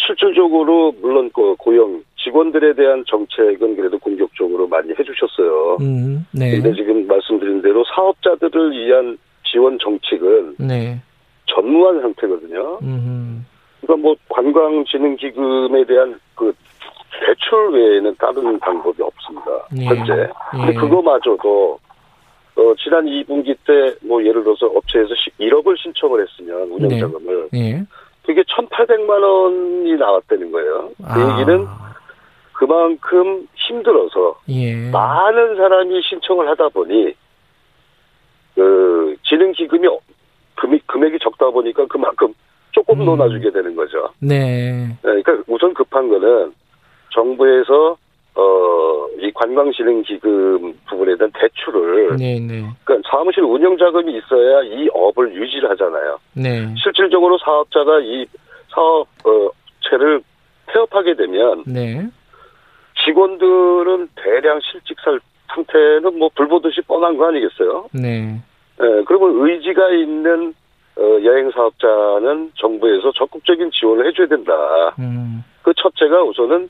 [0.07, 5.79] 실질적으로 물론 그 고용 직원들에 대한 정책은 그래도 공격적으로 많이 해주셨어요.
[5.81, 6.51] 음, 네.
[6.53, 11.01] 근데 지금 말씀드린 대로 사업자들을 위한 지원 정책은 네.
[11.47, 12.79] 전무한 상태거든요.
[12.83, 13.47] 음.
[13.81, 16.53] 그러니까 뭐 관광진흥기금에 대한 그
[17.27, 19.51] 대출 외에는 다른 방법이 없습니다.
[19.79, 19.85] 예.
[19.85, 20.29] 현재.
[20.51, 20.73] 근데 예.
[20.75, 21.79] 그거마저도
[22.57, 25.11] 어, 지난 2분기 때 뭐 예를 들어서 업체에서
[25.41, 27.73] 1억을 신청을 했으면 운영자금을 네.
[27.73, 27.85] 예.
[28.25, 30.91] 그게 1,800만 원이 나왔다는 거예요.
[30.97, 31.39] 그 아.
[31.39, 31.67] 얘기는
[32.53, 34.91] 그만큼 힘들어서 예.
[34.91, 37.15] 많은 사람이 신청을 하다 보니
[38.55, 39.89] 그 진흥기금이
[40.55, 42.33] 금액, 금액이 적다 보니까 그만큼
[42.71, 43.07] 조금 음.
[43.07, 44.09] 논아주게 되는 거죠.
[44.21, 44.87] 네.
[44.87, 44.97] 네.
[45.03, 46.55] 그러니까 우선 급한 거는
[47.11, 47.97] 정부에서
[48.37, 52.17] 어, 이 관광진흥기금 부분에 대한 대출을.
[52.17, 52.65] 네, 네.
[52.85, 56.19] 그러니까 사무실 운영 자금이 있어야 이 업을 유지를 하잖아요.
[56.35, 56.75] 네.
[56.83, 58.27] 실질적으로 사업자가 이
[58.71, 60.21] 사업체를
[60.67, 61.63] 폐업하게 되면.
[61.67, 62.07] 네.
[63.05, 67.89] 직원들은 대량 실직 사태는 뭐 불보듯이 뻔한 거 아니겠어요?
[67.93, 68.41] 네.
[68.81, 70.55] 네, 그러면 의지가 있는
[70.97, 74.53] 어, 여행 사업자는 정부에서 적극적인 지원을 해줘야 된다.
[74.99, 75.45] 음.
[75.63, 76.69] 그 첫째가 우선은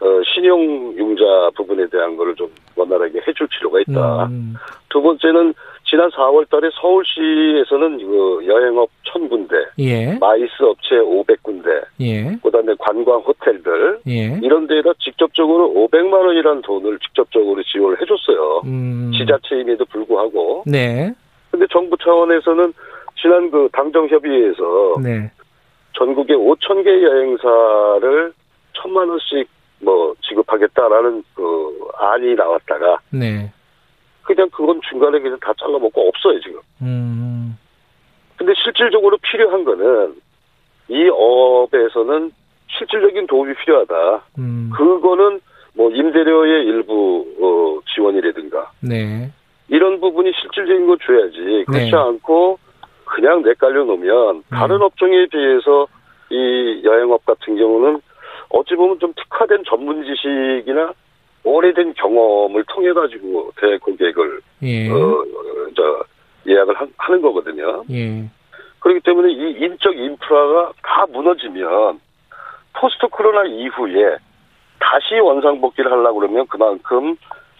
[0.00, 4.26] 어, 신용융자 부분에 대한 거를 좀 원활하게 해줄 필요가 있다.
[4.26, 4.54] 음.
[4.88, 5.54] 두 번째는
[5.84, 10.18] 지난 4월 달에 서울시에서는 그 여행업 1000군데, 예.
[10.20, 12.36] 마이스 업체 500군데, 예.
[12.42, 14.38] 그 다음에 관광 호텔들 예.
[14.42, 18.62] 이런 데에다 직접적으로 500만 원이라는 돈을 직접적으로 지원을 해줬어요.
[18.66, 19.10] 음.
[19.16, 20.64] 지자체임에도 불구하고.
[20.66, 21.12] 네.
[21.50, 22.72] 근데 정부 차원에서는
[23.20, 25.30] 지난 그 당정협의회에서 네.
[25.94, 28.32] 전국에 5천 개 여행사를
[28.74, 29.48] 천만 원씩
[29.80, 33.52] 뭐 지급하겠다라는 그 안이 나왔다가 네.
[34.22, 36.60] 그냥 그건 중간에 그냥 다 잘라먹고 없어요 지금.
[36.82, 37.58] 음.
[38.36, 40.14] 근데 실질적으로 필요한 거는
[40.88, 42.32] 이 업에서는
[42.68, 44.22] 실질적인 도움이 필요하다.
[44.38, 44.70] 음.
[44.74, 45.40] 그거는
[45.74, 49.30] 뭐 임대료의 일부 어, 지원이라든가 네.
[49.68, 51.96] 이런 부분이 실질적인 거 줘야지 그렇지 네.
[51.96, 52.58] 않고
[53.04, 54.82] 그냥 내깔려 놓으면 다른 음.
[54.82, 55.86] 업종에 비해서
[56.30, 58.00] 이 여행업 같은 경우는
[58.50, 60.92] 어찌 보면 좀 특화된 전문 지식이나
[61.44, 64.90] 오래된 경험을 통해 가지고 대고객을 예.
[64.90, 65.24] 어,
[65.76, 66.04] 저
[66.46, 67.84] 예약을 하, 는 거거든요.
[67.90, 68.24] 예.
[68.80, 72.00] 그렇기 때문에 이 인적 인프라가 다 무너지면
[72.74, 74.16] 포스트 코로나 이후에
[74.78, 77.16] 다시 원상복귀를 하려고 그러면 그만큼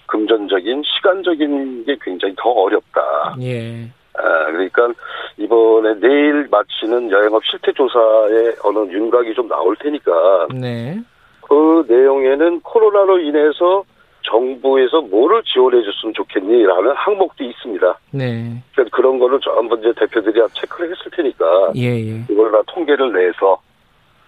[0.07, 3.37] 금전적인 시간적인 게 굉장히 더 어렵다.
[3.43, 3.89] 예.
[4.19, 4.89] 아, 그러니까
[5.37, 10.99] 이번에 내일 마치는 여행업 실태 조사에 어느 윤곽이 좀 나올 테니까 네.
[11.43, 13.85] 그 내용에는 코로나로 인해서
[14.23, 17.99] 정부에서 뭐를 지원해 줬으면 좋겠니라는 항목도 있습니다.
[18.13, 18.63] 네.
[18.73, 22.25] 그러니까 그런 거를 전부 이제 대표들이 체크를 했을 테니까 예, 예.
[22.29, 23.59] 이걸 다 통계를 내서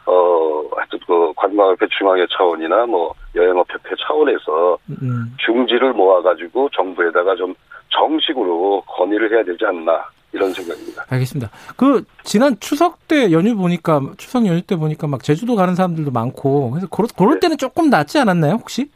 [0.07, 5.37] 어 하여튼 그 관광협회 중앙회 차원이나 뭐 여행업협회 차원에서 음.
[5.39, 7.55] 중지를 모아가지고 정부에다가 좀
[7.91, 11.05] 정식으로 건의를 해야 되지 않나 이런 생각입니다.
[11.11, 11.51] 알겠습니다.
[11.77, 16.71] 그 지난 추석 때 연휴 보니까 추석 연휴 때 보니까 막 제주도 가는 사람들도 많고
[16.71, 17.41] 그래서 그럴, 그럴 네.
[17.41, 18.89] 때는 조금 낫지 않았나요 혹시?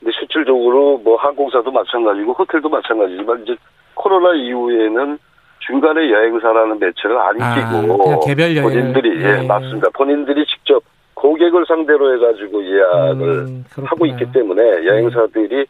[0.00, 3.56] 근데 실질적으로 뭐 항공사도 마찬가지고 호텔도 마찬가지지만 이제
[3.94, 5.18] 코로나 이후에는
[5.66, 9.42] 중간에 여행사라는 매체를 안 아, 끼고 개별 여행 본인들이 예.
[9.42, 9.88] 예 맞습니다.
[9.90, 10.82] 본인들이 직접
[11.14, 15.66] 고객을 상대로 해가지고 예약을 음, 하고 있기 때문에 여행사들이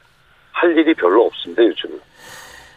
[0.52, 2.00] 할 일이 별로 없습니다 요즘은.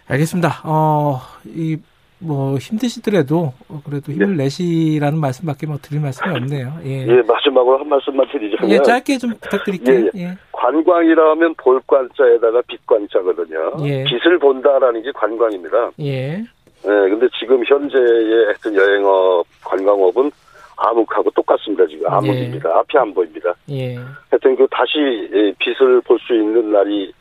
[0.10, 0.62] 알겠습니다.
[0.66, 1.78] 어, 이,
[2.20, 3.54] 뭐, 힘드시더라도,
[3.86, 4.44] 그래도 힘을 네.
[4.44, 6.80] 내시라는 말씀밖에 뭐 드릴 말씀이 없네요.
[6.84, 7.08] 예.
[7.08, 8.72] 예, 마지막으로 한 말씀만 드리자면.
[8.72, 10.10] 예, 짧게 좀 부탁드릴게요.
[10.16, 10.38] 예, 예.
[10.52, 13.74] 관광이라면 볼 관자에다가 빛 관자거든요.
[13.86, 14.04] 예.
[14.04, 15.92] 빛을 본다라는 게 관광입니다.
[16.02, 16.44] 예.
[16.86, 20.32] 예, 근데 지금 현재의 하여튼 여행업, 관광업은
[20.76, 21.86] 암흑하고 똑같습니다.
[21.88, 22.16] 지금 예.
[22.16, 22.70] 암흑입니다.
[22.70, 22.74] 예.
[22.74, 23.54] 앞이 안 보입니다.
[23.70, 23.96] 예.
[24.30, 24.98] 하여튼 그 다시
[25.60, 27.14] 빛을 볼 수 있는 날이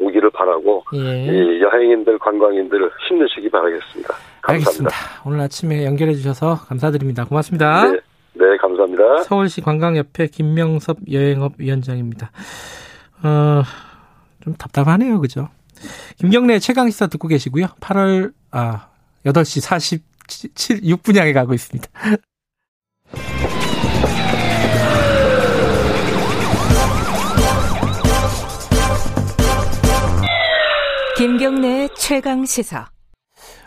[0.00, 1.60] 오기를 바라고 예.
[1.60, 4.14] 여행인들 관광인들 힘내시기 바라겠습니다.
[4.40, 4.52] 감사합니다.
[4.52, 4.96] 알겠습니다.
[5.26, 7.24] 오늘 아침에 연결해 주셔서 감사드립니다.
[7.26, 7.90] 고맙습니다.
[7.90, 8.00] 네,
[8.32, 9.22] 네 감사합니다.
[9.24, 12.30] 서울시 관광협회 김명섭 여행업 위원장입니다.
[13.22, 13.62] 어,
[14.42, 15.20] 좀 답답하네요.
[15.20, 15.48] 그죠?
[16.18, 17.66] 김경래 최강 시사 듣고 계시고요.
[17.80, 18.88] 8월 아
[19.24, 21.88] 8시 47, 6분 향해 가고 있습니다.
[31.20, 32.88] 김경래 최강 시사.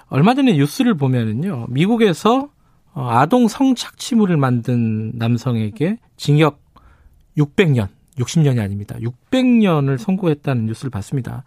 [0.08, 2.50] 얼마 전에 뉴스를 보면은요, 미국에서
[2.96, 6.64] 어, 아동 성착취물을 만든 남성에게 징역
[7.38, 8.96] 600년, 60년이 아닙니다.
[9.00, 11.44] 600년을 선고했다는 뉴스를 봤습니다.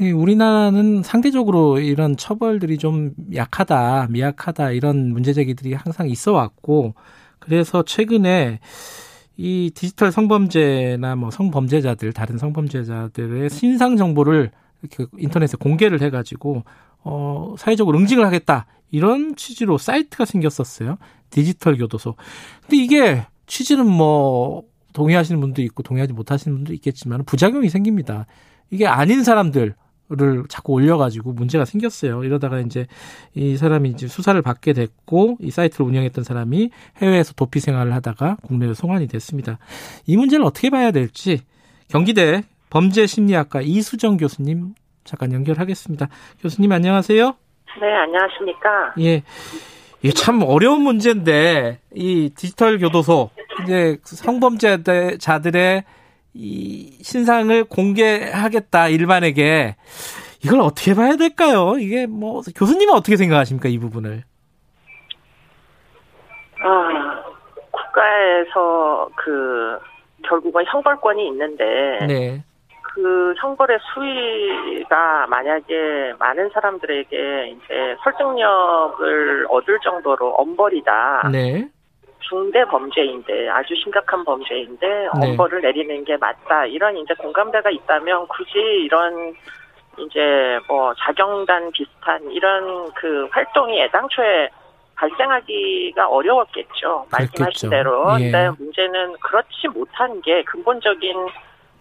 [0.00, 6.94] 우리나라는 상대적으로 이런 처벌들이 좀 약하다, 미약하다, 이런 문제 제기들이 항상 있어 왔고,
[7.38, 8.60] 그래서 최근에
[9.36, 14.52] 이 디지털 성범죄나 뭐 성범죄자들, 다른 성범죄자들의 신상 정보를
[14.92, 16.64] 그 인터넷에 공개를 해가지고
[17.04, 20.98] 어 사회적으로 응징을 하겠다 이런 취지로 사이트가 생겼었어요
[21.30, 22.14] 디지털 교도소.
[22.62, 28.26] 근데 이게 취지는 뭐 동의하시는 분도 있고 동의하지 못하시는 분도 있겠지만 부작용이 생깁니다.
[28.70, 29.74] 이게 아닌 사람들
[30.10, 32.24] 를 자꾸 올려가지고 문제가 생겼어요.
[32.24, 32.86] 이러다가 이제
[33.34, 38.72] 이 사람이 이제 수사를 받게 됐고 이 사이트를 운영했던 사람이 해외에서 도피 생활을 하다가 국내로
[38.72, 39.58] 송환이 됐습니다.
[40.06, 41.42] 이 문제를 어떻게 봐야 될지
[41.88, 44.74] 경기대 범죄심리학과 이수정 교수님
[45.04, 46.08] 잠깐 연결하겠습니다.
[46.40, 47.34] 교수님 안녕하세요.
[47.80, 48.94] 네, 안녕하십니까.
[49.00, 49.22] 예.
[50.02, 53.30] 이게 참 어려운 문제인데 이 디지털 교도소
[53.62, 55.84] 이제 성범죄자들의
[56.34, 59.76] 이 신상을 공개하겠다 일반에게
[60.44, 61.74] 이걸 어떻게 봐야 될까요?
[61.78, 64.22] 이게 뭐 교수님은 어떻게 생각하십니까 이 부분을?
[66.60, 67.22] 아
[67.70, 69.78] 국가에서 그
[70.28, 71.64] 결국은 형벌권이 있는데
[72.06, 72.44] 네.
[73.00, 81.28] 그 형벌의 수위가 만약에 많은 사람들에게 이제 설득력을 얻을 정도로 엄벌이다.
[81.30, 81.68] 네.
[82.18, 85.30] 중대 범죄인데 아주 심각한 범죄인데 네.
[85.30, 86.66] 엄벌을 내리는 게 맞다.
[86.66, 89.32] 이런 이제 공감대가 있다면 굳이 이런
[89.98, 94.48] 이제 뭐 자경단 비슷한 이런 그 활동이 애당초에
[94.96, 97.06] 발생하기가 어려웠겠죠.
[97.12, 98.16] 말씀하신 대로.
[98.18, 98.32] 예.
[98.32, 101.28] 근데 문제는 그렇지 못한 게 근본적인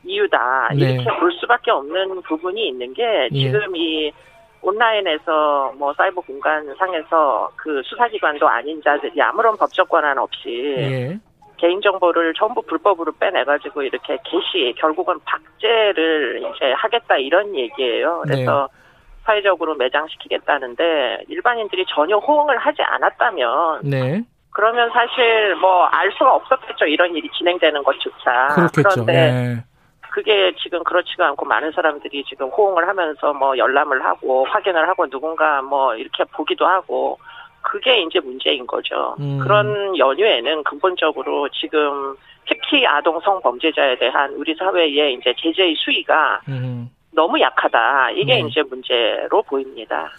[0.07, 0.93] 이유다 네.
[0.93, 3.51] 이렇게 볼 수밖에 없는 부분이 있는 게 예.
[3.51, 4.11] 지금 이
[4.61, 11.19] 온라인에서 뭐 사이버 공간 상에서 그 수사기관도 아닌 자들이 아무런 법적 권한 없이 예.
[11.57, 18.21] 개인정보를 전부 불법으로 빼내가지고 이렇게 개시, 결국은 박제를 이제 하겠다 이런 얘기예요.
[18.23, 18.77] 그래서 네.
[19.23, 24.21] 사회적으로 매장시키겠다는데 일반인들이 전혀 호응을 하지 않았다면 네.
[24.51, 26.85] 그러면 사실 뭐 알 수가 없었겠죠.
[26.85, 28.47] 이런 일이 진행되는 것조차.
[28.55, 28.89] 그렇겠죠.
[29.05, 29.63] 그런데 네.
[30.11, 35.61] 그게 지금 그렇지가 않고 많은 사람들이 지금 호응을 하면서 뭐 열람을 하고 확인을 하고 누군가
[35.61, 37.19] 뭐 이렇게 보기도 하고
[37.61, 39.15] 그게 이제 문제인 거죠.
[39.19, 39.39] 음.
[39.39, 42.15] 그런 연유에는 근본적으로 지금
[42.47, 46.89] 특히 아동 성범죄자에 대한 우리 사회의 이제 제재의 수위가 음.
[47.11, 48.11] 너무 약하다.
[48.11, 48.47] 이게 네.
[48.47, 50.09] 이제 문제로 보입니다.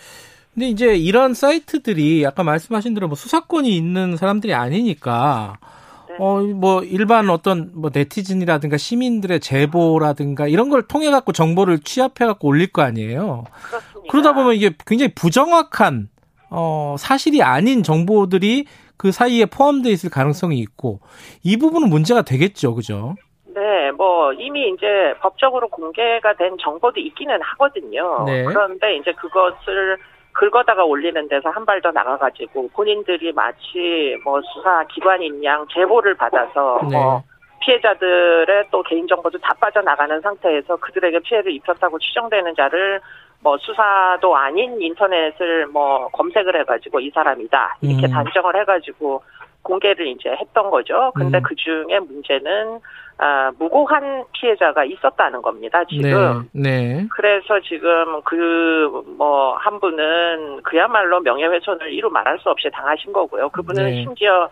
[0.52, 5.77] 근데 이제 이런 사이트들이 아까 말씀하신 대로 뭐 수사권이 있는 사람들이 아니니까 네.
[6.18, 12.48] 어, 뭐, 일반 어떤, 뭐, 네티즌이라든가 시민들의 제보라든가 이런 걸 통해 갖고 정보를 취합해 갖고
[12.48, 13.44] 올릴 거 아니에요.
[13.62, 14.10] 그렇습니다.
[14.10, 16.08] 그러다 보면 이게 굉장히 부정확한,
[16.50, 18.66] 어, 사실이 아닌 정보들이
[18.96, 21.00] 그 사이에 포함되어 있을 가능성이 있고,
[21.44, 22.74] 이 부분은 문제가 되겠죠.
[22.74, 23.14] 그죠?
[23.46, 24.86] 네, 뭐 이미 이제
[25.20, 28.24] 법적으로 공개가 된 정보도 있기는 하거든요.
[28.24, 28.44] 네.
[28.44, 29.98] 그런데 이제 그것을
[30.38, 36.80] 긁어다가 올리는 데서 한 발 더 나가가지고 본인들이 마치 뭐 수사 기관인 양 제보를 받아서
[36.90, 36.96] 네.
[36.96, 37.22] 뭐
[37.60, 43.00] 피해자들의 또 개인정보도 다 빠져나가는 상태에서 그들에게 피해를 입혔다고 추정되는 자를
[43.40, 48.10] 뭐 수사도 아닌 인터넷을 뭐 검색을 해가지고 이 사람이다 이렇게 음.
[48.10, 49.22] 단정을 해가지고
[49.62, 51.12] 공개를 이제 했던 거죠.
[51.14, 51.42] 근데 음.
[51.42, 52.80] 그 중에 문제는
[53.20, 56.48] 아, 무고한 피해자가 있었다는 겁니다, 지금.
[56.52, 57.06] 네, 네.
[57.10, 63.48] 그래서 지금 그, 뭐, 한 분은 그야말로 명예훼손을 이루 말할 수 없이 당하신 거고요.
[63.48, 64.02] 그분은 네.
[64.04, 64.48] 심지어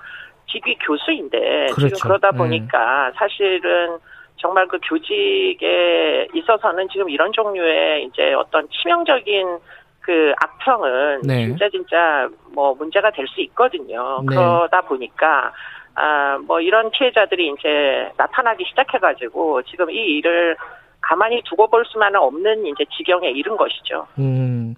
[0.49, 1.95] 직위 교수인데, 그렇죠.
[1.95, 2.39] 지금 그러다 네.
[2.39, 3.99] 보니까 사실은
[4.37, 9.59] 정말 그 교직에 있어서는 지금 이런 종류의 이제 어떤 치명적인
[10.07, 11.47] 그 악평은 네.
[11.47, 14.21] 진짜 진짜 뭐 문제가 될 수 있거든요.
[14.21, 14.27] 네.
[14.27, 15.53] 그러다 보니까
[15.97, 20.57] 아, 뭐 이런 피해자들이 이제 나타나기 시작해가지고 지금 이 일을
[21.01, 24.07] 가만히 두고 볼 수만은 없는 이제 지경에 이른 것이죠.
[24.19, 24.75] 음.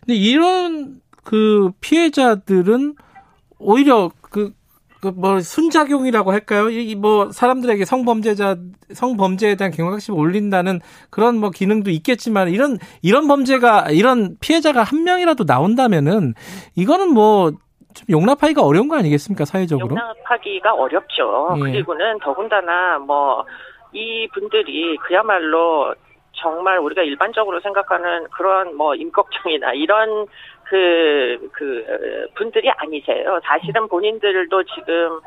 [0.00, 2.94] 근데 이런 그 피해자들은
[3.58, 4.52] 오히려 그,
[5.12, 6.68] 그 뭐 순작용이라고 할까요?
[6.70, 8.56] 이 뭐 사람들에게 성범죄자
[8.92, 10.80] 성범죄에 대한 경각심을 올린다는
[11.10, 16.34] 그런 뭐 기능도 있겠지만 이런 이런 범죄가 이런 피해자가 한 명이라도 나온다면은
[16.76, 17.52] 이거는 뭐
[17.96, 19.88] 좀 용납하기가 어려운 거 아니겠습니까 사회적으로?
[19.88, 21.54] 용납하기가 어렵죠.
[21.56, 21.60] 예.
[21.72, 23.44] 그리고는 더군다나 뭐
[23.92, 25.94] 이 분들이 그야말로
[26.32, 30.26] 정말 우리가 일반적으로 생각하는 그런 뭐 임꺽정이나 이런
[30.68, 33.38] 그, 그, 분들이 아니세요.
[33.44, 35.20] 사실은 본인들도 지금,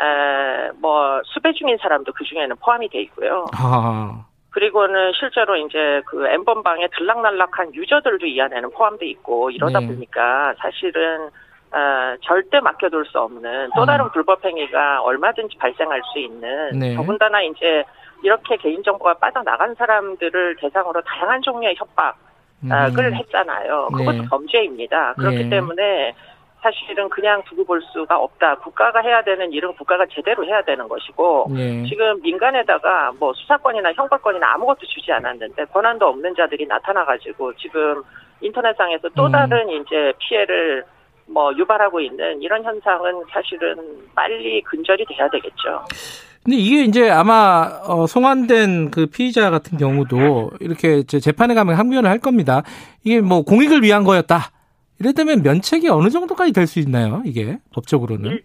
[0.00, 3.46] 에, 뭐, 수배 중인 사람도 그 중에는 포함이 돼 있고요.
[3.52, 4.24] 아.
[4.50, 9.86] 그리고는 실제로 이제 그 엠번방에 들락날락한 유저들도 이 안에는 포함돼 있고 이러다 네.
[9.86, 11.28] 보니까 사실은
[11.72, 14.10] 어, 절대 맡겨둘 수 없는 또 다른 음.
[14.12, 16.94] 불법 행위가 얼마든지 발생할 수 있는 네.
[16.94, 17.84] 더군다나 이제
[18.22, 22.16] 이렇게 개인정보가 빠져나간 사람들을 대상으로 다양한 종류의 협박
[22.64, 23.14] 을 음.
[23.14, 23.88] 했잖아요.
[23.92, 24.28] 그것도 네.
[24.28, 25.14] 범죄입니다.
[25.14, 25.50] 그렇기 네.
[25.50, 26.14] 때문에
[26.62, 28.56] 사실은 그냥 두고 볼 수가 없다.
[28.56, 31.84] 국가가 해야 되는 일은 국가가 제대로 해야 되는 것이고 네.
[31.86, 38.02] 지금 민간에다가 뭐 수사권이나 형벌권이나 아무것도 주지 않았는데 권한도 없는 자들이 나타나가지고 지금
[38.40, 39.32] 인터넷상에서 또 음.
[39.32, 39.82] 다른 음.
[39.82, 40.84] 이제 피해를
[41.28, 43.76] 뭐 유발하고 있는 이런 현상은 사실은
[44.14, 45.84] 빨리 근절이 돼야 되겠죠.
[46.44, 52.18] 근데 이게 이제 아마 어, 송환된 그 피의자 같은 경우도 이렇게 재판에 가면 항변을 할
[52.20, 52.62] 겁니다.
[53.02, 54.50] 이게 뭐 공익을 위한 거였다.
[55.00, 57.20] 이랬다면 면책이 어느 정도까지 될 수 있나요?
[57.24, 58.40] 이게 법적으로는?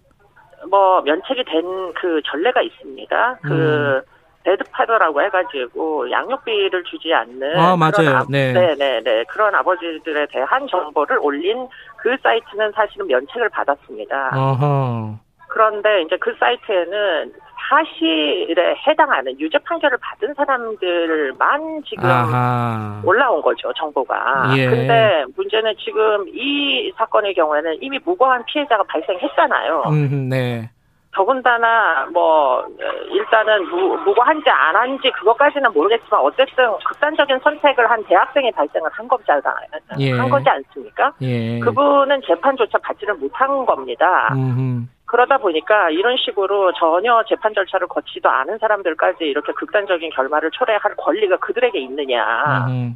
[0.70, 1.62] 뭐 면책이 된
[2.02, 3.40] 그 전례가 있습니다.
[3.44, 4.02] 그 음.
[4.44, 8.18] 배드파더라고 해가지고 양육비를 주지 않는 아 맞아요.
[8.18, 8.52] 아, 네.
[8.54, 9.24] 네네네 네.
[9.26, 14.32] 그런 아버지들에 대한 정보를 올린 그 사이트는 사실은 면책을 받았습니다.
[14.36, 15.20] 어허.
[15.48, 17.34] 그런데 이제 그 사이트에는
[17.70, 23.02] 사실에 해당하는 유죄 판결을 받은 사람들만 지금 아하.
[23.06, 24.54] 올라온 거죠 정보가.
[24.58, 24.66] 예.
[24.66, 29.84] 근데 문제는 지금 이 사건의 경우에는 이미 무고한 피해자가 발생했잖아요.
[29.88, 30.70] 음, 네.
[31.14, 32.66] 더군다나 뭐
[33.10, 39.68] 일단은 무, 무고한지 안 한지 그것까지는 모르겠지만 어쨌든 극단적인 선택을 한 대학생이 발생을 한 거잖아요.
[40.00, 40.12] 예.
[40.12, 41.14] 한 거지 않습니까?
[41.22, 41.60] 예.
[41.60, 44.30] 그분은 재판조차 받지를 못한 겁니다.
[44.34, 44.86] 음흠.
[45.06, 51.38] 그러다 보니까 이런 식으로 전혀 재판 절차를 거치지도 않은 사람들까지 이렇게 극단적인 결말을 초래할 권리가
[51.38, 52.66] 그들에게 있느냐.
[52.68, 52.94] 음흠.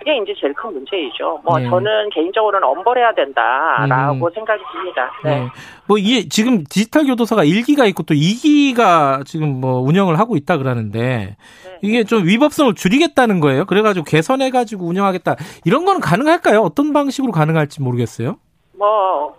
[0.00, 1.40] 그게 이제 제일 큰 문제이죠.
[1.44, 1.68] 뭐 네.
[1.68, 4.30] 저는 개인적으로는 엄벌해야 된다라고 음.
[4.32, 5.12] 생각이 듭니다.
[5.22, 5.40] 네.
[5.40, 5.48] 네.
[5.86, 10.98] 뭐 이게 지금 디지털 교도소가 1기가 있고 또 2기가 지금 뭐 운영을 하고 있다 그러는데
[10.98, 11.78] 네.
[11.82, 13.66] 이게 좀 위법성을 줄이겠다는 거예요.
[13.66, 15.36] 그래가지고 개선해가지고 운영하겠다
[15.66, 16.60] 이런 거는 가능할까요?
[16.60, 18.36] 어떤 방식으로 가능할지 모르겠어요.
[18.72, 19.36] 뭐 어,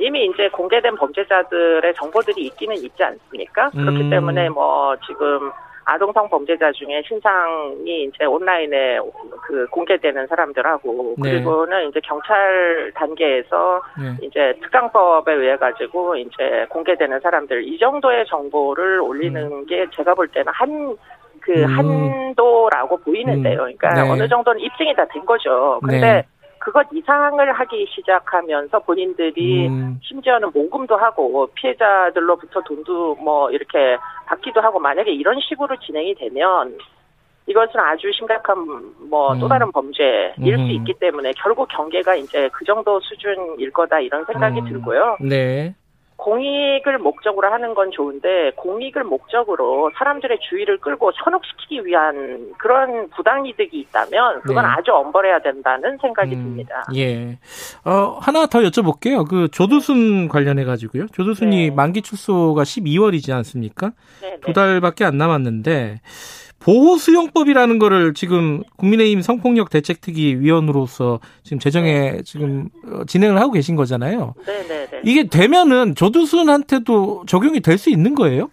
[0.00, 3.68] 이미 이제 공개된 범죄자들의 정보들이 있기는 있지 않습니까?
[3.70, 4.10] 그렇기 음.
[4.10, 5.52] 때문에 뭐 지금
[5.88, 8.98] 아동성 범죄자 중에 신상이 이제 온라인에
[9.42, 11.30] 그 공개되는 사람들하고 네.
[11.30, 14.26] 그리고는 이제 경찰 단계에서 네.
[14.26, 19.66] 이제 특강법에 의해 가지고 이제 공개되는 사람들 이 정도의 정보를 올리는 음.
[19.66, 20.96] 게 제가 볼 때는 한
[21.48, 21.64] 그 음.
[21.66, 23.54] 한도라고 보이는데요.
[23.62, 23.72] 음.
[23.78, 24.10] 그러니까 네.
[24.10, 25.80] 어느 정도는 입증이 다 된 거죠.
[25.80, 26.26] 근데 네.
[26.58, 30.00] 그것 이상을 하기 시작하면서 본인들이 음.
[30.02, 36.76] 심지어는 모금도 하고 피해자들로부터 돈도 뭐 이렇게 받기도 하고 만약에 이런 식으로 진행이 되면
[37.46, 38.58] 이것은 아주 심각한
[39.08, 39.48] 뭐또 음.
[39.48, 40.66] 다른 범죄일 음.
[40.66, 44.68] 수 있기 때문에 결국 경계가 이제 그 정도 수준일 거다 이런 생각이 음.
[44.68, 45.16] 들고요.
[45.20, 45.74] 네.
[46.18, 53.78] 공익을 목적으로 하는 건 좋은데 공익을 목적으로 사람들의 주의를 끌고 현혹시키기 위한 그런 부당 이득이
[53.80, 54.70] 있다면 그건 네.
[54.70, 56.84] 아주 엄벌해야 된다는 생각이 음, 듭니다.
[56.96, 57.38] 예.
[57.84, 59.28] 어, 하나 더 여쭤볼게요.
[59.28, 61.06] 그 조두순 관련해 가지고요.
[61.06, 61.74] 조두순이 네.
[61.74, 63.92] 만기 출소가 12월이지 않습니까?
[64.20, 64.40] 네, 네.
[64.40, 66.00] 두 달밖에 안 남았는데
[66.60, 72.22] 보호수용법이라는 거를 지금 국민의힘 성폭력 대책특위 위원으로서 지금 재정에 네.
[72.22, 74.34] 지금 어, 진행을 하고 계신 거잖아요.
[74.46, 75.00] 네네네.
[75.04, 78.50] 이게 되면은 조두순한테도 적용이 될 수 있는 거예요?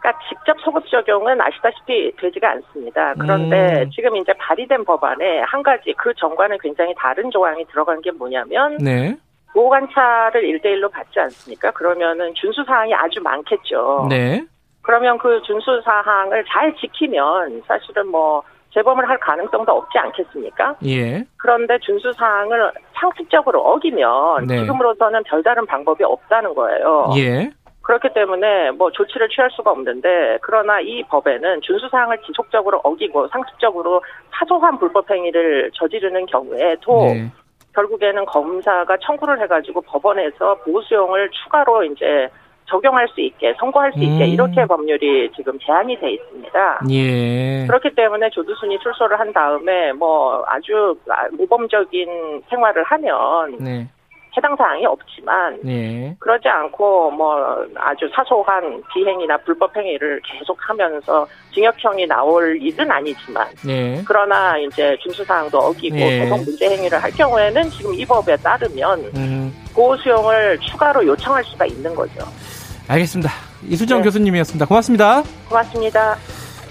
[0.00, 3.14] 그러니까 직접 소급 적용은 아시다시피 되지가 않습니다.
[3.14, 3.90] 그런데 음.
[3.94, 9.16] 지금 이제 발의된 법안에 한 가지 그 전과는 굉장히 다른 조항이 들어간 게 뭐냐면 네.
[9.52, 11.70] 보호 관찰을 1대1로 받지 않습니까?
[11.70, 14.08] 그러면은 준수 사항이 아주 많겠죠.
[14.10, 14.44] 네.
[14.84, 18.42] 그러면 그 준수 사항을 잘 지키면 사실은 뭐
[18.72, 20.76] 재범을 할 가능성도 없지 않겠습니까?
[20.84, 21.24] 예.
[21.36, 24.60] 그런데 준수 사항을 상습적으로 어기면 네.
[24.60, 27.10] 지금으로서는 별다른 방법이 없다는 거예요.
[27.16, 27.50] 예.
[27.82, 34.02] 그렇기 때문에 뭐 조치를 취할 수가 없는데 그러나 이 법에는 준수 사항을 지속적으로 어기고 상습적으로
[34.32, 37.30] 사소한 불법 행위를 저지르는 경우에도 네.
[37.74, 42.28] 결국에는 검사가 청구를 해가지고 법원에서 보수용을 추가로 이제
[42.66, 44.28] 적용할 수 있게 선고할 수 있게 음.
[44.28, 46.80] 이렇게 법률이 지금 제한이 돼 있습니다.
[46.90, 47.66] 예.
[47.66, 50.96] 그렇기 때문에 조두순이 출소를 한 다음에 뭐 아주
[51.32, 53.86] 모범적인 생활을 하면 네.
[54.36, 56.16] 해당 사항이 없지만 네.
[56.18, 64.02] 그러지 않고 뭐 아주 사소한 비행이나 불법 행위를 계속하면서 징역형이 나올 일은 아니지만 네.
[64.06, 66.20] 그러나 이제 준수 사항도 어기고 네.
[66.20, 69.52] 계속 문제 행위를 할 경우에는 지금 이 법에 따르면 음.
[69.72, 72.24] 보호 수용을 추가로 요청할 수가 있는 거죠.
[72.88, 73.32] 알겠습니다.
[73.68, 74.04] 이수정 네.
[74.04, 74.66] 교수님이었습니다.
[74.66, 75.22] 고맙습니다.
[75.48, 76.16] 고맙습니다.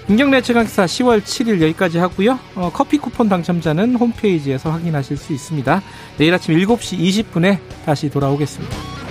[0.08, 2.38] 김경래 최강사 10월 7일 여기까지 하고요.
[2.56, 5.82] 어, 커피 쿠폰 당첨자는 홈페이지에서 확인하실 수 있습니다.
[6.18, 9.03] 내일 아침 7시 20분에 다시 돌아오겠습니다.